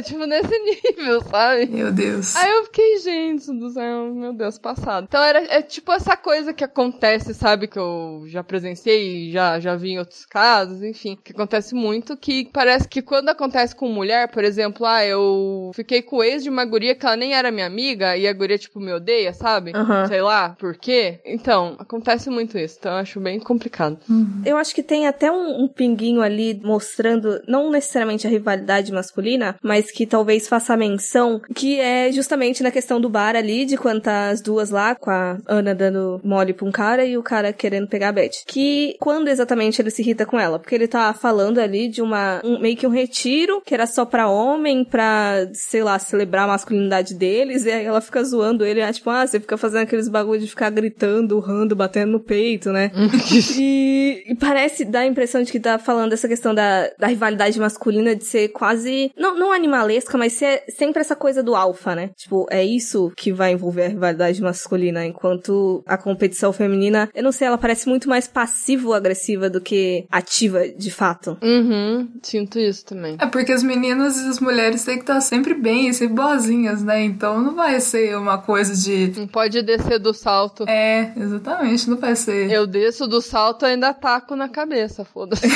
Tipo, 0.04 0.26
nesse 0.34 0.58
nível, 0.58 1.20
sabe? 1.22 1.66
Meu 1.66 1.92
Deus. 1.92 2.34
Aí 2.36 2.50
eu 2.50 2.64
fiquei, 2.64 2.98
gente 2.98 3.52
do 3.52 3.70
céu, 3.70 4.12
meu 4.14 4.32
Deus, 4.32 4.58
passado. 4.58 5.04
Então 5.08 5.22
era 5.22 5.44
é 5.44 5.62
tipo 5.62 5.92
essa 5.92 6.16
coisa 6.16 6.52
que 6.52 6.64
acontece, 6.64 7.34
sabe? 7.34 7.68
Que 7.68 7.78
eu 7.78 8.24
já 8.26 8.42
presenciei, 8.42 9.30
já, 9.30 9.60
já 9.60 9.76
vi 9.76 9.90
em 9.90 9.98
outros 9.98 10.24
casos, 10.26 10.82
enfim. 10.82 11.18
Que 11.22 11.32
acontece 11.32 11.74
muito, 11.74 12.16
que 12.16 12.48
parece 12.52 12.88
que 12.88 13.02
quando 13.02 13.28
acontece 13.28 13.74
com 13.74 13.88
mulher, 13.88 14.28
por 14.28 14.44
exemplo, 14.44 14.86
ah, 14.86 15.04
eu 15.04 15.70
fiquei 15.74 16.02
com 16.02 16.16
o 16.16 16.24
ex 16.24 16.42
de 16.42 16.50
uma 16.50 16.64
guria 16.64 16.94
que 16.94 17.06
ela 17.06 17.16
nem 17.16 17.34
era 17.34 17.50
minha 17.50 17.66
amiga 17.66 18.16
e 18.16 18.26
a 18.26 18.32
guria, 18.32 18.58
tipo, 18.58 18.80
me 18.80 18.92
odeia, 18.92 19.32
sabe? 19.32 19.72
Uhum. 19.74 20.06
Sei 20.06 20.20
lá, 20.20 20.50
por 20.58 20.76
quê? 20.76 21.20
Então, 21.24 21.76
acontece 21.78 22.30
muito 22.30 22.58
isso. 22.58 22.76
Então 22.78 22.92
eu 22.92 22.98
acho 22.98 23.20
bem 23.20 23.38
complicado. 23.38 23.98
Uhum. 24.08 24.42
Eu 24.44 24.56
acho 24.56 24.74
que 24.74 24.82
tem 24.82 25.06
até 25.06 25.30
um, 25.30 25.64
um 25.64 25.68
pinguinho 25.68 26.22
ali 26.22 26.60
mostrando, 26.62 27.40
não 27.46 27.70
necessariamente 27.70 28.26
a 28.26 28.30
rivalidade 28.30 28.92
masculina, 28.92 29.56
mas 29.62 29.90
que 29.90 30.06
talvez 30.06 30.23
faça 30.48 30.76
menção 30.76 31.40
que 31.54 31.80
é 31.80 32.10
justamente 32.12 32.62
na 32.62 32.70
questão 32.70 33.00
do 33.00 33.08
bar 33.08 33.36
ali, 33.36 33.64
de 33.64 33.76
quando 33.76 34.02
tá 34.02 34.28
as 34.28 34.40
duas 34.40 34.70
lá, 34.70 34.94
com 34.94 35.10
a 35.10 35.38
Ana 35.46 35.74
dando 35.74 36.20
mole 36.24 36.52
pra 36.52 36.66
um 36.66 36.72
cara 36.72 37.04
e 37.04 37.16
o 37.16 37.22
cara 37.22 37.52
querendo 37.52 37.88
pegar 37.88 38.08
a 38.08 38.12
Beth. 38.12 38.44
Que 38.46 38.96
quando 39.00 39.28
exatamente 39.28 39.80
ele 39.80 39.90
se 39.90 40.02
irrita 40.02 40.26
com 40.26 40.38
ela? 40.38 40.58
Porque 40.58 40.74
ele 40.74 40.88
tá 40.88 41.12
falando 41.12 41.58
ali 41.58 41.88
de 41.88 42.02
uma, 42.02 42.40
um, 42.44 42.58
meio 42.58 42.76
que 42.76 42.86
um 42.86 42.90
retiro, 42.90 43.60
que 43.64 43.74
era 43.74 43.86
só 43.86 44.04
pra 44.04 44.28
homem, 44.28 44.84
pra, 44.84 45.48
sei 45.52 45.82
lá, 45.82 45.98
celebrar 45.98 46.44
a 46.44 46.52
masculinidade 46.52 47.14
deles, 47.14 47.64
e 47.64 47.70
aí 47.70 47.84
ela 47.84 48.00
fica 48.00 48.22
zoando 48.24 48.64
ele, 48.64 48.80
né? 48.80 48.92
tipo, 48.92 49.10
ah, 49.10 49.26
você 49.26 49.38
fica 49.38 49.56
fazendo 49.56 49.82
aqueles 49.82 50.08
bagulho 50.08 50.40
de 50.40 50.46
ficar 50.46 50.70
gritando, 50.70 51.36
urrando, 51.36 51.76
batendo 51.76 52.12
no 52.12 52.20
peito, 52.20 52.70
né? 52.70 52.90
e, 53.58 54.24
e, 54.26 54.34
parece 54.36 54.84
dar 54.84 55.00
a 55.00 55.06
impressão 55.06 55.42
de 55.42 55.52
que 55.52 55.60
tá 55.60 55.78
falando 55.78 56.12
essa 56.12 56.28
questão 56.28 56.54
da, 56.54 56.90
da 56.98 57.06
rivalidade 57.06 57.58
masculina 57.58 58.14
de 58.14 58.24
ser 58.24 58.48
quase, 58.48 59.12
não, 59.16 59.36
não 59.38 59.52
animalesca, 59.52 60.13
busca, 60.14 60.18
mas 60.18 60.40
é 60.40 60.64
sempre 60.68 61.00
essa 61.00 61.16
coisa 61.16 61.42
do 61.42 61.54
alfa, 61.54 61.94
né? 61.94 62.10
Tipo, 62.16 62.46
é 62.50 62.64
isso 62.64 63.12
que 63.16 63.32
vai 63.32 63.52
envolver 63.52 63.84
a 63.84 63.88
rivalidade 63.88 64.40
masculina, 64.40 65.04
enquanto 65.04 65.82
a 65.86 65.96
competição 65.96 66.52
feminina, 66.52 67.10
eu 67.14 67.22
não 67.22 67.32
sei, 67.32 67.48
ela 67.48 67.58
parece 67.58 67.88
muito 67.88 68.08
mais 68.08 68.26
passivo-agressiva 68.26 69.50
do 69.50 69.60
que 69.60 70.06
ativa 70.10 70.68
de 70.68 70.90
fato. 70.90 71.36
Uhum, 71.42 72.08
sinto 72.22 72.58
isso 72.58 72.84
também. 72.84 73.16
É 73.20 73.26
porque 73.26 73.52
as 73.52 73.62
meninas 73.62 74.20
e 74.20 74.28
as 74.28 74.40
mulheres 74.40 74.84
têm 74.84 74.96
que 74.96 75.02
estar 75.02 75.20
sempre 75.20 75.54
bem, 75.54 75.92
sempre 75.92 76.14
boazinhas, 76.14 76.82
né? 76.82 77.02
Então 77.02 77.40
não 77.40 77.54
vai 77.54 77.80
ser 77.80 78.16
uma 78.16 78.38
coisa 78.38 78.74
de. 78.74 79.12
Não 79.16 79.26
pode 79.26 79.60
descer 79.62 79.98
do 79.98 80.14
salto. 80.14 80.64
É, 80.68 81.12
exatamente, 81.16 81.90
não 81.90 81.96
vai 81.96 82.16
ser. 82.16 82.50
Eu 82.50 82.66
desço 82.66 83.06
do 83.06 83.20
salto 83.20 83.64
e 83.64 83.68
ainda 83.70 83.92
taco 83.92 84.36
na 84.36 84.48
cabeça, 84.48 85.04
foda-se. 85.04 85.46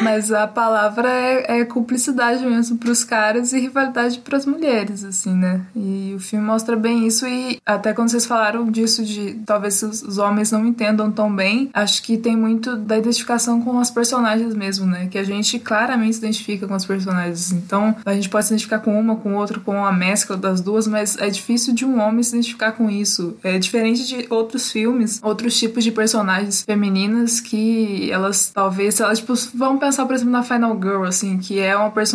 Mas 0.00 0.32
a 0.32 0.46
palavra 0.46 1.08
é, 1.10 1.60
é 1.60 1.64
cumplicidade 1.64 2.15
mesmo 2.16 2.78
pros 2.78 3.04
caras 3.04 3.52
e 3.52 3.60
rivalidade 3.60 4.18
pras 4.18 4.46
mulheres, 4.46 5.04
assim, 5.04 5.34
né? 5.34 5.60
E 5.74 6.12
o 6.14 6.20
filme 6.20 6.44
mostra 6.44 6.76
bem 6.76 7.06
isso 7.06 7.26
e 7.26 7.58
até 7.64 7.92
quando 7.92 8.10
vocês 8.10 8.26
falaram 8.26 8.70
disso 8.70 9.04
de 9.04 9.34
talvez 9.46 9.82
os 9.82 10.18
homens 10.18 10.52
não 10.52 10.66
entendam 10.66 11.10
tão 11.10 11.34
bem, 11.34 11.70
acho 11.72 12.02
que 12.02 12.16
tem 12.16 12.36
muito 12.36 12.76
da 12.76 12.98
identificação 12.98 13.60
com 13.60 13.78
as 13.78 13.90
personagens 13.90 14.54
mesmo, 14.54 14.86
né? 14.86 15.06
Que 15.06 15.18
a 15.18 15.24
gente 15.24 15.58
claramente 15.58 16.14
se 16.14 16.18
identifica 16.18 16.66
com 16.66 16.74
os 16.74 16.86
personagens. 16.86 17.52
Então, 17.52 17.94
a 18.04 18.14
gente 18.14 18.28
pode 18.28 18.46
se 18.46 18.52
identificar 18.52 18.78
com 18.78 18.98
uma, 18.98 19.16
com 19.16 19.34
outra, 19.34 19.60
com 19.60 19.84
a 19.84 19.92
mescla 19.92 20.36
das 20.36 20.60
duas, 20.60 20.86
mas 20.86 21.16
é 21.18 21.28
difícil 21.28 21.74
de 21.74 21.84
um 21.84 22.00
homem 22.00 22.22
se 22.22 22.34
identificar 22.34 22.72
com 22.72 22.90
isso. 22.90 23.36
É 23.42 23.58
diferente 23.58 24.06
de 24.06 24.26
outros 24.30 24.70
filmes, 24.70 25.20
outros 25.22 25.58
tipos 25.58 25.84
de 25.84 25.90
personagens 25.90 26.62
femininas 26.62 27.40
que 27.40 28.10
elas 28.10 28.50
talvez, 28.52 29.00
elas 29.00 29.18
tipo, 29.18 29.34
vamos 29.54 29.80
pensar 29.80 30.06
por 30.06 30.14
exemplo 30.14 30.32
na 30.32 30.42
Final 30.42 30.76
Girl, 30.80 31.04
assim, 31.04 31.38
que 31.38 31.58
é 31.58 31.76
uma 31.76 31.90
personagem 31.90 32.05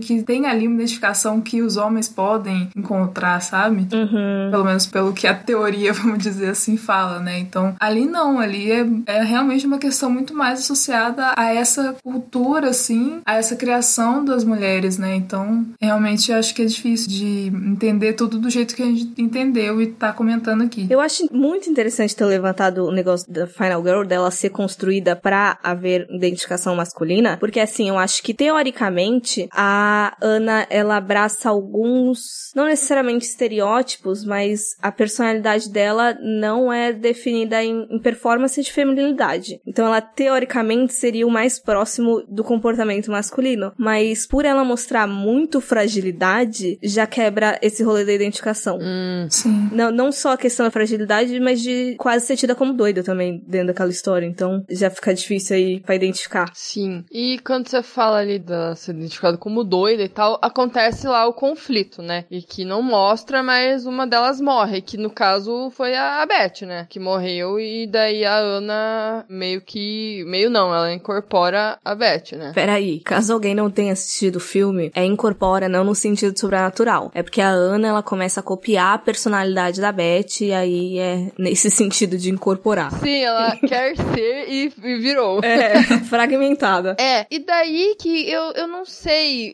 que 0.00 0.22
tem 0.22 0.46
ali 0.46 0.66
uma 0.66 0.76
identificação 0.76 1.40
que 1.40 1.62
os 1.62 1.76
homens 1.76 2.08
podem 2.08 2.68
encontrar, 2.76 3.40
sabe? 3.40 3.86
Uhum. 3.94 4.50
Pelo 4.50 4.64
menos 4.64 4.86
pelo 4.86 5.12
que 5.12 5.26
a 5.26 5.34
teoria, 5.34 5.92
vamos 5.94 6.18
dizer 6.18 6.50
assim, 6.50 6.76
fala, 6.76 7.20
né? 7.20 7.38
Então, 7.38 7.74
ali 7.78 8.06
não, 8.06 8.38
ali 8.38 8.70
é, 8.70 8.86
é 9.06 9.22
realmente 9.22 9.66
uma 9.66 9.78
questão 9.78 10.10
muito 10.10 10.34
mais 10.34 10.60
associada 10.60 11.32
a 11.36 11.52
essa 11.52 11.96
cultura, 12.02 12.70
assim, 12.70 13.20
a 13.24 13.36
essa 13.36 13.56
criação 13.56 14.24
das 14.24 14.44
mulheres, 14.44 14.98
né? 14.98 15.14
Então, 15.16 15.64
realmente 15.80 16.32
acho 16.32 16.54
que 16.54 16.62
é 16.62 16.66
difícil 16.66 17.08
de 17.08 17.52
entender 17.70 18.14
tudo 18.14 18.38
do 18.38 18.50
jeito 18.50 18.74
que 18.74 18.82
a 18.82 18.86
gente 18.86 19.12
entendeu 19.20 19.80
e 19.80 19.88
tá 19.88 20.12
comentando 20.12 20.62
aqui. 20.62 20.86
Eu 20.90 21.00
acho 21.00 21.26
muito 21.32 21.68
interessante 21.68 22.14
ter 22.14 22.24
levantado 22.24 22.86
o 22.86 22.92
negócio 22.92 23.30
da 23.32 23.46
Final 23.46 23.82
Girl, 23.82 24.04
dela 24.04 24.30
ser 24.30 24.50
construída 24.50 25.16
para 25.16 25.58
haver 25.62 26.06
identificação 26.10 26.74
masculina, 26.76 27.36
porque 27.38 27.60
assim, 27.60 27.88
eu 27.88 27.98
acho 27.98 28.22
que 28.22 28.34
teoricamente 28.34 29.33
a 29.52 30.16
Ana 30.20 30.66
ela 30.70 30.96
abraça 30.96 31.48
alguns, 31.48 32.50
não 32.54 32.66
necessariamente 32.66 33.26
estereótipos, 33.26 34.24
mas 34.24 34.76
a 34.80 34.90
personalidade 34.90 35.70
dela 35.70 36.16
não 36.20 36.72
é 36.72 36.92
definida 36.92 37.62
em, 37.62 37.86
em 37.90 37.98
performance 37.98 38.60
de 38.60 38.72
feminilidade. 38.72 39.60
Então 39.66 39.86
ela 39.86 40.00
teoricamente 40.00 40.92
seria 40.94 41.26
o 41.26 41.30
mais 41.30 41.58
próximo 41.58 42.22
do 42.28 42.44
comportamento 42.44 43.10
masculino, 43.10 43.72
mas 43.78 44.26
por 44.26 44.44
ela 44.44 44.64
mostrar 44.64 45.06
muito 45.06 45.60
fragilidade, 45.60 46.78
já 46.82 47.06
quebra 47.06 47.58
esse 47.62 47.82
rolê 47.82 48.04
da 48.04 48.12
identificação. 48.12 48.78
Hum. 48.80 49.26
Sim. 49.30 49.68
Não, 49.72 49.90
não 49.90 50.12
só 50.12 50.32
a 50.32 50.36
questão 50.38 50.64
da 50.64 50.70
fragilidade, 50.70 51.38
mas 51.40 51.60
de 51.60 51.94
quase 51.98 52.26
ser 52.26 52.36
tida 52.36 52.54
como 52.54 52.72
doida 52.72 53.02
também 53.02 53.42
dentro 53.46 53.68
daquela 53.68 53.90
história. 53.90 54.26
Então 54.26 54.64
já 54.70 54.90
fica 54.90 55.14
difícil 55.14 55.56
aí 55.56 55.80
pra 55.80 55.94
identificar. 55.94 56.50
Sim. 56.54 57.04
E 57.10 57.38
quando 57.44 57.68
você 57.68 57.82
fala 57.82 58.18
ali 58.18 58.38
da 58.38 58.74
ser 58.74 58.94
como 59.32 59.64
doida 59.64 60.02
e 60.02 60.08
tal, 60.08 60.38
acontece 60.42 61.06
lá 61.06 61.26
o 61.26 61.32
conflito, 61.32 62.02
né? 62.02 62.24
E 62.30 62.42
que 62.42 62.64
não 62.64 62.82
mostra, 62.82 63.42
mas 63.42 63.86
uma 63.86 64.06
delas 64.06 64.40
morre, 64.40 64.80
que 64.80 64.96
no 64.96 65.10
caso 65.10 65.70
foi 65.70 65.94
a 65.96 66.24
Beth, 66.26 66.66
né? 66.66 66.86
Que 66.88 67.00
morreu 67.00 67.58
e 67.58 67.86
daí 67.86 68.24
a 68.24 68.36
Ana 68.36 69.24
meio 69.28 69.60
que. 69.60 70.24
Meio 70.26 70.50
não, 70.50 70.74
ela 70.74 70.92
incorpora 70.92 71.78
a 71.84 71.94
Beth, 71.94 72.32
né? 72.32 72.52
Peraí, 72.54 73.00
caso 73.00 73.32
alguém 73.32 73.54
não 73.54 73.70
tenha 73.70 73.92
assistido 73.92 74.36
o 74.36 74.40
filme, 74.40 74.90
é 74.94 75.04
incorpora 75.04 75.68
não 75.68 75.84
no 75.84 75.94
sentido 75.94 76.38
sobrenatural. 76.38 77.10
É 77.14 77.22
porque 77.22 77.40
a 77.40 77.48
Ana, 77.48 77.88
ela 77.88 78.02
começa 78.02 78.40
a 78.40 78.42
copiar 78.42 78.94
a 78.94 78.98
personalidade 78.98 79.80
da 79.80 79.92
Beth 79.92 80.40
e 80.40 80.52
aí 80.52 80.98
é 80.98 81.32
nesse 81.38 81.70
sentido 81.72 82.16
de 82.16 82.30
incorporar. 82.30 82.92
Sim, 82.92 83.22
ela 83.22 83.56
quer 83.66 83.96
ser 83.96 84.48
e, 84.48 84.72
e 84.82 84.96
virou. 84.98 85.40
É, 85.42 85.82
fragmentada. 86.08 86.96
É, 86.98 87.26
e 87.30 87.38
daí 87.38 87.96
que 87.98 88.30
eu, 88.30 88.52
eu 88.52 88.66
não 88.66 88.84
sei. 88.84 89.03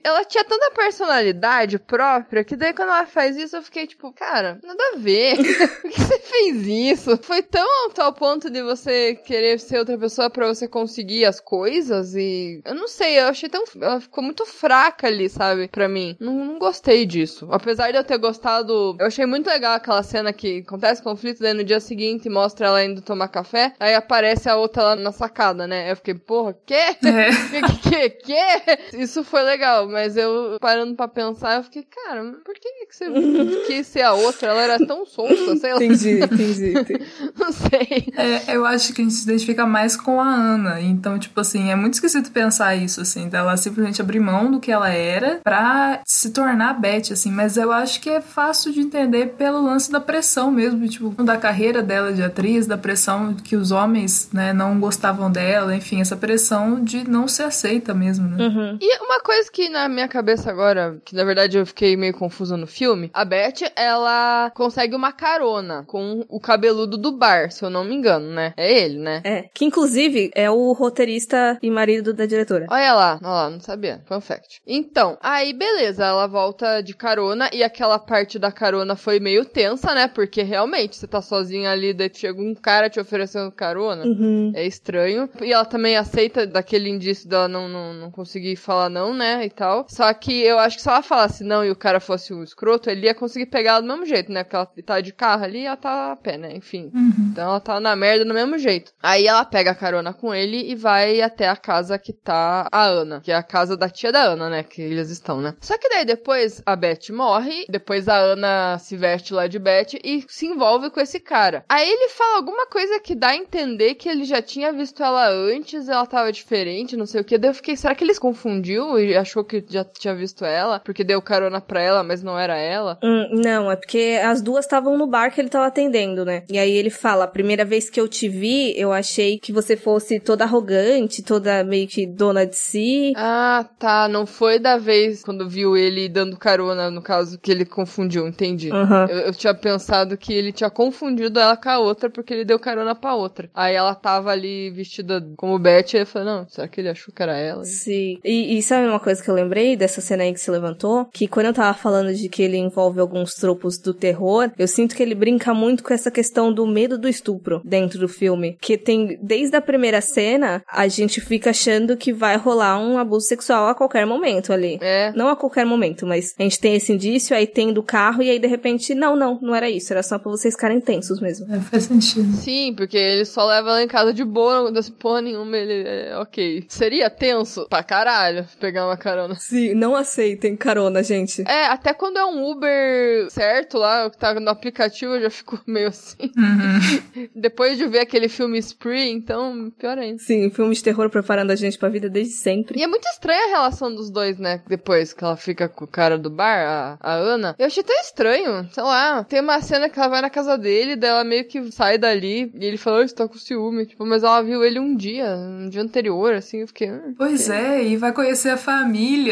Ela 0.05 0.25
tinha 0.25 0.45
tanta 0.45 0.71
personalidade 0.73 1.79
própria 1.79 2.45
que 2.45 2.57
daí 2.57 2.73
quando 2.73 2.91
ela 2.91 3.07
faz 3.07 3.37
isso 3.37 3.57
eu 3.57 3.63
fiquei 3.63 3.87
tipo, 3.87 4.13
cara, 4.13 4.59
nada 4.63 4.83
a 4.95 4.99
ver. 4.99 5.37
Por 5.83 5.91
que 5.91 6.01
você 6.01 6.19
fez 6.19 6.67
isso? 6.67 7.17
Foi 7.23 7.43
tão 7.43 7.67
ao 7.85 7.91
tal 7.91 8.13
ponto 8.13 8.51
de 8.51 8.63
você 8.63 9.15
querer 9.15 9.59
ser 9.59 9.79
outra 9.79 9.97
pessoa 9.99 10.31
pra 10.31 10.47
você 10.47 10.69
conseguir 10.69 11.25
as 11.25 11.41
coisas 11.41 12.15
e. 12.15 12.61
Eu 12.65 12.75
não 12.75 12.89
sei, 12.89 13.19
eu 13.19 13.27
achei 13.27 13.49
tão. 13.49 13.65
Ela 13.81 14.01
ficou 14.01 14.23
muito 14.23 14.45
fraca 14.47 15.07
ali, 15.07 15.29
sabe? 15.29 15.69
Pra 15.69 15.89
mim. 15.89 16.17
Não, 16.21 16.33
não 16.33 16.59
gostei 16.59 17.07
disso. 17.07 17.49
Apesar 17.51 17.91
de 17.91 17.99
eu 17.99 18.05
ter 18.05 18.19
gostado. 18.19 18.97
Eu 18.99 19.07
achei 19.07 19.27
muito 19.27 19.47
legal 19.47 19.75
aquela 19.75 20.03
cena 20.03 20.33
que 20.33 20.65
acontece 20.67 21.03
conflito, 21.03 21.41
daí 21.41 21.55
no 21.55 21.65
dia 21.65 21.81
seguinte 21.81 22.29
mostra 22.29 22.67
ela 22.67 22.85
indo 22.85 23.03
tomar 23.03 23.29
café, 23.29 23.73
aí 23.79 23.95
aparece 23.95 24.49
a 24.49 24.57
outra 24.57 24.83
lá 24.83 24.97
na 24.97 25.13
sacada, 25.13 25.67
né? 25.67 25.91
Eu 25.91 25.97
fiquei, 25.97 26.15
porra, 26.15 26.57
quê? 26.67 26.75
É. 26.75 26.95
que, 27.83 27.91
que, 27.91 28.11
que? 28.11 28.97
Isso 28.97 29.25
foi 29.25 29.40
legal, 29.43 29.89
mas 29.89 30.17
eu 30.17 30.57
parando 30.61 30.95
pra 30.95 31.09
pensar, 31.09 31.57
eu 31.57 31.63
fiquei, 31.65 31.83
cara, 31.83 32.23
por 32.45 32.55
que, 32.55 32.87
que 32.87 32.97
você 32.97 33.07
quis 33.67 33.87
ser 33.87 34.03
a 34.03 34.13
outra? 34.13 34.51
Ela 34.51 34.63
era 34.63 34.87
tão 34.87 35.05
solta, 35.07 35.57
sei 35.57 35.75
lá. 35.75 35.83
Entendi, 35.83 36.21
entendi. 36.25 36.79
entendi. 36.79 37.05
Não 37.39 37.53
sei. 37.53 38.13
É, 38.17 38.57
eu 38.57 38.65
acho 38.67 38.93
que 38.93 39.01
a 39.01 39.05
gente 39.05 39.15
se 39.15 39.25
identifica 39.25 39.67
mais 39.67 39.97
com 39.97 40.21
a 40.21 40.29
Ana. 40.29 40.81
Então, 40.81 41.19
tipo 41.19 41.41
assim, 41.41 41.71
é 41.71 41.77
muito 41.77 41.95
esquisito 41.95 42.31
pensar 42.31 42.75
isso, 42.75 43.01
assim, 43.01 43.29
dela 43.29 43.57
simplesmente 43.57 44.01
abrir 44.01 44.21
mão 44.21 44.51
do 44.51 44.61
que 44.61 44.71
ela 44.71 44.91
era 44.91 45.41
pra 45.43 46.01
se 46.05 46.31
tornar 46.31 46.71
a 46.71 46.75
Beth, 46.75 47.13
assim. 47.13 47.31
Mas 47.31 47.57
eu 47.57 47.73
acho 47.73 48.01
que 48.01 48.11
é 48.11 48.21
fácil 48.21 48.73
de 48.73 48.81
entender 48.81 49.35
pelo 49.39 49.63
lance 49.63 49.91
da 49.91 50.01
pressão 50.01 50.51
mesmo, 50.51 50.89
tipo, 50.89 51.11
da 51.23 51.37
carreira 51.37 51.83
dela 51.83 52.13
de 52.13 52.23
atriz, 52.23 52.67
da 52.67 52.77
pressão 52.77 53.35
que 53.35 53.57
os 53.57 53.71
homens, 53.71 54.29
né, 54.33 54.53
não 54.53 54.79
gostavam 54.79 55.31
dela, 55.31 55.75
enfim, 55.75 56.01
essa 56.01 56.17
pressão 56.17 56.83
de 56.83 57.09
não 57.09 57.29
ser 57.29 57.45
aceita 57.45 57.95
mesmo, 57.95 58.29
né? 58.29 58.47
Uhum. 58.47 58.79
E 58.81 59.05
uma 59.05 59.21
coisa 59.21 59.30
que 59.53 59.69
na 59.69 59.89
minha 59.89 60.09
cabeça 60.09 60.51
agora, 60.51 61.01
que 61.05 61.15
na 61.15 61.25
verdade 61.25 61.59
eu 61.59 61.67
fiquei 61.67 61.97
meio 61.97 62.15
confusa 62.15 62.57
no 62.57 62.67
filme, 62.67 63.11
a 63.13 63.25
Beth, 63.25 63.73
ela 63.77 64.51
consegue 64.55 64.95
uma 64.95 65.13
carona 65.13 65.85
com 65.87 66.25
o 66.29 66.41
cabeludo 66.41 66.97
do 66.97 67.13
bar, 67.13 67.51
se 67.51 67.65
eu 67.65 67.71
não 67.71 67.85
me 67.85 67.95
engano, 67.95 68.31
né? 68.33 68.55
É 68.57 68.73
ele, 68.73 68.99
né? 68.99 69.21
É, 69.25 69.49
que 69.53 69.65
inclusive 69.65 70.31
é 70.35 70.51
o 70.51 70.73
roteirista 70.73 71.59
e 71.63 71.71
marido 71.71 72.13
da 72.13 72.27
diretora. 72.27 72.67
Olha 72.71 72.95
lá, 72.95 73.21
olha 73.23 73.33
lá, 73.33 73.51
não 73.51 73.61
sabia. 73.61 74.03
Fun 74.07 74.21
fact. 74.21 74.61
Então, 74.67 75.19
aí 75.21 75.53
beleza, 75.53 76.05
ela 76.05 76.27
volta 76.27 76.81
de 76.81 76.95
carona 76.95 77.51
e 77.53 77.63
aquela 77.63 77.99
parte 77.99 78.39
da 78.39 78.53
carona 78.53 78.97
foi 78.97 79.21
meio 79.21 79.45
tensa, 79.45 79.95
né? 79.95 80.09
Porque 80.09 80.43
realmente 80.43 80.97
você 80.97 81.07
tá 81.07 81.21
sozinha 81.21 81.71
ali, 81.71 81.93
daí 81.93 82.11
chega 82.13 82.41
um 82.41 82.55
cara 82.55 82.89
te 82.89 83.01
oferecendo 83.01 83.51
carona. 83.53 84.05
Uhum. 84.05 84.53
É 84.55 84.65
estranho. 84.67 85.29
E 85.41 85.53
ela 85.53 85.65
também 85.65 85.97
aceita 85.97 86.47
daquele 86.47 86.89
indício 86.89 87.29
dela 87.29 87.49
não, 87.49 87.69
não, 87.69 87.95
não 87.95 88.11
conseguir 88.11 88.57
falar 88.57 88.89
não, 88.89 89.15
né? 89.21 89.45
E 89.45 89.51
tal. 89.51 89.87
Só 89.89 90.13
que 90.15 90.43
eu 90.43 90.59
acho 90.59 90.77
que 90.77 90.83
se 90.83 90.89
ela 90.89 91.03
falasse 91.03 91.45
não 91.45 91.65
e 91.65 91.71
o 91.71 91.77
cara 91.77 92.01
fosse 92.01 92.33
um 92.33 92.43
escroto, 92.43 92.89
ele 92.91 93.07
ia 93.07 93.15
conseguir 93.15 93.47
pegar 93.47 93.73
ela 93.73 93.83
do 93.83 93.89
mesmo 93.89 94.07
jeito, 94.07 94.33
né? 94.33 94.43
Porque 94.43 94.57
ela 94.57 94.67
tá 94.85 95.01
de 95.01 95.13
carro 95.13 95.45
ali 95.45 95.61
e 95.61 95.67
ela 95.67 95.77
tá 95.77 96.13
a 96.13 96.17
pé, 96.17 96.39
né? 96.39 96.57
Enfim. 96.57 96.91
Então 97.31 97.51
ela 97.51 97.61
tá 97.61 97.79
na 97.79 97.95
merda 97.95 98.25
do 98.25 98.35
mesmo 98.35 98.59
jeito. 98.59 98.93
Aí 99.03 99.27
ela 99.27 99.45
pega 99.45 99.71
a 99.71 99.75
carona 99.75 100.13
com 100.13 100.35
ele 100.35 100.71
e 100.71 100.75
vai 100.75 101.21
até 101.21 101.49
a 101.49 101.57
casa 101.57 101.99
que 101.99 102.13
tá 102.13 102.67
a 102.73 102.85
Ana, 102.85 103.21
que 103.21 103.31
é 103.31 103.35
a 103.35 103.43
casa 103.43 103.77
da 103.77 103.89
tia 103.89 104.11
da 104.11 104.23
Ana, 104.23 104.49
né? 104.49 104.63
Que 104.63 104.81
eles 104.81 105.11
estão, 105.11 105.41
né? 105.41 105.55
Só 105.61 105.77
que 105.77 105.89
daí 105.89 106.05
depois 106.05 106.63
a 106.65 106.75
Beth 106.75 107.11
morre, 107.11 107.67
depois 107.69 108.09
a 108.09 108.17
Ana 108.17 108.79
se 108.79 108.97
veste 108.97 109.35
lá 109.35 109.47
de 109.47 109.59
Beth 109.59 109.99
e 110.03 110.25
se 110.29 110.47
envolve 110.47 110.91
com 110.91 111.01
esse 111.01 111.21
cara. 111.21 111.65
Aí 111.69 111.89
ele 111.89 112.09
fala 112.09 112.37
alguma 112.37 112.67
coisa 112.67 112.99
que 113.01 113.15
dá 113.15 113.29
a 113.29 113.37
entender 113.37 113.95
que 113.95 114.09
ele 114.09 114.25
já 114.25 114.41
tinha 114.41 114.73
visto 114.73 115.03
ela 115.03 115.29
antes, 115.29 115.89
ela 115.89 116.07
tava 116.07 116.33
diferente, 116.33 116.97
não 116.97 117.07
sei 117.07 117.21
o 117.21 117.25
que. 117.25 117.39
Daí 117.39 117.51
eu 117.51 117.55
fiquei, 117.55 117.77
será 117.77 117.95
que 117.95 118.05
ele 118.05 118.15
se 118.15 118.21
confundiu 118.21 118.99
e 118.99 119.10
achou 119.17 119.45
que 119.45 119.65
já 119.69 119.85
tinha 119.85 120.15
visto 120.15 120.45
ela? 120.45 120.81
Porque 120.81 121.05
deu 121.05 121.21
carona 121.21 121.61
pra 121.61 121.81
ela, 121.83 122.03
mas 122.03 122.23
não 122.23 122.39
era 122.39 122.57
ela? 122.57 122.99
Hum, 123.03 123.29
não, 123.45 123.71
é 123.71 123.77
porque 123.77 124.21
as 124.23 124.43
duas 124.43 124.65
estavam 124.65 124.97
no 124.97 125.07
bar 125.07 125.31
que 125.33 125.41
ele 125.41 125.49
tava 125.49 125.67
atendendo, 125.67 126.25
né? 126.25 126.45
E 126.49 126.59
aí 126.59 126.73
ele 126.73 126.91
fala: 126.91 127.25
a 127.25 127.29
primeira 127.29 127.65
vez 127.65 127.89
que 127.91 128.01
eu 128.01 128.09
te 128.09 128.29
vi, 128.29 128.79
eu 128.79 128.93
achei 128.93 129.39
que 129.39 129.53
você 129.53 129.77
fosse 129.77 130.21
toda 130.21 130.45
arrogante, 130.45 131.23
toda 131.23 131.65
meio 131.65 131.87
que 131.87 132.07
dona 132.07 132.47
de 132.47 132.57
si. 132.57 133.13
Ah, 133.17 133.67
tá. 133.79 134.09
Não 134.09 134.27
foi 134.27 134.59
da 134.59 134.77
vez 134.77 135.23
quando 135.23 135.49
viu 135.49 135.77
ele 135.77 136.09
dando 136.09 136.37
carona, 136.37 136.91
no 136.91 137.03
caso, 137.03 137.39
que 137.39 137.51
ele 137.51 137.65
confundiu, 137.65 138.27
entendi. 138.27 138.71
Aham. 138.71 139.07
Eu, 139.09 139.19
eu 139.19 139.33
tinha 139.33 139.55
pensado 139.55 140.17
que 140.17 140.33
ele 140.33 140.53
tinha 140.53 140.71
confundido 140.71 141.39
ela 141.39 141.57
com 141.57 141.69
a 141.69 141.79
outra 141.79 142.11
porque 142.11 142.33
ele 142.33 142.45
deu 142.45 142.59
carona 142.59 142.95
pra 142.95 143.15
outra. 143.15 143.51
Aí 143.55 143.75
ela 143.75 143.95
tava 143.95 144.31
ali 144.31 144.71
vestida 144.71 145.27
como 145.37 145.59
Beth 145.59 145.95
e 145.95 145.99
eu 145.99 146.07
falei, 146.07 146.29
não, 146.29 146.49
será 146.49 146.69
que 146.69 146.81
ele 146.81 146.89
achou 146.89 147.15
que 147.15 147.23
era 147.23 147.37
ela? 147.37 147.65
Sim. 147.65 148.19
E, 148.25 148.57
e 148.59 148.63
sabe 148.63 148.87
uma 148.87 149.00
uma 149.01 149.05
coisa 149.05 149.23
que 149.23 149.31
eu 149.31 149.35
lembrei 149.35 149.77
dessa 149.77 150.01
cena 150.01 150.23
aí 150.23 150.33
que 150.33 150.41
se 150.41 150.51
levantou, 150.51 151.07
que 151.07 151.27
quando 151.27 151.47
eu 151.47 151.55
tava 151.55 151.77
falando 151.77 152.13
de 152.13 152.29
que 152.29 152.43
ele 152.43 152.59
envolve 152.59 153.01
alguns 153.01 153.35
tropos 153.35 153.79
do 153.79 153.95
terror, 153.95 154.51
eu 154.59 154.69
sinto 154.69 154.95
que 154.95 155.03
ele 155.03 155.15
brinca 155.15 155.55
muito 155.55 155.83
com 155.83 155.95
essa 155.95 156.11
questão 156.11 156.53
do 156.53 156.67
medo 156.67 156.99
do 156.99 157.09
estupro 157.09 157.63
dentro 157.65 157.99
do 157.99 158.09
filme. 158.09 158.59
Que 158.61 158.77
tem, 158.77 159.19
desde 159.23 159.57
a 159.57 159.61
primeira 159.61 160.01
cena, 160.01 160.63
a 160.71 160.87
gente 160.87 161.21
fica 161.21 161.51
achando 161.51 161.97
que 161.97 162.13
vai 162.13 162.37
rolar 162.37 162.79
um 162.79 162.99
abuso 162.99 163.27
sexual 163.27 163.69
a 163.69 163.75
qualquer 163.75 164.07
momento 164.07 164.53
ali. 164.53 164.79
É. 164.83 165.13
Não 165.13 165.29
a 165.29 165.37
qualquer 165.37 165.65
momento, 165.65 166.07
mas 166.07 166.35
a 166.39 166.43
gente 166.43 166.61
tem 166.61 166.77
esse 166.77 166.93
indício, 166.93 167.35
aí 167.35 167.47
tem 167.47 167.73
do 167.73 167.83
carro, 167.83 168.23
e 168.23 168.31
aí 168.31 168.39
de 168.39 168.47
repente, 168.47 168.95
não, 168.95 169.17
não, 169.17 169.39
não 169.41 169.55
era 169.55 169.71
isso, 169.71 169.93
era 169.93 170.03
só 170.03 170.19
pra 170.19 170.31
vocês 170.31 170.55
ficarem 170.55 170.81
tensos 170.81 171.21
mesmo. 171.21 171.53
É, 171.53 171.61
faz 171.61 171.85
sentido. 171.85 172.37
Sim, 172.37 172.75
porque 172.77 172.99
ele 172.99 173.25
só 173.25 173.47
leva 173.47 173.71
ela 173.71 173.83
em 173.83 173.89
casa 173.89 174.13
de 174.13 174.25
boa, 174.25 174.65
não 174.65 174.73
desse 174.73 174.93
porra 174.93 175.23
nenhuma, 175.23 175.57
ele 175.57 175.89
é 175.89 176.19
ok. 176.19 176.67
Seria 176.69 177.09
tenso 177.09 177.67
pra 177.69 177.83
caralho 177.83 178.47
pegar 178.59 178.90
uma 178.91 178.97
carona. 178.97 179.35
Sim, 179.37 179.75
não 179.75 179.95
aceitem 179.95 180.57
carona, 180.57 181.03
gente. 181.03 181.43
É, 181.49 181.67
até 181.67 181.95
quando 181.95 182.19
é 182.19 182.25
um 182.25 182.51
Uber 182.51 183.31
certo 183.31 183.79
lá, 183.79 184.11
que 184.11 184.19
tá 184.19 184.35
no 184.39 184.51
aplicativo, 184.51 185.15
eu 185.15 185.23
já 185.23 185.31
fico 185.31 185.61
meio 185.67 185.89
assim. 185.89 186.17
Uhum. 186.37 187.29
Depois 187.35 187.79
de 187.79 187.87
ver 187.87 188.01
aquele 188.01 188.29
filme 188.29 188.59
Spree, 188.59 189.11
então, 189.11 189.73
pior 189.79 189.99
ainda. 189.99 190.19
Sim, 190.19 190.51
filme 190.51 190.75
de 190.75 190.83
terror 190.83 191.09
preparando 191.11 191.51
a 191.51 191.57
gente 191.57 191.79
pra 191.79 191.89
vida 191.89 192.09
desde 192.09 192.35
sempre. 192.35 192.79
E 192.79 192.83
é 192.83 192.87
muito 192.87 193.07
estranha 193.09 193.47
a 193.47 193.51
relação 193.51 193.95
dos 193.95 194.11
dois, 194.11 194.39
né? 194.39 194.63
Depois 194.69 195.13
que 195.13 195.25
ela 195.25 195.37
fica 195.37 195.69
com 195.69 195.85
o 195.85 195.89
cara 195.89 196.19
do 196.19 196.31
bar, 196.31 196.99
a, 197.01 197.13
a 197.13 197.15
Ana. 197.15 197.55
Eu 197.59 197.67
achei 197.67 197.83
tão 197.83 197.97
estranho. 198.01 198.69
Sei 198.73 198.83
lá, 198.83 199.25
tem 199.25 199.41
uma 199.41 199.61
cena 199.61 199.89
que 199.89 199.99
ela 199.99 200.09
vai 200.09 200.23
na 200.23 200.31
casa 200.31 200.57
dele, 200.59 200.97
daí 200.97 201.11
ela 201.11 201.25
meio 201.25 201.45
que 201.47 201.71
sai 201.73 201.99
dali 201.99 202.51
e 202.55 202.65
ele 202.65 202.77
fala, 202.77 203.07
você 203.07 203.15
tá 203.15 203.27
com 203.29 203.39
ciúme. 203.39 203.87
Tipo, 203.87 204.05
mas 204.07 204.23
ela 204.23 204.43
viu 204.43 204.65
ele 204.65 204.79
um 204.79 204.95
dia, 204.95 205.27
um 205.37 205.69
dia 205.69 205.83
anterior, 205.83 206.35
assim, 206.35 206.59
eu 206.61 206.67
fiquei. 206.67 206.91
Hum, 206.91 207.15
Pois 207.17 207.49
é, 207.51 207.83
e 207.85 207.97
vai 207.97 208.13
conhecer 208.13 208.51
a 208.51 208.57
família, 208.57 208.80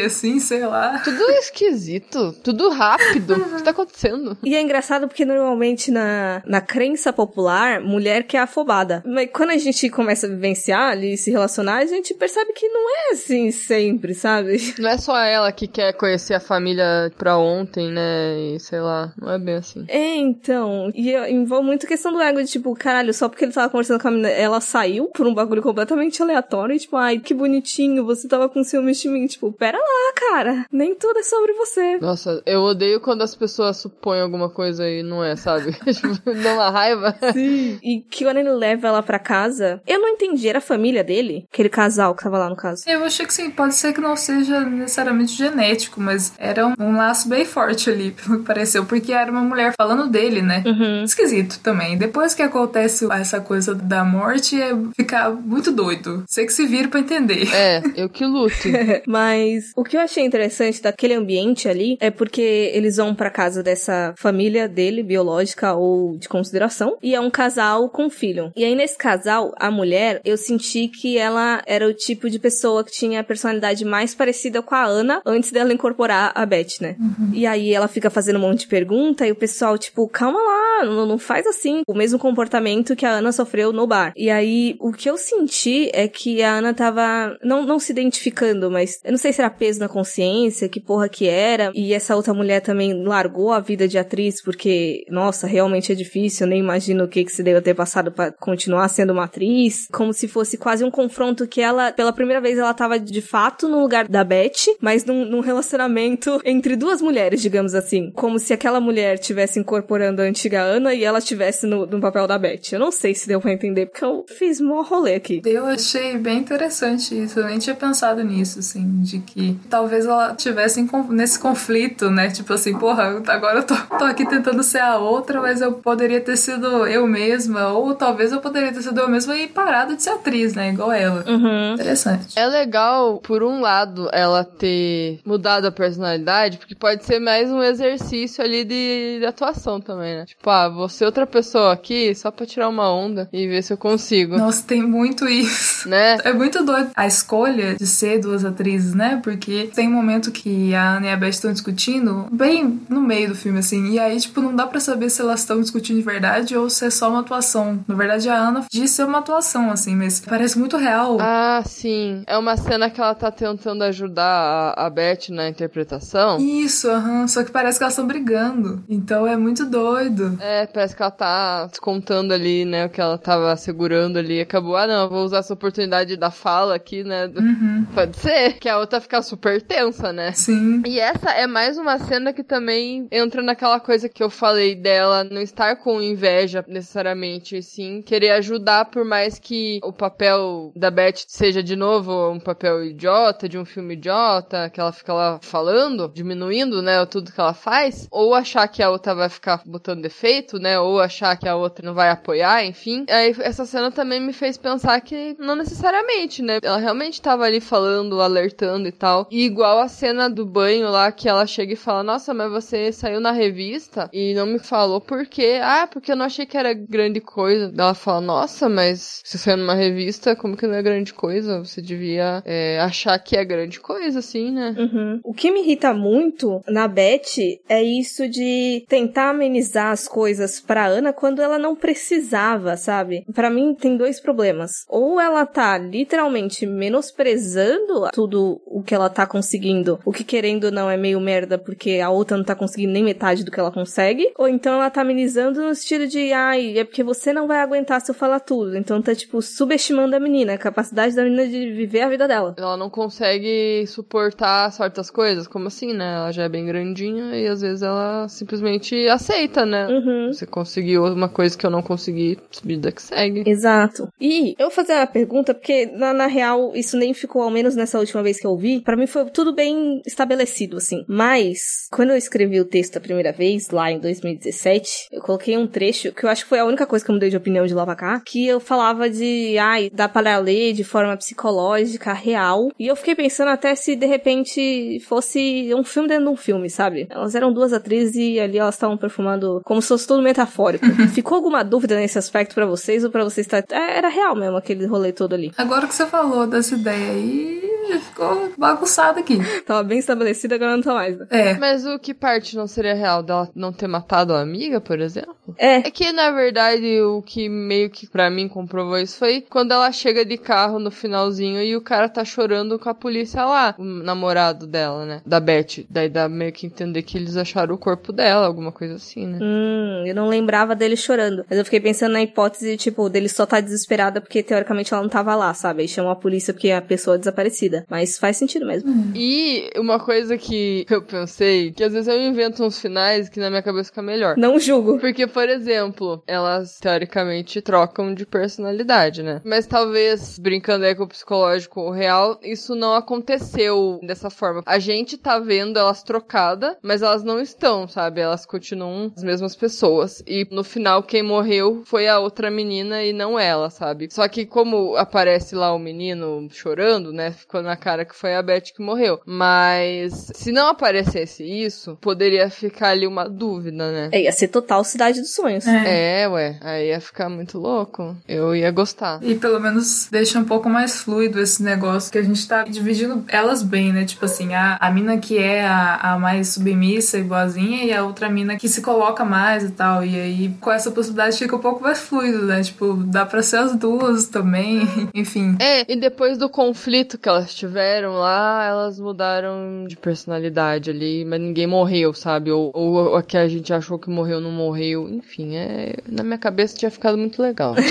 assim, 0.05 0.39
sei 0.39 0.65
lá. 0.65 0.99
Tudo 1.03 1.21
esquisito, 1.31 2.33
tudo 2.43 2.69
rápido. 2.69 3.33
o 3.35 3.55
que 3.57 3.63
tá 3.63 3.71
acontecendo? 3.71 4.37
E 4.43 4.55
é 4.55 4.61
engraçado 4.61 5.07
porque 5.07 5.25
normalmente 5.25 5.91
na, 5.91 6.41
na 6.45 6.61
crença 6.61 7.11
popular, 7.11 7.81
mulher 7.81 8.23
que 8.23 8.37
é 8.37 8.39
afobada. 8.41 9.03
Mas 9.05 9.29
quando 9.33 9.51
a 9.51 9.57
gente 9.57 9.89
começa 9.89 10.27
a 10.27 10.29
vivenciar 10.29 10.91
ali, 10.91 11.17
se 11.17 11.31
relacionar, 11.31 11.77
a 11.77 11.85
gente 11.85 12.13
percebe 12.13 12.53
que 12.53 12.67
não 12.67 12.89
é 12.89 13.13
assim 13.13 13.51
sempre, 13.51 14.13
sabe? 14.13 14.73
Não 14.79 14.89
é 14.89 14.97
só 14.97 15.17
ela 15.17 15.51
que 15.51 15.67
quer 15.67 15.93
conhecer 15.93 16.33
a 16.33 16.39
família 16.39 17.11
pra 17.17 17.37
ontem, 17.37 17.91
né? 17.91 18.55
E 18.55 18.59
sei 18.59 18.79
lá, 18.79 19.13
não 19.19 19.31
é 19.31 19.39
bem 19.39 19.55
assim. 19.55 19.85
É, 19.87 20.15
então. 20.15 20.91
E 20.95 21.09
eu- 21.11 21.25
envolve 21.27 21.65
muito 21.65 21.85
a 21.85 21.89
questão 21.89 22.11
do 22.11 22.21
ego 22.21 22.41
de 22.43 22.49
tipo, 22.49 22.73
caralho, 22.75 23.13
só 23.13 23.27
porque 23.29 23.45
ele 23.45 23.51
tava 23.53 23.69
conversando 23.69 23.99
com 24.01 24.07
a 24.07 24.11
menina, 24.11 24.29
ela 24.29 24.61
saiu 24.61 25.05
por 25.07 25.25
um 25.27 25.33
bagulho 25.33 25.61
completamente 25.61 26.21
aleatório 26.21 26.75
e 26.75 26.79
tipo, 26.79 26.95
ai, 26.95 27.19
que 27.19 27.33
bonitinho, 27.33 28.05
você 28.05 28.27
tava 28.27 28.47
com 28.49 28.63
ciúmes 28.63 28.99
de 28.99 29.09
mim. 29.09 29.27
Tipo, 29.29 29.51
pera 29.51 29.77
lá, 29.77 30.13
cara. 30.15 30.65
Nem 30.71 30.95
tudo 30.95 31.19
é 31.19 31.23
sobre 31.23 31.53
você. 31.53 31.97
Nossa, 31.99 32.41
eu 32.45 32.61
odeio 32.61 32.99
quando 32.99 33.21
as 33.21 33.35
pessoas 33.35 33.77
supõem 33.77 34.21
alguma 34.21 34.49
coisa 34.49 34.89
e 34.89 35.03
não 35.03 35.23
é, 35.23 35.35
sabe? 35.35 35.71
tipo, 35.93 36.33
dá 36.43 36.53
uma 36.53 36.69
raiva. 36.69 37.15
Sim. 37.33 37.79
E 37.83 38.01
que 38.01 38.25
quando 38.25 38.37
ele 38.37 38.51
leva 38.51 38.87
ela 38.87 39.03
pra 39.03 39.19
casa, 39.19 39.81
eu 39.87 39.99
não 39.99 40.09
entendi, 40.09 40.47
era 40.47 40.57
a 40.57 40.61
família 40.61 41.03
dele? 41.03 41.45
Aquele 41.51 41.69
casal 41.69 42.15
que 42.15 42.23
tava 42.23 42.37
lá 42.37 42.49
no 42.49 42.55
caso. 42.55 42.83
Eu 42.87 43.03
achei 43.03 43.25
que 43.25 43.33
sim, 43.33 43.49
pode 43.49 43.75
ser 43.75 43.93
que 43.93 44.01
não 44.01 44.15
seja 44.15 44.61
necessariamente 44.61 45.33
genético, 45.33 46.01
mas 46.01 46.33
era 46.37 46.67
um, 46.67 46.73
um 46.79 46.97
laço 46.97 47.29
bem 47.29 47.45
forte 47.45 47.89
ali, 47.89 48.11
pelo 48.19 48.39
que 48.39 48.45
pareceu, 48.45 48.85
porque 48.85 49.11
era 49.11 49.31
uma 49.31 49.41
mulher 49.41 49.73
falando 49.77 50.09
dele, 50.09 50.41
né? 50.41 50.63
Uhum. 50.65 51.03
Esquisito 51.03 51.59
também. 51.59 51.97
Depois 51.97 52.33
que 52.33 52.41
acontece 52.41 53.07
essa 53.11 53.39
coisa 53.39 53.75
da 53.75 54.03
morte, 54.03 54.59
é 54.59 54.71
ficar 54.95 55.29
muito 55.29 55.71
doido. 55.71 56.23
Você 56.27 56.45
que 56.45 56.53
se 56.53 56.65
vira 56.65 56.87
pra 56.87 56.99
entender. 56.99 57.53
É, 57.53 57.81
eu 57.95 58.09
que 58.09 58.25
luto. 58.25 58.55
Mas 59.19 59.73
o 59.75 59.83
que 59.83 59.97
eu 59.97 60.01
achei 60.01 60.23
interessante 60.23 60.81
daquele 60.81 61.13
ambiente 61.13 61.67
ali 61.67 61.97
é 61.99 62.09
porque 62.09 62.71
eles 62.73 62.95
vão 62.95 63.13
pra 63.13 63.29
casa 63.29 63.61
dessa 63.61 64.13
família 64.17 64.65
dele, 64.65 65.03
biológica 65.03 65.73
ou 65.73 66.17
de 66.17 66.29
consideração, 66.29 66.97
e 67.03 67.13
é 67.13 67.19
um 67.19 67.29
casal 67.29 67.89
com 67.89 68.09
filho. 68.09 68.53
E 68.55 68.63
aí 68.63 68.73
nesse 68.73 68.97
casal, 68.97 69.53
a 69.57 69.69
mulher, 69.69 70.21
eu 70.23 70.37
senti 70.37 70.87
que 70.87 71.17
ela 71.17 71.61
era 71.65 71.85
o 71.85 71.93
tipo 71.93 72.29
de 72.29 72.39
pessoa 72.39 72.81
que 72.81 72.93
tinha 72.93 73.19
a 73.19 73.23
personalidade 73.23 73.83
mais 73.83 74.15
parecida 74.15 74.61
com 74.61 74.73
a 74.73 74.85
Ana 74.85 75.21
antes 75.25 75.51
dela 75.51 75.73
incorporar 75.73 76.31
a 76.33 76.45
Beth, 76.45 76.79
né? 76.79 76.95
E 77.33 77.45
aí 77.45 77.73
ela 77.73 77.89
fica 77.89 78.09
fazendo 78.09 78.37
um 78.37 78.41
monte 78.41 78.61
de 78.61 78.67
pergunta 78.67 79.27
e 79.27 79.31
o 79.31 79.35
pessoal, 79.35 79.77
tipo, 79.77 80.07
calma 80.07 80.39
lá, 80.39 80.85
não, 80.85 81.05
não 81.05 81.17
faz 81.17 81.45
assim. 81.45 81.81
O 81.85 81.93
mesmo 81.93 82.17
comportamento 82.17 82.95
que 82.95 83.05
a 83.05 83.11
Ana 83.11 83.33
sofreu 83.33 83.73
no 83.73 83.85
bar. 83.85 84.13
E 84.15 84.29
aí, 84.29 84.77
o 84.79 84.93
que 84.93 85.09
eu 85.09 85.17
senti 85.17 85.89
é 85.93 86.07
que 86.07 86.41
a 86.41 86.53
Ana 86.53 86.73
tava, 86.73 87.37
não, 87.43 87.65
não 87.65 87.79
se 87.79 87.91
identificando, 87.91 88.71
mas 88.71 89.01
eu 89.09 89.11
não 89.11 89.17
sei 89.17 89.33
se 89.33 89.41
era 89.41 89.49
peso 89.49 89.79
na 89.79 89.89
consciência, 89.89 90.69
que 90.69 90.79
porra 90.79 91.09
que 91.09 91.27
era. 91.27 91.71
E 91.73 91.95
essa 91.95 92.15
outra 92.15 92.31
mulher 92.31 92.59
também 92.59 92.93
largou 93.03 93.51
a 93.51 93.59
vida 93.59 93.87
de 93.87 93.97
atriz 93.97 94.39
porque, 94.39 95.03
nossa, 95.09 95.47
realmente 95.47 95.91
é 95.91 95.95
difícil. 95.95 96.45
Eu 96.45 96.51
nem 96.51 96.59
imagino 96.59 97.05
o 97.05 97.07
que 97.07 97.25
que 97.25 97.31
se 97.31 97.41
deve 97.41 97.59
ter 97.59 97.73
passado 97.73 98.11
pra 98.11 98.31
continuar 98.31 98.87
sendo 98.87 99.11
uma 99.11 99.23
atriz. 99.23 99.87
Como 99.91 100.13
se 100.13 100.27
fosse 100.27 100.59
quase 100.59 100.83
um 100.83 100.91
confronto 100.91 101.47
que 101.47 101.59
ela, 101.59 101.91
pela 101.91 102.13
primeira 102.13 102.39
vez, 102.39 102.59
ela 102.59 102.71
tava 102.71 102.99
de 102.99 103.19
fato 103.19 103.67
no 103.67 103.81
lugar 103.81 104.07
da 104.07 104.23
Beth, 104.23 104.77
mas 104.79 105.03
num, 105.03 105.25
num 105.25 105.39
relacionamento 105.39 106.39
entre 106.45 106.75
duas 106.75 107.01
mulheres, 107.01 107.41
digamos 107.41 107.73
assim. 107.73 108.11
Como 108.11 108.37
se 108.37 108.53
aquela 108.53 108.79
mulher 108.79 109.17
tivesse 109.17 109.59
incorporando 109.59 110.21
a 110.21 110.25
antiga 110.25 110.61
Ana 110.61 110.93
e 110.93 111.03
ela 111.03 111.17
estivesse 111.17 111.65
no, 111.65 111.87
no 111.87 111.99
papel 111.99 112.27
da 112.27 112.37
Beth. 112.37 112.73
Eu 112.73 112.79
não 112.79 112.91
sei 112.91 113.15
se 113.15 113.27
deu 113.27 113.41
pra 113.41 113.51
entender, 113.51 113.87
porque 113.87 114.05
eu 114.05 114.23
fiz 114.27 114.61
mó 114.61 114.83
rolê 114.83 115.15
aqui. 115.15 115.41
Eu 115.43 115.65
achei 115.65 116.15
bem 116.15 116.37
interessante 116.37 117.19
isso. 117.19 117.39
Eu 117.39 117.47
nem 117.47 117.57
tinha 117.57 117.75
pensado 117.75 118.23
nisso, 118.23 118.59
assim, 118.59 118.98
de 119.01 119.19
que 119.19 119.59
talvez 119.69 120.05
ela 120.05 120.35
tivesse 120.35 120.87
nesse 121.09 121.39
conflito, 121.39 122.09
né? 122.09 122.29
Tipo 122.29 122.53
assim, 122.53 122.77
porra, 122.77 123.21
agora 123.27 123.59
eu 123.59 123.63
tô, 123.63 123.75
tô 123.75 124.03
aqui 124.05 124.25
tentando 124.25 124.63
ser 124.63 124.79
a 124.79 124.97
outra, 124.97 125.41
mas 125.41 125.61
eu 125.61 125.73
poderia 125.73 126.21
ter 126.21 126.37
sido 126.37 126.85
eu 126.87 127.07
mesma, 127.07 127.69
ou 127.69 127.93
talvez 127.95 128.31
eu 128.31 128.39
poderia 128.39 128.71
ter 128.71 128.81
sido 128.81 128.99
eu 128.99 129.09
mesma 129.09 129.35
e 129.35 129.47
parado 129.47 129.95
de 129.95 130.03
ser 130.03 130.11
atriz, 130.11 130.53
né? 130.53 130.69
Igual 130.69 130.91
ela. 130.91 131.23
Uhum. 131.27 131.73
Interessante. 131.73 132.37
É 132.37 132.45
legal, 132.45 133.19
por 133.19 133.43
um 133.43 133.61
lado, 133.61 134.09
ela 134.11 134.43
ter 134.43 135.19
mudado 135.25 135.65
a 135.65 135.71
personalidade, 135.71 136.57
porque 136.57 136.75
pode 136.75 137.05
ser 137.05 137.19
mais 137.19 137.49
um 137.51 137.61
exercício 137.61 138.43
ali 138.43 138.63
de, 138.63 139.19
de 139.19 139.25
atuação 139.25 139.79
também, 139.79 140.15
né? 140.17 140.25
Tipo, 140.25 140.49
ah, 140.49 140.69
vou 140.69 140.89
ser 140.89 141.05
outra 141.05 141.25
pessoa 141.25 141.73
aqui 141.73 142.13
só 142.15 142.31
pra 142.31 142.45
tirar 142.45 142.69
uma 142.69 142.91
onda 142.91 143.29
e 143.31 143.47
ver 143.47 143.61
se 143.63 143.73
eu 143.73 143.77
consigo. 143.77 144.37
Nossa, 144.37 144.63
tem 144.63 144.81
muito 144.81 145.27
isso. 145.27 145.87
Né? 145.87 146.17
É 146.23 146.33
muito 146.33 146.63
doido 146.63 146.91
a 146.95 147.07
escolha 147.07 147.75
de 147.75 147.87
ser 147.87 148.19
duas 148.19 148.43
atrizes, 148.43 148.88
né? 148.93 149.19
Porque 149.23 149.69
tem 149.73 149.87
um 149.87 149.93
momento 149.93 150.31
que 150.31 150.73
a 150.73 150.97
Ana 150.97 151.07
e 151.07 151.11
a 151.11 151.17
Beth 151.17 151.29
estão 151.29 151.51
discutindo, 151.51 152.27
bem 152.31 152.81
no 152.89 153.01
meio 153.01 153.29
do 153.29 153.35
filme, 153.35 153.59
assim. 153.59 153.91
E 153.91 153.99
aí, 153.99 154.19
tipo, 154.19 154.41
não 154.41 154.55
dá 154.55 154.67
pra 154.67 154.79
saber 154.79 155.09
se 155.09 155.21
elas 155.21 155.41
estão 155.41 155.61
discutindo 155.61 155.97
de 155.97 156.03
verdade 156.03 156.55
ou 156.55 156.69
se 156.69 156.85
é 156.85 156.89
só 156.89 157.09
uma 157.09 157.21
atuação. 157.21 157.79
Na 157.87 157.95
verdade, 157.95 158.29
a 158.29 158.35
Ana 158.35 158.65
diz 158.71 158.91
ser 158.91 159.05
uma 159.05 159.19
atuação, 159.19 159.71
assim, 159.71 159.95
mas 159.95 160.19
parece 160.19 160.57
muito 160.57 160.77
real. 160.77 161.17
Ah, 161.19 161.61
sim. 161.65 162.23
É 162.27 162.37
uma 162.37 162.57
cena 162.57 162.89
que 162.89 162.99
ela 162.99 163.15
tá 163.15 163.31
tentando 163.31 163.83
ajudar 163.83 164.73
a, 164.77 164.89
Beth 164.89 165.29
na 165.29 165.47
interpretação. 165.47 166.39
Isso, 166.39 166.89
aham. 166.89 167.27
Só 167.27 167.43
que 167.43 167.51
parece 167.51 167.77
que 167.77 167.83
elas 167.83 167.93
estão 167.93 168.07
brigando. 168.07 168.83
Então 168.89 169.25
é 169.27 169.37
muito 169.37 169.65
doido. 169.65 170.37
É, 170.41 170.65
parece 170.65 170.95
que 170.95 171.01
ela 171.01 171.11
tá 171.11 171.67
descontando 171.67 172.33
ali, 172.33 172.65
né, 172.65 172.85
o 172.85 172.89
que 172.89 172.99
ela 172.99 173.17
tava 173.17 173.55
segurando 173.55 174.17
ali. 174.17 174.41
Acabou, 174.41 174.75
ah, 174.75 174.87
não, 174.87 175.03
eu 175.03 175.09
vou 175.09 175.23
usar 175.23 175.39
essa 175.39 175.53
oportunidade 175.53 176.15
da 176.17 176.31
fala 176.31 176.75
aqui, 176.75 177.03
né? 177.03 177.27
Uhum. 177.27 177.85
Pode 177.93 178.17
ser 178.17 178.53
que 178.53 178.67
a 178.67 178.78
outra 178.79 179.01
fica 179.01 179.21
super 179.21 179.61
tensa, 179.61 180.11
né? 180.13 180.31
Sim. 180.31 180.81
E 180.85 180.99
essa 180.99 181.31
é 181.31 181.47
mais 181.47 181.77
uma 181.77 181.97
cena 181.99 182.33
que 182.33 182.43
também 182.43 183.07
entra 183.11 183.41
naquela 183.41 183.79
coisa 183.79 184.09
que 184.09 184.23
eu 184.23 184.29
falei 184.29 184.75
dela 184.75 185.23
não 185.23 185.41
estar 185.41 185.75
com 185.77 186.01
inveja 186.01 186.63
necessariamente, 186.67 187.61
sim 187.61 188.01
querer 188.01 188.31
ajudar, 188.31 188.85
por 188.85 189.05
mais 189.05 189.39
que 189.39 189.79
o 189.83 189.91
papel 189.91 190.71
da 190.75 190.89
Beth 190.89 191.25
seja 191.27 191.61
de 191.61 191.75
novo 191.75 192.31
um 192.31 192.39
papel 192.39 192.85
idiota, 192.85 193.49
de 193.49 193.57
um 193.57 193.65
filme 193.65 193.93
idiota, 193.93 194.69
que 194.69 194.79
ela 194.79 194.91
fica 194.91 195.13
lá 195.13 195.39
falando, 195.41 196.11
diminuindo, 196.13 196.81
né, 196.81 197.05
tudo 197.05 197.31
que 197.31 197.39
ela 197.39 197.53
faz, 197.53 198.07
ou 198.11 198.33
achar 198.33 198.67
que 198.67 198.81
a 198.81 198.89
outra 198.89 199.13
vai 199.13 199.29
ficar 199.29 199.61
botando 199.65 200.01
defeito, 200.01 200.59
né, 200.59 200.79
ou 200.79 200.99
achar 200.99 201.37
que 201.37 201.47
a 201.47 201.55
outra 201.55 201.85
não 201.85 201.93
vai 201.93 202.09
apoiar, 202.09 202.65
enfim. 202.65 203.05
Aí 203.09 203.35
essa 203.39 203.65
cena 203.65 203.91
também 203.91 204.19
me 204.19 204.33
fez 204.33 204.57
pensar 204.57 204.99
que 205.01 205.35
não 205.39 205.55
necessariamente, 205.55 206.41
né, 206.41 206.59
ela 206.61 206.77
realmente 206.77 207.21
tava 207.21 207.43
ali 207.45 207.59
falando, 207.59 208.21
alertando 208.21 208.68
e 208.87 208.91
tal. 208.91 209.27
E 209.31 209.45
igual 209.45 209.79
a 209.79 209.87
cena 209.87 210.29
do 210.29 210.45
banho 210.45 210.89
lá, 210.89 211.11
que 211.11 211.27
ela 211.27 211.45
chega 211.45 211.73
e 211.73 211.77
fala, 211.77 212.03
nossa, 212.03 212.33
mas 212.33 212.51
você 212.51 212.91
saiu 212.91 213.19
na 213.19 213.31
revista 213.31 214.09
e 214.13 214.33
não 214.33 214.45
me 214.45 214.59
falou 214.59 215.01
por 215.01 215.25
quê? 215.25 215.59
Ah, 215.61 215.87
porque 215.87 216.11
eu 216.11 216.15
não 216.15 216.25
achei 216.25 216.45
que 216.45 216.57
era 216.57 216.73
grande 216.73 217.21
coisa. 217.21 217.73
Ela 217.75 217.93
fala, 217.93 218.21
nossa, 218.21 218.69
mas 218.69 219.21
você 219.23 219.37
saiu 219.37 219.57
numa 219.57 219.75
revista, 219.75 220.35
como 220.35 220.57
que 220.57 220.67
não 220.67 220.75
é 220.75 220.81
grande 220.81 221.13
coisa? 221.13 221.59
Você 221.59 221.81
devia 221.81 222.41
é, 222.45 222.79
achar 222.79 223.17
que 223.19 223.35
é 223.35 223.43
grande 223.43 223.79
coisa, 223.79 224.19
assim, 224.19 224.51
né? 224.51 224.75
Uhum. 224.77 225.19
O 225.23 225.33
que 225.33 225.51
me 225.51 225.61
irrita 225.61 225.93
muito 225.93 226.61
na 226.67 226.87
Beth 226.87 227.59
é 227.67 227.81
isso 227.83 228.27
de 228.27 228.85
tentar 228.87 229.29
amenizar 229.29 229.91
as 229.91 230.07
coisas 230.07 230.59
pra 230.59 230.85
Ana 230.85 231.13
quando 231.13 231.41
ela 231.41 231.57
não 231.57 231.75
precisava, 231.75 232.75
sabe? 232.77 233.23
Para 233.33 233.49
mim 233.49 233.73
tem 233.73 233.97
dois 233.97 234.19
problemas. 234.19 234.85
Ou 234.87 235.19
ela 235.19 235.45
tá 235.45 235.77
literalmente 235.77 236.65
menosprezando 236.65 238.09
tudo 238.13 238.58
o 238.65 238.83
que 238.83 238.93
ela 238.93 239.09
tá 239.09 239.25
conseguindo, 239.25 239.99
o 240.05 240.11
que 240.11 240.23
querendo 240.23 240.71
não 240.71 240.89
é 240.89 240.97
meio 240.97 241.19
merda 241.19 241.57
porque 241.57 241.99
a 241.99 242.09
outra 242.09 242.37
não 242.37 242.43
tá 242.43 242.55
conseguindo 242.55 242.93
nem 242.93 243.03
metade 243.03 243.43
do 243.43 243.51
que 243.51 243.59
ela 243.59 243.71
consegue, 243.71 244.31
ou 244.37 244.47
então 244.47 244.75
ela 244.75 244.89
tá 244.89 245.01
amenizando 245.01 245.61
no 245.61 245.71
estilo 245.71 246.07
de, 246.07 246.31
ai, 246.31 246.77
é 246.77 246.83
porque 246.83 247.03
você 247.03 247.33
não 247.33 247.47
vai 247.47 247.59
aguentar 247.59 248.01
se 248.01 248.11
eu 248.11 248.15
falar 248.15 248.39
tudo. 248.39 248.77
Então 248.77 249.01
tá, 249.01 249.15
tipo, 249.15 249.41
subestimando 249.41 250.15
a 250.15 250.19
menina, 250.19 250.53
a 250.53 250.57
capacidade 250.57 251.15
da 251.15 251.23
menina 251.23 251.47
de 251.47 251.71
viver 251.71 252.01
a 252.01 252.09
vida 252.09 252.27
dela. 252.27 252.55
Ela 252.57 252.77
não 252.77 252.89
consegue 252.89 253.85
suportar 253.87 254.71
certas 254.71 255.09
coisas, 255.09 255.47
como 255.47 255.67
assim, 255.67 255.93
né? 255.93 256.15
Ela 256.15 256.31
já 256.31 256.43
é 256.43 256.49
bem 256.49 256.65
grandinha 256.65 257.35
e 257.35 257.47
às 257.47 257.61
vezes 257.61 257.81
ela 257.81 258.27
simplesmente 258.27 259.07
aceita, 259.07 259.65
né? 259.65 259.87
Uhum. 259.87 260.33
Você 260.33 260.45
conseguiu 260.45 261.05
uma 261.05 261.29
coisa 261.29 261.57
que 261.57 261.65
eu 261.65 261.69
não 261.69 261.81
consegui, 261.81 262.37
vida 262.63 262.91
que 262.91 263.01
segue. 263.01 263.43
Exato. 263.45 264.07
E 264.19 264.55
eu 264.57 264.67
vou 264.67 264.71
fazer 264.71 264.93
uma 264.93 265.07
pergunta, 265.07 265.53
porque 265.53 265.85
na, 265.87 266.13
na 266.13 266.27
real, 266.27 266.71
isso 266.75 266.97
nem 266.97 267.13
ficou, 267.13 267.41
ao 267.41 267.49
menos 267.49 267.75
nessa 267.75 267.99
última 267.99 268.21
vez 268.23 268.38
que 268.39 268.47
eu 268.47 268.57
vi, 268.57 268.81
para 268.81 268.95
mim 268.95 269.07
foi 269.07 269.25
tudo 269.29 269.53
bem 269.53 270.01
estabelecido, 270.05 270.77
assim. 270.77 271.03
Mas, 271.07 271.87
quando 271.91 272.11
eu 272.11 272.17
escrevi 272.17 272.59
o 272.59 272.65
texto 272.65 272.97
a 272.97 273.01
primeira 273.01 273.31
vez, 273.31 273.69
lá 273.69 273.91
em 273.91 273.99
2017, 273.99 275.09
eu 275.11 275.21
coloquei 275.21 275.57
um 275.57 275.67
trecho 275.67 276.11
que 276.11 276.25
eu 276.25 276.29
acho 276.29 276.43
que 276.43 276.49
foi 276.49 276.59
a 276.59 276.65
única 276.65 276.85
coisa 276.85 277.03
que 277.03 277.11
eu 277.11 277.15
mudei 277.15 277.29
de 277.29 277.37
opinião 277.37 277.65
de 277.65 277.73
lá 277.73 277.85
pra 277.85 277.95
cá, 277.95 278.21
que 278.25 278.47
eu 278.47 278.59
falava 278.59 279.09
de, 279.09 279.57
ai, 279.57 279.89
dá 279.93 280.07
para 280.07 280.37
ler 280.37 280.73
de 280.73 280.83
forma 280.83 281.15
psicológica, 281.17 282.13
real. 282.13 282.71
E 282.79 282.87
eu 282.87 282.95
fiquei 282.95 283.15
pensando 283.15 283.49
até 283.49 283.75
se 283.75 283.95
de 283.95 284.05
repente 284.05 284.99
fosse 285.07 285.71
um 285.75 285.83
filme 285.83 286.07
dentro 286.07 286.25
de 286.25 286.29
um 286.31 286.37
filme, 286.37 286.69
sabe? 286.69 287.07
Elas 287.09 287.35
eram 287.35 287.51
duas 287.51 287.73
atrizes 287.73 288.15
e 288.15 288.39
ali 288.39 288.57
elas 288.57 288.75
estavam 288.75 288.97
perfumando 288.97 289.61
como 289.63 289.81
se 289.81 289.87
fosse 289.87 290.07
tudo 290.07 290.21
metafórico. 290.21 290.85
Ficou 291.13 291.35
alguma 291.35 291.63
dúvida 291.63 291.95
nesse 291.95 292.17
aspecto 292.17 292.55
para 292.55 292.65
vocês 292.65 293.03
ou 293.03 293.11
para 293.11 293.23
vocês 293.23 293.47
tá... 293.47 293.63
É, 293.71 293.97
era 293.97 294.09
real 294.09 294.35
mesmo 294.35 294.57
aquele 294.57 294.85
rolê 294.85 295.11
todo 295.11 295.33
ali? 295.33 295.51
Agora 295.57 295.87
que 295.87 295.93
você 295.93 296.05
falou 296.05 296.47
dessa 296.47 296.75
ideia 296.75 297.11
aí, 297.11 297.61
ficou 297.97 298.51
bagunçado 298.57 299.19
aqui. 299.19 299.39
Tava 299.65 299.83
bem 299.83 299.99
estabelecida, 299.99 300.55
agora 300.55 300.75
não 300.75 300.83
tá 300.83 300.93
mais. 300.93 301.17
Né? 301.17 301.27
É. 301.29 301.53
Mas 301.57 301.85
o 301.85 301.97
que 301.97 302.13
parte 302.13 302.55
não 302.55 302.67
seria 302.67 302.93
real 302.93 303.23
dela 303.23 303.49
não 303.55 303.71
ter 303.71 303.87
matado 303.87 304.33
a 304.33 304.41
amiga, 304.41 304.79
por 304.81 304.99
exemplo? 304.99 305.35
É. 305.57 305.77
É 305.77 305.91
que, 305.91 306.11
na 306.11 306.31
verdade, 306.31 307.01
o 307.01 307.21
que 307.21 307.49
meio 307.49 307.89
que 307.89 308.07
pra 308.07 308.29
mim 308.29 308.47
comprovou 308.47 308.97
isso 308.97 309.17
foi 309.17 309.41
quando 309.49 309.71
ela 309.71 309.91
chega 309.91 310.25
de 310.25 310.37
carro 310.37 310.79
no 310.79 310.91
finalzinho 310.91 311.61
e 311.61 311.75
o 311.75 311.81
cara 311.81 312.09
tá 312.09 312.23
chorando 312.25 312.77
com 312.77 312.89
a 312.89 312.93
polícia 312.93 313.43
lá, 313.45 313.73
o 313.77 313.83
namorado 313.83 314.67
dela, 314.67 315.05
né? 315.05 315.21
Da 315.25 315.39
Beth. 315.39 315.85
Daí 315.89 316.09
dá 316.09 316.27
meio 316.27 316.51
que 316.51 316.65
entender 316.65 317.01
que 317.03 317.17
eles 317.17 317.37
acharam 317.37 317.73
o 317.73 317.77
corpo 317.77 318.11
dela, 318.11 318.45
alguma 318.45 318.71
coisa 318.71 318.95
assim, 318.95 319.25
né? 319.25 319.39
Hum, 319.41 320.03
eu 320.05 320.13
não 320.13 320.27
lembrava 320.27 320.75
dele 320.75 320.95
chorando. 320.95 321.45
Mas 321.49 321.57
eu 321.57 321.65
fiquei 321.65 321.79
pensando 321.79 322.13
na 322.13 322.21
hipótese, 322.21 322.77
tipo, 322.77 323.09
dele 323.09 323.29
só 323.29 323.45
tá 323.45 323.59
desesperada 323.59 324.19
porque 324.21 324.43
teoricamente 324.43 324.93
ela 324.93 325.01
não 325.01 325.09
tava 325.09 325.35
lá, 325.35 325.53
sabe? 325.53 325.81
Aí 325.81 325.87
chamou 325.87 326.11
a 326.11 326.15
polícia 326.15 326.53
porque 326.53 326.71
a 326.71 326.81
pessoa 326.81 327.15
é 327.15 327.19
desaparecida. 327.19 327.78
Mas 327.89 328.17
faz 328.17 328.37
sentido 328.37 328.65
mesmo. 328.65 328.89
E 329.15 329.69
uma 329.77 329.99
coisa 329.99 330.37
que 330.37 330.85
eu 330.89 331.01
pensei, 331.01 331.71
que 331.71 331.83
às 331.83 331.93
vezes 331.93 332.07
eu 332.07 332.21
invento 332.21 332.63
uns 332.63 332.79
finais 332.79 333.29
que 333.29 333.39
na 333.39 333.49
minha 333.49 333.61
cabeça 333.61 333.89
fica 333.89 334.01
melhor. 334.01 334.35
Não 334.37 334.59
julgo. 334.59 334.99
Porque, 334.99 335.27
por 335.27 335.47
exemplo, 335.47 336.23
elas 336.27 336.79
teoricamente 336.79 337.61
trocam 337.61 338.13
de 338.13 338.25
personalidade, 338.25 339.23
né? 339.23 339.41
Mas 339.43 339.65
talvez, 339.65 340.37
brincando 340.39 340.85
aí 340.85 340.95
com 340.95 341.03
o 341.03 341.07
psicológico 341.07 341.81
o 341.81 341.91
real, 341.91 342.39
isso 342.43 342.75
não 342.75 342.93
aconteceu 342.93 343.99
dessa 344.03 344.29
forma. 344.29 344.61
A 344.65 344.79
gente 344.79 345.17
tá 345.17 345.39
vendo 345.39 345.77
elas 345.77 346.03
trocadas, 346.03 346.75
mas 346.81 347.01
elas 347.01 347.23
não 347.23 347.39
estão, 347.39 347.87
sabe? 347.87 348.21
Elas 348.21 348.45
continuam 348.45 349.11
as 349.15 349.23
mesmas 349.23 349.55
pessoas. 349.55 350.23
E 350.27 350.47
no 350.51 350.63
final, 350.63 351.03
quem 351.03 351.23
morreu 351.23 351.83
foi 351.85 352.07
a 352.07 352.19
outra 352.19 352.49
menina 352.49 353.03
e 353.03 353.13
não 353.13 353.39
ela, 353.39 353.69
sabe? 353.69 354.07
Só 354.11 354.27
que 354.27 354.45
como 354.45 354.95
aparece 354.95 355.55
lá 355.55 355.73
o 355.73 355.79
menino 355.79 356.47
chorando, 356.51 357.11
né? 357.11 357.31
Ficou 357.31 357.61
na 357.69 357.75
cara 357.77 358.03
que 358.03 358.15
foi 358.15 358.35
a 358.35 358.41
Beth 358.41 358.73
que 358.75 358.81
morreu. 358.81 359.21
Mas 359.25 360.31
se 360.33 360.51
não 360.51 360.67
aparecesse 360.67 361.43
isso, 361.43 361.97
poderia 362.01 362.49
ficar 362.49 362.89
ali 362.89 363.05
uma 363.05 363.29
dúvida, 363.29 363.91
né? 363.91 364.09
É, 364.11 364.23
ia 364.23 364.31
ser 364.31 364.47
total 364.47 364.83
Cidade 364.83 365.21
dos 365.21 365.33
Sonhos. 365.33 365.67
É. 365.67 366.23
É, 366.23 366.27
ué. 366.27 366.57
Aí 366.61 366.87
ia 366.89 366.99
ficar 366.99 367.29
muito 367.29 367.59
louco. 367.59 368.15
Eu 368.27 368.55
ia 368.55 368.71
gostar. 368.71 369.19
E 369.21 369.35
pelo 369.35 369.59
menos 369.59 370.07
deixa 370.11 370.39
um 370.39 370.45
pouco 370.45 370.69
mais 370.69 371.01
fluido 371.01 371.39
esse 371.39 371.61
negócio 371.61 372.11
que 372.11 372.17
a 372.17 372.23
gente 372.23 372.47
tá 372.47 372.63
dividindo 372.63 373.23
elas 373.27 373.61
bem, 373.61 373.93
né? 373.93 374.05
Tipo 374.05 374.25
assim, 374.25 374.53
a, 374.53 374.77
a 374.79 374.89
mina 374.89 375.17
que 375.17 375.37
é 375.37 375.65
a, 375.65 376.13
a 376.13 376.19
mais 376.19 376.49
submissa 376.49 377.17
e 377.17 377.23
boazinha 377.23 377.83
e 377.83 377.93
a 377.93 378.03
outra 378.03 378.29
mina 378.29 378.57
que 378.57 378.67
se 378.67 378.81
coloca 378.81 379.23
mais 379.23 379.63
e 379.63 379.71
tal. 379.71 380.03
E 380.03 380.19
aí, 380.19 380.55
com 380.59 380.71
essa 380.71 380.89
possibilidade, 380.89 381.37
fica 381.37 381.55
um 381.55 381.59
pouco 381.59 381.83
mais 381.83 381.99
fluido, 381.99 382.45
né? 382.45 382.63
Tipo, 382.63 382.95
dá 382.95 383.25
pra 383.25 383.43
ser 383.43 383.57
as 383.57 383.75
duas 383.75 384.27
também. 384.27 384.81
Enfim. 385.13 385.55
É, 385.59 385.91
e 385.91 385.95
depois 385.95 386.37
do 386.37 386.49
conflito 386.49 387.17
que 387.17 387.29
elas 387.29 387.53
tiveram 387.59 388.13
lá, 388.13 388.63
elas 388.65 388.99
mudaram 388.99 389.85
de 389.87 389.95
personalidade 389.97 390.89
ali, 390.89 391.25
mas 391.25 391.39
ninguém 391.41 391.67
morreu, 391.67 392.13
sabe? 392.13 392.51
Ou, 392.51 392.71
ou 392.73 393.15
a 393.15 393.21
que 393.23 393.37
a 393.37 393.47
gente 393.47 393.73
achou 393.73 393.99
que 393.99 394.09
morreu 394.09 394.39
não 394.39 394.51
morreu. 394.51 395.07
Enfim, 395.09 395.55
é, 395.55 395.95
na 396.07 396.23
minha 396.23 396.37
cabeça 396.37 396.77
tinha 396.77 396.89
ficado 396.91 397.17
muito 397.17 397.41
legal. 397.41 397.75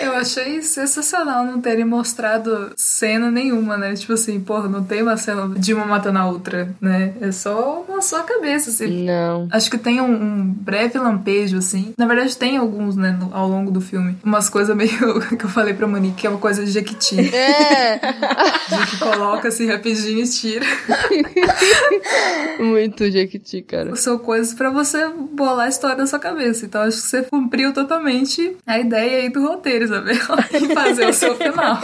Eu 0.00 0.12
achei 0.14 0.60
sensacional 0.62 1.44
não 1.44 1.60
terem 1.60 1.84
mostrado 1.84 2.72
cena 2.76 3.30
nenhuma, 3.30 3.76
né? 3.76 3.94
Tipo 3.94 4.14
assim, 4.14 4.40
porra, 4.40 4.68
não 4.68 4.82
tem 4.82 5.02
uma 5.02 5.16
cena 5.16 5.48
de 5.56 5.72
uma 5.72 5.84
matando 5.86 6.18
a 6.18 6.26
outra, 6.26 6.74
né? 6.80 7.14
É 7.20 7.30
só 7.30 7.84
uma 7.88 8.02
só 8.02 8.22
cabeça, 8.24 8.70
assim. 8.70 9.04
não. 9.04 9.46
Acho 9.52 9.70
que 9.70 9.78
tem 9.78 10.00
um, 10.00 10.12
um 10.12 10.44
breve 10.46 10.98
lampejo, 10.98 11.58
assim. 11.58 11.94
Na 11.96 12.06
verdade, 12.06 12.36
tem 12.36 12.56
alguns, 12.56 12.96
né, 12.96 13.12
no- 13.18 13.32
ao 13.34 13.48
longo 13.48 13.70
do 13.70 13.80
filme. 13.80 14.16
Umas 14.24 14.48
coisas 14.48 14.76
meio 14.76 15.20
que 15.38 15.44
eu 15.44 15.48
falei 15.50 15.74
pra 15.74 15.86
Monique, 15.86 16.22
que 16.22 16.26
é 16.26 16.30
uma 16.30 16.38
coisa 16.40 16.64
de 16.64 16.70
Jequiti. 16.72 17.32
É, 17.34 18.11
De 18.12 18.90
que 18.90 18.98
coloca 18.98 19.48
assim 19.48 19.66
rapidinho 19.66 20.24
e 20.24 20.28
tira. 20.28 20.66
muito 22.58 23.10
Jequiti, 23.10 23.62
cara. 23.62 23.94
São 23.96 24.18
coisas 24.18 24.54
pra 24.54 24.70
você 24.70 25.08
bolar 25.08 25.66
a 25.66 25.68
história 25.68 25.96
na 25.96 26.06
sua 26.06 26.18
cabeça. 26.18 26.66
Então 26.66 26.82
acho 26.82 26.98
que 26.98 27.08
você 27.08 27.22
cumpriu 27.22 27.72
totalmente 27.72 28.56
a 28.66 28.78
ideia 28.78 29.22
aí 29.22 29.28
do 29.28 29.46
roteiro, 29.46 29.84
Isabel. 29.84 30.12
E 30.52 30.74
fazer 30.74 31.06
o 31.08 31.12
seu 31.12 31.34
final. 31.36 31.78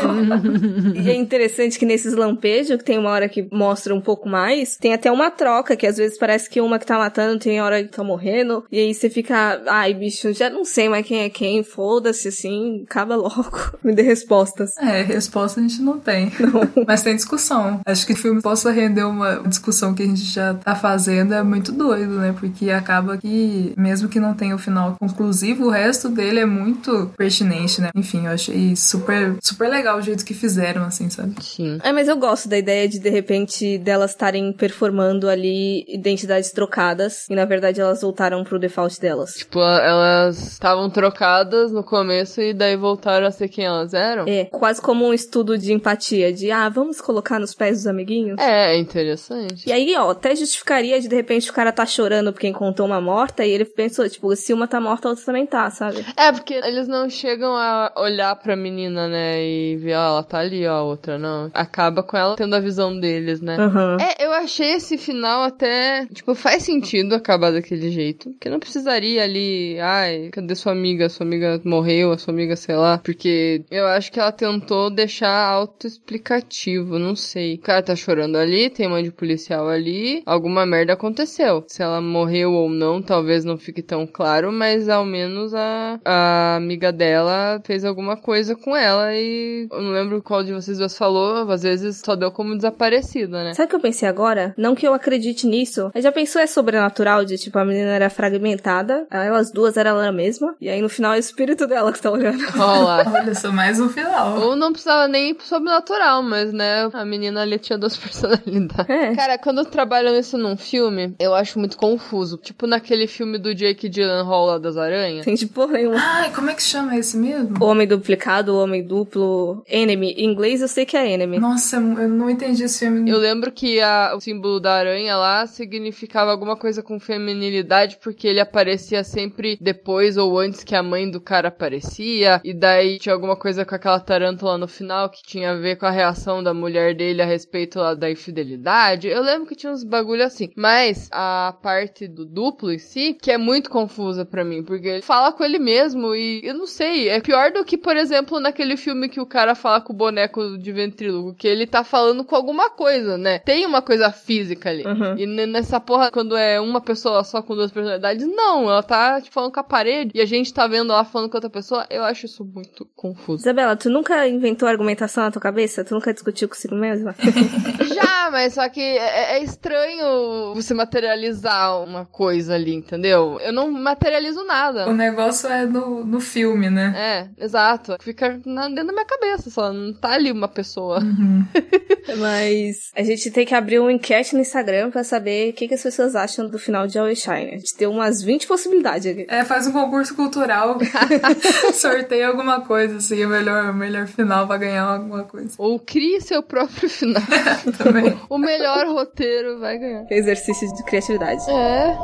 E 0.94 1.10
é 1.10 1.14
interessante 1.14 1.78
que 1.78 1.86
nesses 1.86 2.14
lampejos, 2.14 2.76
que 2.76 2.84
tem 2.84 2.98
uma 2.98 3.10
hora 3.10 3.28
que 3.28 3.48
mostra 3.50 3.94
um 3.94 4.00
pouco 4.00 4.28
mais, 4.28 4.76
tem 4.76 4.92
até 4.92 5.10
uma 5.10 5.30
troca, 5.30 5.76
que 5.76 5.86
às 5.86 5.96
vezes 5.96 6.18
parece 6.18 6.48
que 6.48 6.60
uma 6.60 6.78
que 6.78 6.86
tá 6.86 6.98
matando 6.98 7.38
tem 7.38 7.60
hora 7.60 7.82
que 7.82 7.90
tá 7.90 8.04
morrendo. 8.04 8.64
E 8.70 8.78
aí 8.78 8.94
você 8.94 9.08
fica, 9.08 9.62
ai, 9.66 9.94
bicho, 9.94 10.32
já 10.32 10.50
não 10.50 10.64
sei 10.64 10.88
mais 10.88 11.06
quem 11.06 11.20
é 11.20 11.30
quem, 11.30 11.62
foda-se, 11.62 12.28
assim, 12.28 12.84
acaba 12.88 13.16
logo. 13.16 13.58
Me 13.82 13.94
dê 13.94 14.02
respostas. 14.02 14.76
É, 14.78 15.02
resposta 15.02 15.60
a 15.60 15.62
gente 15.62 15.80
não 15.80 15.98
tem. 15.98 16.17
Mas 16.86 17.02
tem 17.02 17.16
discussão. 17.16 17.80
Acho 17.86 18.06
que 18.06 18.12
o 18.12 18.16
filme 18.16 18.42
possa 18.42 18.70
render 18.70 19.04
uma 19.04 19.42
discussão 19.46 19.94
que 19.94 20.02
a 20.02 20.06
gente 20.06 20.22
já 20.22 20.54
tá 20.54 20.74
fazendo 20.74 21.34
é 21.34 21.42
muito 21.42 21.72
doido, 21.72 22.18
né? 22.18 22.34
Porque 22.38 22.70
acaba 22.70 23.16
que, 23.18 23.72
mesmo 23.76 24.08
que 24.08 24.20
não 24.20 24.34
tenha 24.34 24.54
o 24.54 24.58
final 24.58 24.96
conclusivo, 24.98 25.66
o 25.66 25.70
resto 25.70 26.08
dele 26.08 26.40
é 26.40 26.46
muito 26.46 27.10
pertinente, 27.16 27.80
né? 27.80 27.90
Enfim, 27.94 28.26
eu 28.26 28.32
achei 28.32 28.74
super, 28.76 29.36
super 29.42 29.68
legal 29.68 29.98
o 29.98 30.02
jeito 30.02 30.24
que 30.24 30.34
fizeram, 30.34 30.84
assim, 30.84 31.08
sabe? 31.10 31.34
Sim. 31.42 31.78
É, 31.82 31.92
mas 31.92 32.08
eu 32.08 32.16
gosto 32.16 32.48
da 32.48 32.58
ideia 32.58 32.88
de, 32.88 32.98
de 32.98 33.10
repente, 33.10 33.78
delas 33.78 34.10
estarem 34.12 34.52
performando 34.52 35.28
ali 35.28 35.84
identidades 35.88 36.50
trocadas. 36.50 37.26
E 37.28 37.34
na 37.34 37.44
verdade 37.44 37.80
elas 37.80 38.00
voltaram 38.00 38.44
pro 38.44 38.58
default 38.58 39.00
delas. 39.00 39.34
Tipo, 39.34 39.60
elas 39.60 40.52
estavam 40.52 40.88
trocadas 40.90 41.72
no 41.72 41.82
começo 41.82 42.40
e 42.40 42.52
daí 42.52 42.76
voltaram 42.76 43.26
a 43.26 43.30
ser 43.30 43.48
quem 43.48 43.64
elas 43.64 43.94
eram. 43.94 44.24
É, 44.26 44.44
quase 44.44 44.80
como 44.80 45.06
um 45.06 45.14
estudo 45.14 45.56
de 45.56 45.72
empatia, 45.72 45.97
de, 45.98 46.50
ah, 46.50 46.68
vamos 46.68 47.00
colocar 47.00 47.38
nos 47.38 47.54
pés 47.54 47.78
dos 47.78 47.86
amiguinhos. 47.86 48.38
É, 48.38 48.76
interessante. 48.76 49.68
E 49.68 49.72
aí, 49.72 49.94
ó, 49.96 50.10
até 50.10 50.34
justificaria 50.34 51.00
de 51.00 51.08
de 51.08 51.16
repente 51.16 51.50
o 51.50 51.54
cara 51.54 51.72
tá 51.72 51.84
chorando 51.86 52.32
porque 52.32 52.46
encontrou 52.46 52.86
uma 52.86 53.00
morta 53.00 53.44
e 53.44 53.50
ele 53.50 53.64
pensou, 53.64 54.08
tipo, 54.08 54.34
se 54.36 54.52
uma 54.52 54.68
tá 54.68 54.80
morta, 54.80 55.08
a 55.08 55.10
outra 55.10 55.24
também 55.24 55.46
tá, 55.46 55.70
sabe? 55.70 56.04
É, 56.16 56.30
porque 56.32 56.54
eles 56.54 56.86
não 56.86 57.08
chegam 57.08 57.54
a 57.56 57.92
olhar 57.96 58.36
pra 58.36 58.54
menina, 58.56 59.08
né, 59.08 59.42
e 59.42 59.76
ver, 59.76 59.94
ó, 59.94 60.08
ela 60.08 60.22
tá 60.22 60.38
ali, 60.38 60.66
ó, 60.66 60.74
a 60.74 60.82
outra 60.82 61.18
não. 61.18 61.50
Acaba 61.54 62.02
com 62.02 62.16
ela 62.16 62.36
tendo 62.36 62.54
a 62.54 62.60
visão 62.60 62.98
deles, 62.98 63.40
né? 63.40 63.56
Aham. 63.58 63.96
É, 64.00 64.24
eu 64.24 64.32
achei 64.32 64.72
esse 64.72 64.98
final 64.98 65.42
até, 65.42 66.06
tipo, 66.12 66.34
faz 66.34 66.62
sentido 66.62 67.14
acabar 67.14 67.50
daquele 67.50 67.90
jeito. 67.90 68.30
Porque 68.30 68.48
não 68.48 68.58
precisaria 68.58 69.22
ali, 69.22 69.78
ai, 69.80 70.28
cadê 70.32 70.54
sua 70.54 70.72
amiga? 70.72 71.08
Sua 71.08 71.24
amiga 71.24 71.60
morreu, 71.64 72.12
a 72.12 72.18
sua 72.18 72.32
amiga, 72.32 72.56
sei 72.56 72.76
lá. 72.76 72.98
Porque 72.98 73.64
eu 73.70 73.86
acho 73.86 74.12
que 74.12 74.20
ela 74.20 74.32
tentou 74.32 74.90
deixar 74.90 75.52
autoexplicativo, 75.88 76.98
não 76.98 77.16
sei. 77.16 77.54
O 77.54 77.58
cara 77.58 77.82
tá 77.82 77.96
chorando 77.96 78.36
ali, 78.36 78.70
tem 78.70 78.86
uma 78.86 79.02
de 79.02 79.10
policial 79.10 79.68
ali, 79.68 80.22
alguma 80.26 80.66
merda 80.66 80.92
aconteceu. 80.92 81.64
Se 81.66 81.82
ela 81.82 82.00
morreu 82.00 82.52
ou 82.52 82.68
não, 82.68 83.00
talvez 83.00 83.44
não 83.44 83.56
fique 83.56 83.82
tão 83.82 84.06
claro, 84.06 84.52
mas 84.52 84.88
ao 84.88 85.04
menos 85.04 85.54
a, 85.54 85.98
a 86.04 86.56
amiga 86.56 86.92
dela 86.92 87.60
fez 87.64 87.84
alguma 87.84 88.16
coisa 88.16 88.54
com 88.54 88.76
ela 88.76 89.14
e 89.14 89.66
eu 89.70 89.82
não 89.82 89.92
lembro 89.92 90.22
qual 90.22 90.44
de 90.44 90.52
vocês 90.52 90.78
duas 90.78 90.96
falou, 90.96 91.50
às 91.50 91.62
vezes 91.62 92.02
só 92.04 92.14
deu 92.14 92.30
como 92.30 92.54
desaparecida, 92.54 93.42
né? 93.44 93.54
Sabe 93.54 93.66
o 93.66 93.70
que 93.70 93.76
eu 93.76 93.80
pensei 93.80 94.08
agora? 94.08 94.54
Não 94.56 94.74
que 94.74 94.86
eu 94.86 94.94
acredite 94.94 95.46
nisso, 95.46 95.90
mas 95.94 96.04
já 96.04 96.12
pensou 96.12 96.40
é 96.40 96.46
sobrenatural 96.46 97.24
de 97.24 97.38
tipo 97.38 97.58
a 97.58 97.64
menina 97.64 97.90
era 97.90 98.10
fragmentada, 98.10 99.06
elas 99.10 99.50
duas 99.50 99.76
eram 99.76 99.90
ela 99.92 100.12
mesma, 100.12 100.54
e 100.60 100.68
aí 100.68 100.80
no 100.80 100.88
final 100.88 101.14
é 101.14 101.16
o 101.16 101.20
espírito 101.20 101.66
dela 101.66 101.92
que 101.92 102.00
tá 102.00 102.10
olhando. 102.10 102.42
Olha, 102.58 103.08
Olha 103.14 103.34
só, 103.34 103.50
mais 103.50 103.78
no 103.78 103.88
final. 103.88 104.40
Ou 104.40 104.56
não 104.56 104.72
precisava 104.72 105.08
nem 105.08 105.30
ir 105.30 105.34
sobrenatural, 105.78 106.22
mas 106.22 106.52
né, 106.52 106.88
a 106.92 107.04
menina 107.04 107.42
ali 107.42 107.58
tinha 107.58 107.78
duas 107.78 107.96
personalidades. 107.96 108.88
É. 108.88 109.14
Cara, 109.14 109.38
quando 109.38 109.64
trabalham 109.64 110.14
isso 110.16 110.36
num 110.36 110.56
filme, 110.56 111.14
eu 111.18 111.34
acho 111.34 111.58
muito 111.58 111.76
confuso. 111.76 112.36
Tipo 112.36 112.66
naquele 112.66 113.06
filme 113.06 113.38
do 113.38 113.54
Jake 113.54 113.88
Gyllenhaal 113.88 114.46
lá 114.46 114.58
das 114.58 114.76
aranhas. 114.76 115.24
Tem 115.24 115.34
tipo 115.34 115.66
nenhuma. 115.66 115.96
Ai, 115.98 116.32
como 116.32 116.50
é 116.50 116.54
que 116.54 116.62
chama 116.62 116.96
esse 116.96 117.16
mesmo? 117.16 117.62
Homem 117.62 117.86
duplicado, 117.86 118.56
homem 118.56 118.84
duplo, 118.84 119.62
enemy. 119.66 120.12
Em 120.12 120.24
inglês 120.24 120.60
eu 120.60 120.68
sei 120.68 120.84
que 120.84 120.96
é 120.96 121.10
enemy. 121.12 121.38
Nossa, 121.38 121.76
eu 121.76 122.08
não 122.08 122.28
entendi 122.28 122.64
esse 122.64 122.80
filme. 122.80 123.08
Eu 123.08 123.18
lembro 123.18 123.52
que 123.52 123.80
a, 123.80 124.14
o 124.16 124.20
símbolo 124.20 124.60
da 124.60 124.74
aranha 124.74 125.16
lá 125.16 125.46
significava 125.46 126.30
alguma 126.30 126.56
coisa 126.56 126.82
com 126.82 126.98
feminilidade, 126.98 127.98
porque 128.02 128.26
ele 128.26 128.40
aparecia 128.40 129.04
sempre 129.04 129.58
depois 129.60 130.16
ou 130.16 130.38
antes 130.38 130.64
que 130.64 130.74
a 130.74 130.82
mãe 130.82 131.10
do 131.10 131.20
cara 131.20 131.48
aparecia. 131.48 132.40
E 132.44 132.52
daí 132.52 132.98
tinha 132.98 133.14
alguma 133.14 133.36
coisa 133.36 133.64
com 133.64 133.74
aquela 133.74 134.00
tarântula 134.00 134.58
no 134.58 134.68
final 134.68 135.10
que 135.10 135.22
tinha 135.22 135.52
a 135.52 135.56
ver 135.56 135.67
com 135.76 135.86
a 135.86 135.90
reação 135.90 136.42
da 136.42 136.52
mulher 136.54 136.94
dele 136.94 137.22
a 137.22 137.26
respeito 137.26 137.78
da 137.96 138.10
infidelidade. 138.10 139.08
Eu 139.08 139.22
lembro 139.22 139.46
que 139.46 139.54
tinha 139.54 139.72
uns 139.72 139.84
bagulho 139.84 140.24
assim. 140.24 140.50
Mas 140.56 141.08
a 141.12 141.54
parte 141.62 142.06
do 142.06 142.24
duplo 142.24 142.72
em 142.72 142.78
si, 142.78 143.14
que 143.20 143.30
é 143.30 143.38
muito 143.38 143.70
confusa 143.70 144.24
para 144.24 144.44
mim, 144.44 144.62
porque 144.62 144.88
ele 144.88 145.02
fala 145.02 145.32
com 145.32 145.44
ele 145.44 145.58
mesmo 145.58 146.14
e 146.14 146.40
eu 146.44 146.54
não 146.54 146.66
sei, 146.66 147.08
é 147.08 147.20
pior 147.20 147.52
do 147.52 147.64
que, 147.64 147.76
por 147.76 147.96
exemplo, 147.96 148.40
naquele 148.40 148.76
filme 148.76 149.08
que 149.08 149.20
o 149.20 149.26
cara 149.26 149.54
fala 149.54 149.80
com 149.80 149.92
o 149.92 149.96
boneco 149.96 150.58
de 150.58 150.72
ventríloco, 150.72 151.34
que 151.34 151.46
ele 151.46 151.66
tá 151.66 151.84
falando 151.84 152.24
com 152.24 152.34
alguma 152.34 152.70
coisa, 152.70 153.16
né? 153.18 153.38
Tem 153.40 153.66
uma 153.66 153.82
coisa 153.82 154.10
física 154.10 154.70
ali. 154.70 154.84
Uhum. 154.84 155.16
E 155.16 155.26
nessa 155.46 155.80
porra, 155.80 156.10
quando 156.10 156.36
é 156.36 156.60
uma 156.60 156.80
pessoa 156.80 157.24
só 157.24 157.42
com 157.42 157.54
duas 157.54 157.70
personalidades, 157.70 158.26
não, 158.26 158.64
ela 158.64 158.82
tá 158.82 159.20
tipo, 159.20 159.34
falando 159.34 159.52
com 159.52 159.60
a 159.60 159.64
parede 159.64 160.12
e 160.14 160.20
a 160.20 160.26
gente 160.26 160.52
tá 160.52 160.66
vendo 160.66 160.92
ela 160.92 161.04
falando 161.04 161.30
com 161.30 161.36
outra 161.36 161.50
pessoa, 161.50 161.86
eu 161.90 162.04
acho 162.04 162.26
isso 162.26 162.44
muito 162.44 162.86
confuso. 162.96 163.42
Isabela, 163.42 163.76
tu 163.76 163.90
nunca 163.90 164.26
inventou 164.28 164.68
argumentação 164.68 165.24
na 165.24 165.30
tua 165.30 165.42
cabeça? 165.42 165.57
Tu 165.84 165.94
nunca 165.94 166.12
discutiu 166.12 166.48
consigo 166.48 166.74
mesma? 166.74 167.14
Já, 167.94 168.30
mas 168.30 168.54
só 168.54 168.68
que 168.68 168.80
é, 168.80 169.36
é, 169.36 169.42
estranho 169.42 170.54
você 170.54 170.74
materializar 170.74 171.82
uma 171.82 172.04
coisa 172.04 172.54
ali, 172.54 172.74
entendeu? 172.74 173.38
Eu 173.40 173.52
não 173.52 173.70
materializo 173.70 174.44
nada. 174.44 174.88
O 174.88 174.92
negócio 174.92 175.48
é 175.48 175.66
no, 175.66 176.04
no 176.04 176.20
filme, 176.20 176.70
né? 176.70 177.28
É, 177.38 177.44
exato. 177.44 177.96
Fica 178.00 178.40
na, 178.44 178.68
dentro 178.68 178.86
da 178.86 178.92
minha 178.92 179.04
cabeça 179.04 179.50
só, 179.50 179.72
não 179.72 179.92
tá 179.92 180.10
ali 180.12 180.30
uma 180.30 180.48
pessoa. 180.48 181.00
Uhum. 181.00 181.44
mas 182.18 182.90
a 182.94 183.02
gente 183.02 183.30
tem 183.30 183.46
que 183.46 183.54
abrir 183.54 183.78
uma 183.78 183.92
enquete 183.92 184.34
no 184.34 184.40
Instagram 184.40 184.90
pra 184.90 185.04
saber 185.04 185.50
o 185.50 185.52
que, 185.52 185.68
que 185.68 185.74
as 185.74 185.82
pessoas 185.82 186.14
acham 186.14 186.48
do 186.48 186.58
final 186.58 186.86
de 186.86 186.98
Always 186.98 187.20
Shine. 187.20 187.54
A 187.54 187.58
gente 187.58 187.74
tem 187.74 187.88
umas 187.88 188.22
20 188.22 188.46
possibilidades 188.46 189.06
aqui. 189.10 189.26
É, 189.28 189.44
faz 189.44 189.66
um 189.66 189.72
concurso 189.72 190.14
cultural. 190.14 190.78
Sorteia 191.74 192.28
alguma 192.28 192.60
coisa, 192.60 192.96
assim, 192.96 193.24
o 193.24 193.28
melhor, 193.28 193.70
o 193.70 193.74
melhor 193.74 194.06
final 194.06 194.46
pra 194.46 194.56
ganhar 194.56 194.84
alguma 194.84 195.24
coisa. 195.24 195.47
Ou 195.58 195.78
crie 195.78 196.20
seu 196.20 196.42
próprio 196.42 196.88
final. 196.88 197.22
Também. 197.78 198.16
o 198.28 198.38
melhor 198.38 198.86
roteiro 198.86 199.58
vai 199.60 199.78
ganhar. 199.78 200.06
Exercício 200.10 200.72
de 200.74 200.84
criatividade. 200.84 201.42
É. 201.50 201.96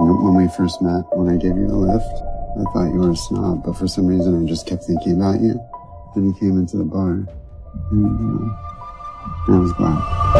When 0.00 0.36
we 0.36 0.48
first 0.48 0.80
met, 0.80 1.04
when 1.16 1.28
I 1.34 1.38
gave 1.38 1.58
you 1.58 1.68
a 1.70 1.92
lift, 1.92 2.22
I 2.56 2.64
thought 2.72 2.92
you 2.92 3.00
were 3.00 3.10
a 3.10 3.16
snob, 3.16 3.64
but 3.64 3.76
for 3.76 3.88
some 3.88 4.08
reason 4.08 4.42
I 4.42 4.48
just 4.48 4.66
kept 4.66 4.84
thinking 4.84 5.20
about 5.20 5.40
you. 5.40 5.58
Then 6.14 6.24
you 6.24 6.34
came 6.34 6.58
into 6.58 6.76
the 6.78 6.84
bar, 6.84 7.26
and 7.90 8.40
uh, 8.40 9.52
I 9.52 9.58
was 9.58 9.72
glad. 9.72 10.37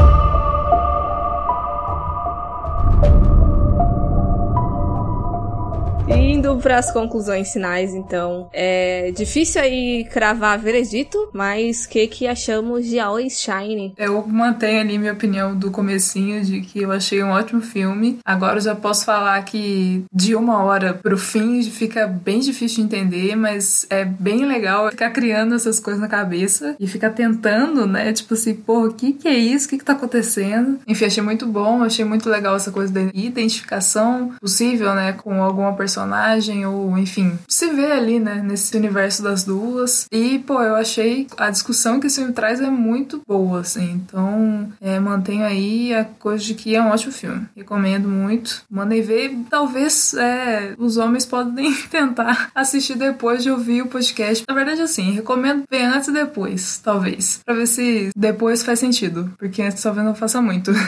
Indo 6.49 6.63
para 6.63 6.79
as 6.79 6.91
conclusões 6.91 7.53
finais, 7.53 7.93
então, 7.95 8.49
é 8.55 9.13
difícil 9.15 9.61
aí 9.61 10.09
cravar 10.11 10.59
veredito, 10.59 11.29
mas 11.35 11.85
o 11.85 11.91
que 11.91 12.07
que 12.07 12.27
achamos 12.27 12.87
de 12.87 12.99
Always 12.99 13.39
Shine? 13.39 13.93
Eu 13.99 14.27
mantenho 14.27 14.81
ali 14.81 14.97
minha 14.97 15.13
opinião 15.13 15.55
do 15.55 15.71
comecinho 15.71 16.43
de 16.43 16.63
que 16.63 16.81
eu 16.81 16.91
achei 16.91 17.23
um 17.23 17.29
ótimo 17.29 17.61
filme. 17.61 18.19
Agora 18.25 18.57
eu 18.57 18.63
já 18.63 18.75
posso 18.75 19.05
falar 19.05 19.43
que 19.43 20.05
de 20.11 20.35
uma 20.35 20.63
hora 20.63 20.95
pro 20.95 21.19
fim 21.19 21.63
fica 21.65 22.07
bem 22.07 22.41
difícil 22.41 22.79
de 22.79 22.97
entender, 22.97 23.37
mas 23.37 23.87
é 23.91 24.07
bem 24.07 24.47
legal 24.47 24.91
ficar 24.91 25.11
criando 25.11 25.55
essas 25.55 25.79
coisas 25.79 26.01
na 26.01 26.09
cabeça 26.09 26.75
e 26.81 26.87
ficar 26.87 27.11
tentando, 27.11 27.87
né? 27.87 28.11
Tipo 28.15 28.33
assim, 28.33 28.55
porra, 28.55 28.89
o 28.89 28.95
que 28.95 29.13
que 29.13 29.29
é 29.29 29.37
isso? 29.37 29.67
O 29.67 29.69
que 29.69 29.79
que 29.79 29.85
tá 29.85 29.93
acontecendo? 29.93 30.79
Enfim, 30.87 31.05
achei 31.05 31.23
muito 31.23 31.47
bom, 31.47 31.83
achei 31.83 32.07
muito 32.07 32.27
legal 32.31 32.57
essa 32.57 32.71
coisa 32.71 32.91
da 32.91 33.03
identificação 33.13 34.33
possível, 34.41 34.95
né, 34.95 35.13
com 35.13 35.43
alguma 35.43 35.75
personagem 35.75 36.38
personagem, 36.39 36.65
ou 36.65 36.97
enfim, 36.97 37.39
se 37.49 37.69
vê 37.71 37.93
ali, 37.93 38.19
né, 38.19 38.43
nesse 38.45 38.77
universo 38.77 39.23
das 39.23 39.45
duas. 39.45 40.07
E, 40.11 40.39
pô, 40.39 40.63
eu 40.63 40.75
achei 40.75 41.27
a 41.37 41.51
discussão 41.51 42.01
que 42.01 42.07
esse 42.07 42.17
filme 42.17 42.33
traz 42.33 42.61
é 42.61 42.71
muito 42.71 43.21
boa, 43.27 43.61
assim. 43.61 43.91
Então, 43.91 44.73
é, 44.81 44.99
mantenho 45.01 45.45
aí 45.45 45.95
a 45.95 46.05
coisa 46.05 46.43
de 46.45 46.55
que 46.55 46.75
é 46.75 46.83
um 46.83 46.89
ótimo 46.89 47.13
filme. 47.13 47.47
Recomendo 47.57 48.09
muito. 48.09 48.63
Mandem 48.71 49.03
ver. 49.03 49.37
Talvez 49.51 50.15
é, 50.15 50.75
os 50.79 50.97
homens 50.97 51.27
podem 51.27 51.75
tentar 51.91 52.51
assistir 52.55 52.97
depois 52.97 53.43
de 53.43 53.51
ouvir 53.51 53.83
o 53.83 53.89
podcast. 53.89 54.45
Na 54.49 54.55
verdade, 54.55 54.81
assim, 54.81 55.13
recomendo 55.13 55.65
ver 55.71 55.85
antes 55.85 56.09
e 56.09 56.13
depois, 56.13 56.79
talvez. 56.79 57.41
Pra 57.45 57.55
ver 57.55 57.67
se 57.67 58.11
depois 58.17 58.63
faz 58.63 58.79
sentido. 58.79 59.33
Porque 59.39 59.63
antes 59.63 59.83
talvez 59.83 60.07
não 60.07 60.15
faça 60.15 60.41
muito. 60.41 60.71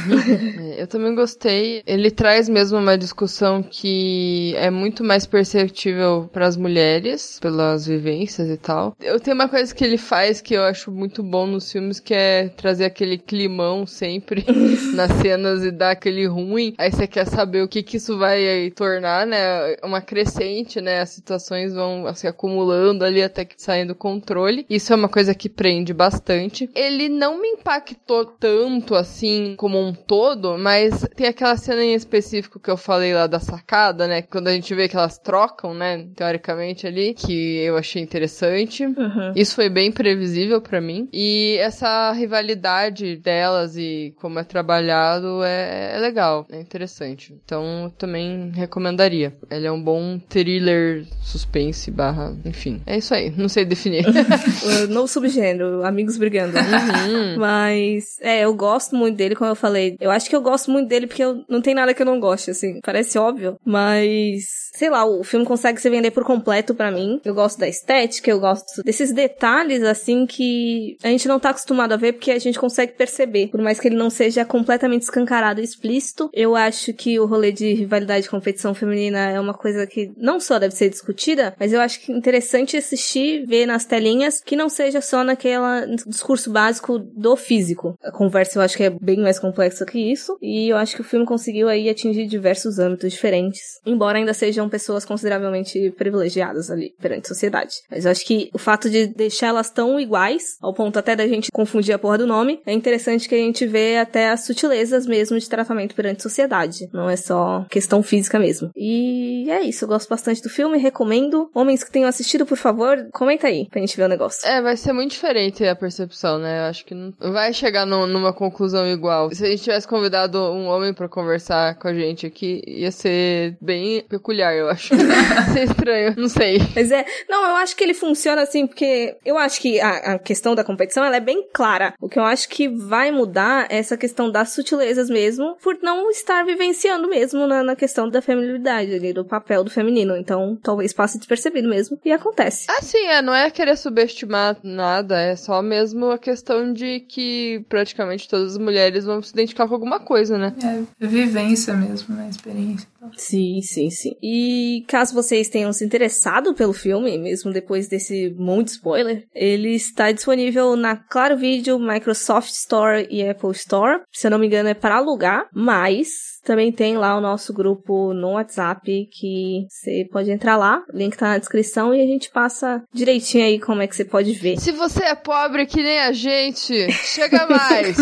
É, 0.60 0.82
eu 0.82 0.86
também 0.86 1.14
gostei. 1.14 1.82
Ele 1.86 2.10
traz 2.10 2.48
mesmo 2.48 2.78
uma 2.78 2.96
discussão 2.96 3.62
que 3.62 4.54
é 4.56 4.70
muito 4.70 5.02
mais 5.04 5.26
perceptível 5.40 6.28
para 6.30 6.46
as 6.46 6.56
mulheres, 6.56 7.38
pelas 7.40 7.86
vivências 7.86 8.50
e 8.50 8.58
tal. 8.58 8.94
Eu 9.00 9.18
tenho 9.18 9.34
uma 9.34 9.48
coisa 9.48 9.74
que 9.74 9.82
ele 9.82 9.96
faz 9.96 10.42
que 10.42 10.52
eu 10.52 10.62
acho 10.62 10.90
muito 10.92 11.22
bom 11.22 11.46
nos 11.46 11.72
filmes, 11.72 11.98
que 11.98 12.12
é 12.12 12.48
trazer 12.50 12.84
aquele 12.84 13.16
climão 13.16 13.86
sempre 13.86 14.44
nas 14.94 15.10
cenas 15.12 15.64
e 15.64 15.70
dar 15.70 15.92
aquele 15.92 16.26
ruim. 16.26 16.74
Aí 16.76 16.92
você 16.92 17.06
quer 17.06 17.26
saber 17.26 17.62
o 17.62 17.68
que 17.68 17.82
que 17.82 17.96
isso 17.96 18.18
vai 18.18 18.70
tornar, 18.72 19.26
né? 19.26 19.76
Uma 19.82 20.02
crescente, 20.02 20.78
né? 20.78 21.00
As 21.00 21.10
situações 21.10 21.72
vão 21.72 22.02
se 22.02 22.08
assim, 22.08 22.26
acumulando 22.26 23.02
ali 23.02 23.22
até 23.22 23.42
que 23.42 23.54
saem 23.56 23.86
do 23.86 23.94
controle. 23.94 24.66
Isso 24.68 24.92
é 24.92 24.96
uma 24.96 25.08
coisa 25.08 25.34
que 25.34 25.48
prende 25.48 25.94
bastante. 25.94 26.68
Ele 26.74 27.08
não 27.08 27.40
me 27.40 27.48
impactou 27.48 28.26
tanto 28.26 28.94
assim 28.94 29.54
como 29.56 29.80
um 29.80 29.94
todo, 29.94 30.58
mas 30.58 31.08
tem 31.16 31.28
aquela 31.28 31.56
cena 31.56 31.82
em 31.82 31.94
específico 31.94 32.60
que 32.60 32.70
eu 32.70 32.76
falei 32.76 33.14
lá 33.14 33.26
da 33.26 33.40
sacada, 33.40 34.06
né? 34.06 34.20
Quando 34.20 34.48
a 34.48 34.52
gente 34.52 34.74
vê 34.74 34.86
que 34.86 34.96
elas 34.96 35.16
trocam, 35.30 35.72
né? 35.72 36.08
Teoricamente 36.16 36.88
ali, 36.88 37.14
que 37.14 37.58
eu 37.58 37.76
achei 37.76 38.02
interessante. 38.02 38.84
Uhum. 38.84 39.32
Isso 39.36 39.54
foi 39.54 39.68
bem 39.68 39.92
previsível 39.92 40.60
para 40.60 40.80
mim. 40.80 41.08
E 41.12 41.56
essa 41.60 42.10
rivalidade 42.10 43.16
delas 43.16 43.76
e 43.76 44.12
como 44.20 44.40
é 44.40 44.44
trabalhado 44.44 45.44
é, 45.44 45.92
é 45.94 45.98
legal, 46.00 46.46
é 46.50 46.60
interessante. 46.60 47.32
Então 47.44 47.84
eu 47.84 47.90
também 47.90 48.50
recomendaria. 48.52 49.32
Ele 49.48 49.66
é 49.68 49.70
um 49.70 49.80
bom 49.80 50.18
thriller, 50.28 51.06
suspense, 51.22 51.92
barra, 51.92 52.34
enfim. 52.44 52.82
É 52.84 52.98
isso 52.98 53.14
aí, 53.14 53.30
não 53.36 53.48
sei 53.48 53.64
definir. 53.64 54.04
no 54.90 55.06
subgênero, 55.06 55.84
amigos 55.84 56.16
brigando. 56.16 56.56
Uhum. 56.58 57.38
Mas, 57.38 58.18
é, 58.20 58.40
eu 58.44 58.52
gosto 58.54 58.96
muito 58.96 59.16
dele, 59.16 59.36
como 59.36 59.50
eu 59.50 59.56
falei. 59.56 59.96
Eu 60.00 60.10
acho 60.10 60.28
que 60.28 60.34
eu 60.34 60.42
gosto 60.42 60.72
muito 60.72 60.88
dele 60.88 61.06
porque 61.06 61.22
eu, 61.22 61.44
não 61.48 61.62
tem 61.62 61.72
nada 61.72 61.94
que 61.94 62.02
eu 62.02 62.06
não 62.06 62.18
goste, 62.18 62.50
assim. 62.50 62.80
Parece 62.82 63.16
óbvio, 63.16 63.56
mas 63.64 64.70
sei 64.74 64.88
lá, 64.88 65.04
o 65.04 65.19
filme 65.24 65.44
consegue 65.44 65.80
se 65.80 65.90
vender 65.90 66.10
por 66.10 66.24
completo 66.24 66.74
para 66.74 66.90
mim. 66.90 67.20
Eu 67.24 67.34
gosto 67.34 67.58
da 67.58 67.68
estética, 67.68 68.30
eu 68.30 68.40
gosto 68.40 68.82
desses 68.82 69.12
detalhes, 69.12 69.82
assim, 69.82 70.26
que 70.26 70.96
a 71.02 71.08
gente 71.08 71.28
não 71.28 71.38
tá 71.38 71.50
acostumado 71.50 71.92
a 71.92 71.96
ver 71.96 72.12
porque 72.14 72.30
a 72.30 72.38
gente 72.38 72.58
consegue 72.58 72.92
perceber. 72.92 73.48
Por 73.48 73.60
mais 73.60 73.78
que 73.80 73.88
ele 73.88 73.96
não 73.96 74.10
seja 74.10 74.44
completamente 74.44 75.02
escancarado 75.02 75.60
e 75.60 75.64
explícito, 75.64 76.30
eu 76.32 76.56
acho 76.56 76.92
que 76.92 77.18
o 77.18 77.26
rolê 77.26 77.52
de 77.52 77.72
rivalidade 77.74 78.26
e 78.26 78.30
competição 78.30 78.74
feminina 78.74 79.30
é 79.30 79.40
uma 79.40 79.54
coisa 79.54 79.86
que 79.86 80.12
não 80.16 80.40
só 80.40 80.58
deve 80.58 80.74
ser 80.74 80.88
discutida, 80.88 81.54
mas 81.58 81.72
eu 81.72 81.80
acho 81.80 82.00
que 82.00 82.12
é 82.12 82.14
interessante 82.14 82.76
assistir, 82.76 83.46
ver 83.46 83.66
nas 83.66 83.84
telinhas, 83.84 84.40
que 84.40 84.56
não 84.56 84.68
seja 84.68 85.00
só 85.00 85.24
naquela 85.24 85.86
discurso 86.06 86.50
básico 86.50 86.98
do 86.98 87.36
físico. 87.36 87.94
A 88.02 88.10
conversa 88.10 88.58
eu 88.58 88.62
acho 88.62 88.76
que 88.76 88.84
é 88.84 88.90
bem 88.90 89.20
mais 89.20 89.38
complexa 89.38 89.86
que 89.86 89.98
isso, 89.98 90.36
e 90.40 90.68
eu 90.68 90.76
acho 90.76 90.94
que 90.94 91.00
o 91.00 91.04
filme 91.04 91.26
conseguiu 91.26 91.68
aí 91.68 91.88
atingir 91.88 92.26
diversos 92.26 92.78
âmbitos 92.78 93.12
diferentes, 93.12 93.80
embora 93.84 94.18
ainda 94.18 94.34
sejam 94.34 94.68
pessoas 94.68 95.04
consideravelmente 95.10 95.90
privilegiadas 95.98 96.70
ali 96.70 96.94
perante 97.02 97.24
a 97.24 97.34
sociedade. 97.34 97.74
Mas 97.90 98.04
eu 98.04 98.12
acho 98.12 98.24
que 98.24 98.48
o 98.54 98.58
fato 98.58 98.88
de 98.88 99.08
deixar 99.08 99.48
elas 99.48 99.70
tão 99.70 99.98
iguais, 99.98 100.56
ao 100.62 100.72
ponto 100.72 101.00
até 101.00 101.16
da 101.16 101.26
gente 101.26 101.50
confundir 101.50 101.92
a 101.92 101.98
porra 101.98 102.18
do 102.18 102.28
nome, 102.28 102.60
é 102.64 102.72
interessante 102.72 103.28
que 103.28 103.34
a 103.34 103.38
gente 103.38 103.66
vê 103.66 103.96
até 103.96 104.30
as 104.30 104.44
sutilezas 104.44 105.04
mesmo 105.04 105.36
de 105.36 105.48
tratamento 105.48 105.96
perante 105.96 106.18
a 106.18 106.22
sociedade. 106.22 106.88
Não 106.92 107.10
é 107.10 107.16
só 107.16 107.66
questão 107.68 108.04
física 108.04 108.38
mesmo. 108.38 108.70
E 108.76 109.50
é 109.50 109.62
isso, 109.62 109.84
eu 109.84 109.88
gosto 109.88 110.08
bastante 110.08 110.40
do 110.42 110.48
filme, 110.48 110.78
recomendo. 110.78 111.50
Homens 111.52 111.82
que 111.82 111.90
tenham 111.90 112.08
assistido, 112.08 112.46
por 112.46 112.56
favor, 112.56 113.08
comenta 113.12 113.48
aí 113.48 113.66
pra 113.68 113.80
gente 113.80 113.96
ver 113.96 114.04
o 114.04 114.08
negócio. 114.08 114.48
É, 114.48 114.62
vai 114.62 114.76
ser 114.76 114.92
muito 114.92 115.10
diferente 115.10 115.66
a 115.66 115.74
percepção, 115.74 116.38
né? 116.38 116.60
Eu 116.60 116.70
acho 116.70 116.84
que 116.84 116.94
não 116.94 117.12
vai 117.32 117.52
chegar 117.52 117.84
no, 117.84 118.06
numa 118.06 118.32
conclusão 118.32 118.86
igual. 118.86 119.34
Se 119.34 119.44
a 119.44 119.50
gente 119.50 119.64
tivesse 119.64 119.88
convidado 119.88 120.38
um 120.38 120.66
homem 120.66 120.94
para 120.94 121.08
conversar 121.08 121.74
com 121.74 121.88
a 121.88 121.94
gente 121.94 122.26
aqui, 122.26 122.62
ia 122.66 122.92
ser 122.92 123.56
bem 123.60 124.02
peculiar, 124.02 124.54
eu 124.54 124.68
acho. 124.68 124.94
ser 125.52 125.64
estranho, 125.64 126.14
não 126.16 126.28
sei. 126.28 126.58
Mas 126.74 126.90
é, 126.90 127.04
não, 127.28 127.44
eu 127.44 127.56
acho 127.56 127.76
que 127.76 127.84
ele 127.84 127.94
funciona 127.94 128.42
assim, 128.42 128.66
porque 128.66 129.16
eu 129.24 129.36
acho 129.38 129.60
que 129.60 129.80
a, 129.80 130.14
a 130.14 130.18
questão 130.18 130.54
da 130.54 130.64
competição, 130.64 131.04
ela 131.04 131.16
é 131.16 131.20
bem 131.20 131.48
clara. 131.52 131.94
O 132.00 132.08
que 132.08 132.18
eu 132.18 132.24
acho 132.24 132.48
que 132.48 132.68
vai 132.68 133.10
mudar 133.10 133.66
é 133.70 133.78
essa 133.78 133.96
questão 133.96 134.30
das 134.30 134.50
sutilezas 134.50 135.08
mesmo, 135.08 135.56
por 135.62 135.78
não 135.82 136.10
estar 136.10 136.44
vivenciando 136.44 137.08
mesmo 137.08 137.46
na, 137.46 137.62
na 137.62 137.76
questão 137.76 138.08
da 138.08 138.22
feminilidade, 138.22 138.94
ali, 138.94 139.12
do 139.12 139.24
papel 139.24 139.64
do 139.64 139.70
feminino. 139.70 140.16
Então, 140.16 140.58
talvez 140.62 140.92
passe 140.92 141.18
despercebido 141.18 141.68
mesmo, 141.68 141.98
e 142.04 142.12
acontece. 142.12 142.66
Ah, 142.68 142.82
sim, 142.82 143.06
é, 143.06 143.22
não 143.22 143.34
é 143.34 143.50
querer 143.50 143.76
subestimar 143.76 144.56
nada, 144.62 145.20
é 145.20 145.36
só 145.36 145.62
mesmo 145.62 146.10
a 146.10 146.18
questão 146.18 146.72
de 146.72 147.00
que 147.00 147.64
praticamente 147.68 148.28
todas 148.28 148.52
as 148.52 148.58
mulheres 148.58 149.04
vão 149.04 149.22
se 149.22 149.32
identificar 149.32 149.66
com 149.66 149.74
alguma 149.74 150.00
coisa, 150.00 150.36
né? 150.38 150.54
É, 150.62 151.06
vivência 151.06 151.74
mesmo, 151.74 152.14
né? 152.14 152.28
Experiência. 152.28 152.88
Sim, 153.16 153.60
sim, 153.62 153.90
sim. 153.90 154.16
E 154.22 154.84
caso 154.90 155.14
vocês 155.14 155.48
tenham 155.48 155.72
se 155.72 155.84
interessado 155.84 156.52
pelo 156.52 156.72
filme, 156.72 157.16
mesmo 157.16 157.52
depois 157.52 157.88
desse 157.88 158.34
monte 158.36 158.66
de 158.66 158.72
spoiler, 158.72 159.24
ele 159.32 159.76
está 159.76 160.10
disponível 160.10 160.74
na 160.74 160.96
Claro 160.96 161.36
Video, 161.36 161.78
Microsoft 161.78 162.50
Store 162.50 163.06
e 163.08 163.22
Apple 163.22 163.52
Store. 163.52 164.00
Se 164.10 164.26
eu 164.26 164.32
não 164.32 164.38
me 164.38 164.48
engano, 164.48 164.68
é 164.68 164.74
para 164.74 164.96
alugar, 164.96 165.46
mas 165.54 166.40
também 166.44 166.72
tem 166.72 166.96
lá 166.96 167.16
o 167.16 167.20
nosso 167.20 167.52
grupo 167.52 168.12
no 168.12 168.32
WhatsApp 168.32 169.08
que 169.12 169.66
você 169.68 170.08
pode 170.10 170.30
entrar 170.30 170.56
lá, 170.56 170.82
o 170.92 170.96
link 170.96 171.16
tá 171.16 171.28
na 171.28 171.38
descrição 171.38 171.94
e 171.94 172.02
a 172.02 172.06
gente 172.06 172.30
passa 172.30 172.82
direitinho 172.92 173.44
aí 173.44 173.60
como 173.60 173.82
é 173.82 173.86
que 173.86 173.94
você 173.94 174.04
pode 174.04 174.32
ver. 174.32 174.58
Se 174.58 174.72
você 174.72 175.04
é 175.04 175.14
pobre 175.14 175.66
que 175.66 175.82
nem 175.82 176.00
a 176.00 176.12
gente, 176.12 176.90
chega 176.90 177.46
mais! 177.46 177.96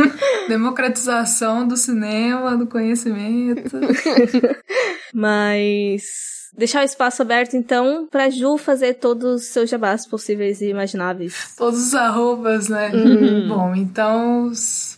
Democratização 0.48 1.66
do 1.66 1.76
cinema, 1.76 2.56
do 2.56 2.66
conhecimento. 2.66 3.78
Mas 5.14 6.33
deixar 6.56 6.82
o 6.82 6.84
espaço 6.84 7.22
aberto, 7.22 7.56
então, 7.56 8.06
pra 8.10 8.30
Ju 8.30 8.56
fazer 8.56 8.94
todos 8.94 9.42
os 9.42 9.48
seus 9.48 9.68
jabás 9.68 10.06
possíveis 10.06 10.60
e 10.60 10.68
imagináveis. 10.68 11.54
Todos 11.56 11.88
os 11.88 11.94
arrobas, 11.94 12.68
né? 12.68 12.90
Uhum. 12.94 13.48
Bom, 13.48 13.74
então, 13.74 14.52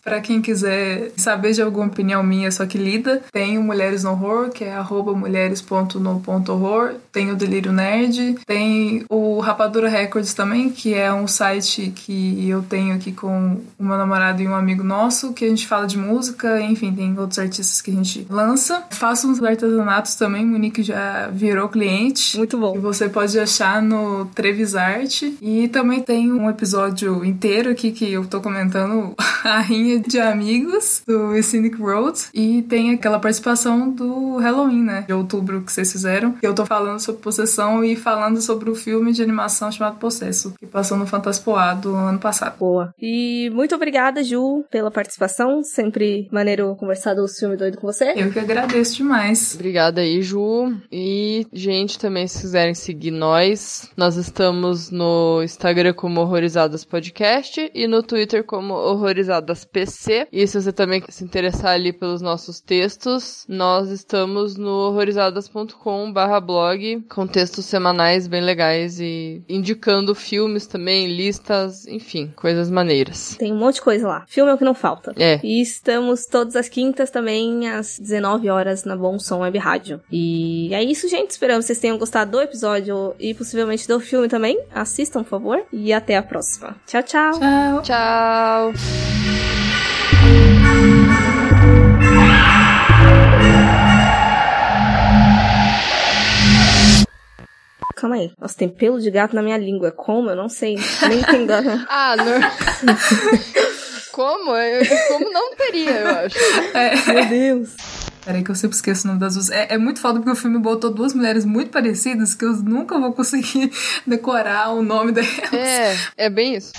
para 0.04 0.20
quem 0.20 0.40
quiser 0.42 1.12
saber 1.16 1.52
de 1.52 1.62
alguma 1.62 1.86
opinião 1.86 2.22
minha, 2.22 2.50
só 2.50 2.66
que 2.66 2.78
lida, 2.78 3.22
tem 3.32 3.58
o 3.58 3.62
Mulheres 3.62 4.04
no 4.04 4.10
Horror, 4.10 4.50
que 4.50 4.64
é 4.64 4.74
arroba 4.74 5.14
mulheres.no.horror, 5.14 6.94
tem 7.10 7.30
o 7.30 7.36
Delírio 7.36 7.72
Nerd, 7.72 8.36
tem 8.46 9.04
o 9.08 9.40
Rapadura 9.40 9.88
Records 9.88 10.34
também, 10.34 10.70
que 10.70 10.94
é 10.94 11.12
um 11.12 11.26
site 11.26 11.92
que 11.94 12.48
eu 12.48 12.62
tenho 12.62 12.94
aqui 12.94 13.12
com 13.12 13.60
o 13.78 13.84
meu 13.84 13.96
namorado 13.96 14.42
e 14.42 14.48
um 14.48 14.54
amigo 14.54 14.84
nosso, 14.84 15.32
que 15.32 15.44
a 15.44 15.48
gente 15.48 15.66
fala 15.66 15.86
de 15.86 15.98
música, 15.98 16.60
enfim, 16.60 16.94
tem 16.94 17.18
outros 17.18 17.38
artistas 17.38 17.80
que 17.80 17.90
a 17.90 17.94
gente 17.94 18.26
lança. 18.28 18.84
Faço 18.90 19.28
uns 19.28 19.42
artesanatos 19.42 20.14
também, 20.14 20.44
o 20.44 20.48
Monique 20.48 20.82
já 20.82 21.28
viu 21.32 21.45
virou 21.46 21.68
cliente. 21.68 22.36
Muito 22.36 22.58
bom. 22.58 22.72
Que 22.72 22.78
você 22.78 23.08
pode 23.08 23.38
achar 23.38 23.80
no 23.80 24.26
Trevisarte. 24.26 25.36
E 25.40 25.68
também 25.68 26.00
tem 26.00 26.32
um 26.32 26.48
episódio 26.50 27.24
inteiro 27.24 27.70
aqui 27.70 27.92
que 27.92 28.12
eu 28.12 28.26
tô 28.26 28.40
comentando 28.40 29.14
a 29.44 29.60
rinha 29.60 30.00
de 30.00 30.18
amigos 30.18 31.02
do 31.06 31.40
Scenic 31.42 31.76
Road. 31.76 32.26
E 32.34 32.62
tem 32.62 32.92
aquela 32.92 33.18
participação 33.18 33.90
do 33.90 34.36
Halloween, 34.38 34.82
né? 34.82 35.04
De 35.06 35.12
outubro 35.12 35.62
que 35.62 35.72
vocês 35.72 35.90
fizeram. 35.90 36.32
Que 36.32 36.46
eu 36.46 36.54
tô 36.54 36.66
falando 36.66 36.98
sobre 37.00 37.22
possessão 37.22 37.84
e 37.84 37.96
falando 37.96 38.40
sobre 38.40 38.70
o 38.70 38.74
filme 38.74 39.12
de 39.12 39.22
animação 39.22 39.70
chamado 39.70 39.98
Possesso, 39.98 40.54
que 40.58 40.66
passou 40.66 40.96
no 40.96 41.06
Fantaspoado 41.06 41.94
ano 41.94 42.18
passado. 42.18 42.56
Boa. 42.58 42.94
E 43.00 43.50
muito 43.52 43.74
obrigada, 43.74 44.22
Ju, 44.22 44.64
pela 44.70 44.90
participação. 44.90 45.62
Sempre 45.62 46.28
maneiro 46.32 46.74
conversar 46.76 47.14
do 47.14 47.26
filme 47.28 47.56
doido 47.56 47.78
com 47.78 47.86
você. 47.86 48.12
Eu 48.16 48.30
que 48.30 48.38
agradeço 48.38 48.96
demais. 48.96 49.54
Obrigada 49.54 50.00
aí, 50.00 50.22
Ju. 50.22 50.74
E 50.90 51.35
gente, 51.52 51.98
também 51.98 52.26
se 52.26 52.40
quiserem 52.40 52.74
seguir 52.74 53.10
nós, 53.10 53.90
nós 53.96 54.16
estamos 54.16 54.90
no 54.90 55.42
Instagram 55.42 55.92
como 55.92 56.20
Horrorizadas 56.20 56.84
Podcast 56.84 57.70
e 57.74 57.86
no 57.86 58.02
Twitter 58.02 58.44
como 58.44 58.74
Horrorizadas 58.74 59.64
PC. 59.64 60.28
E 60.32 60.46
se 60.46 60.60
você 60.60 60.72
também 60.72 61.02
se 61.08 61.24
interessar 61.24 61.72
ali 61.72 61.92
pelos 61.92 62.22
nossos 62.22 62.60
textos, 62.60 63.44
nós 63.48 63.90
estamos 63.90 64.56
no 64.56 64.88
horrorizadas.com/blog 64.88 67.04
com 67.08 67.26
textos 67.26 67.64
semanais 67.64 68.26
bem 68.26 68.40
legais 68.40 69.00
e 69.00 69.42
indicando 69.48 70.14
filmes 70.14 70.66
também, 70.66 71.06
listas, 71.06 71.86
enfim, 71.86 72.32
coisas 72.36 72.70
maneiras. 72.70 73.36
Tem 73.36 73.52
um 73.52 73.58
monte 73.58 73.76
de 73.76 73.82
coisa 73.82 74.06
lá. 74.06 74.24
Filme 74.28 74.50
é 74.50 74.54
o 74.54 74.58
que 74.58 74.64
não 74.64 74.74
falta. 74.74 75.12
É. 75.18 75.40
E 75.42 75.60
estamos 75.60 76.26
todas 76.26 76.56
as 76.56 76.68
quintas 76.68 77.10
também 77.10 77.68
às 77.68 77.98
19 77.98 78.48
horas 78.48 78.84
na 78.84 78.96
Bom 78.96 79.18
Som 79.18 79.40
Web 79.40 79.58
Rádio. 79.58 80.00
E 80.10 80.72
é 80.74 80.82
isso, 80.82 81.08
gente. 81.08 81.25
Esperamos 81.32 81.64
que 81.64 81.68
vocês 81.68 81.78
tenham 81.78 81.98
gostado 81.98 82.32
do 82.32 82.40
episódio 82.40 83.14
e 83.18 83.34
possivelmente 83.34 83.86
do 83.86 84.00
filme 84.00 84.28
também. 84.28 84.58
Assistam, 84.74 85.22
por 85.22 85.30
favor. 85.30 85.64
E 85.72 85.92
até 85.92 86.16
a 86.16 86.22
próxima. 86.22 86.76
Tchau, 86.86 87.02
tchau. 87.02 87.32
Tchau. 87.38 87.82
Tchau. 87.82 88.72
Calma 97.96 98.16
aí. 98.16 98.30
Nossa, 98.38 98.56
tem 98.56 98.68
pelo 98.68 99.00
de 99.00 99.10
gato 99.10 99.34
na 99.34 99.42
minha 99.42 99.56
língua. 99.56 99.90
Como? 99.90 100.30
Eu 100.30 100.36
não 100.36 100.48
sei. 100.48 100.76
Nem 101.08 101.20
entendo. 101.20 101.52
ah, 101.88 102.14
não. 102.16 102.40
Como? 104.12 104.52
Como 105.08 105.32
não 105.32 105.54
teria, 105.56 105.90
eu 105.90 106.08
acho. 106.08 106.38
É. 106.74 107.12
Meu 107.12 107.26
Deus. 107.26 107.95
Peraí 108.26 108.42
que 108.42 108.50
eu 108.50 108.56
sempre 108.56 108.74
esqueço 108.74 109.04
o 109.04 109.06
nome 109.06 109.20
das 109.20 109.34
duas. 109.34 109.50
É, 109.50 109.74
é, 109.74 109.78
muito 109.78 110.00
foda 110.00 110.18
porque 110.18 110.32
o 110.32 110.34
filme 110.34 110.58
botou 110.58 110.92
duas 110.92 111.14
mulheres 111.14 111.44
muito 111.44 111.70
parecidas 111.70 112.34
que 112.34 112.44
eu 112.44 112.54
nunca 112.54 112.98
vou 112.98 113.12
conseguir 113.12 113.70
decorar 114.04 114.72
o 114.74 114.82
nome 114.82 115.12
delas. 115.12 115.52
É, 115.52 115.94
é 116.16 116.28
bem 116.28 116.56
isso. 116.56 116.72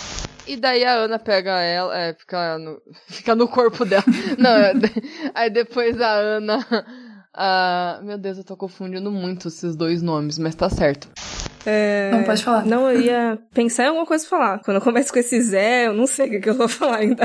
E 0.46 0.58
daí 0.58 0.84
a 0.84 0.96
Ana 0.96 1.18
pega 1.18 1.62
ela, 1.62 1.98
é, 1.98 2.14
fica 2.14 2.58
no, 2.58 2.82
fica 3.08 3.34
no 3.34 3.48
corpo 3.48 3.86
dela. 3.86 4.04
Não, 4.38 4.52
é, 4.52 4.74
aí 5.34 5.50
depois 5.50 6.02
a 6.02 6.12
Ana. 6.12 6.60
Uh, 7.34 8.06
meu 8.06 8.18
Deus, 8.18 8.38
eu 8.40 8.44
tô 8.44 8.58
confundindo 8.58 9.10
muito 9.10 9.48
esses 9.48 9.74
dois 9.74 10.02
nomes, 10.02 10.38
mas 10.38 10.54
tá 10.54 10.70
certo. 10.70 11.08
É... 11.66 12.12
Não, 12.12 12.24
pode 12.24 12.44
falar. 12.44 12.66
Não, 12.66 12.92
eu 12.92 13.00
ia 13.00 13.40
pensar 13.54 13.86
em 13.86 13.88
alguma 13.88 14.06
coisa 14.06 14.28
pra 14.28 14.38
falar. 14.38 14.60
Quando 14.60 14.78
eu 14.78 14.82
começo 14.82 15.14
com 15.14 15.20
esse 15.20 15.42
Zé, 15.42 15.88
eu 15.88 15.94
não 15.94 16.08
sei 16.08 16.28
o 16.28 16.30
que, 16.32 16.40
que 16.42 16.50
eu 16.50 16.56
vou 16.56 16.68
falar 16.68 16.98
ainda. 16.98 17.24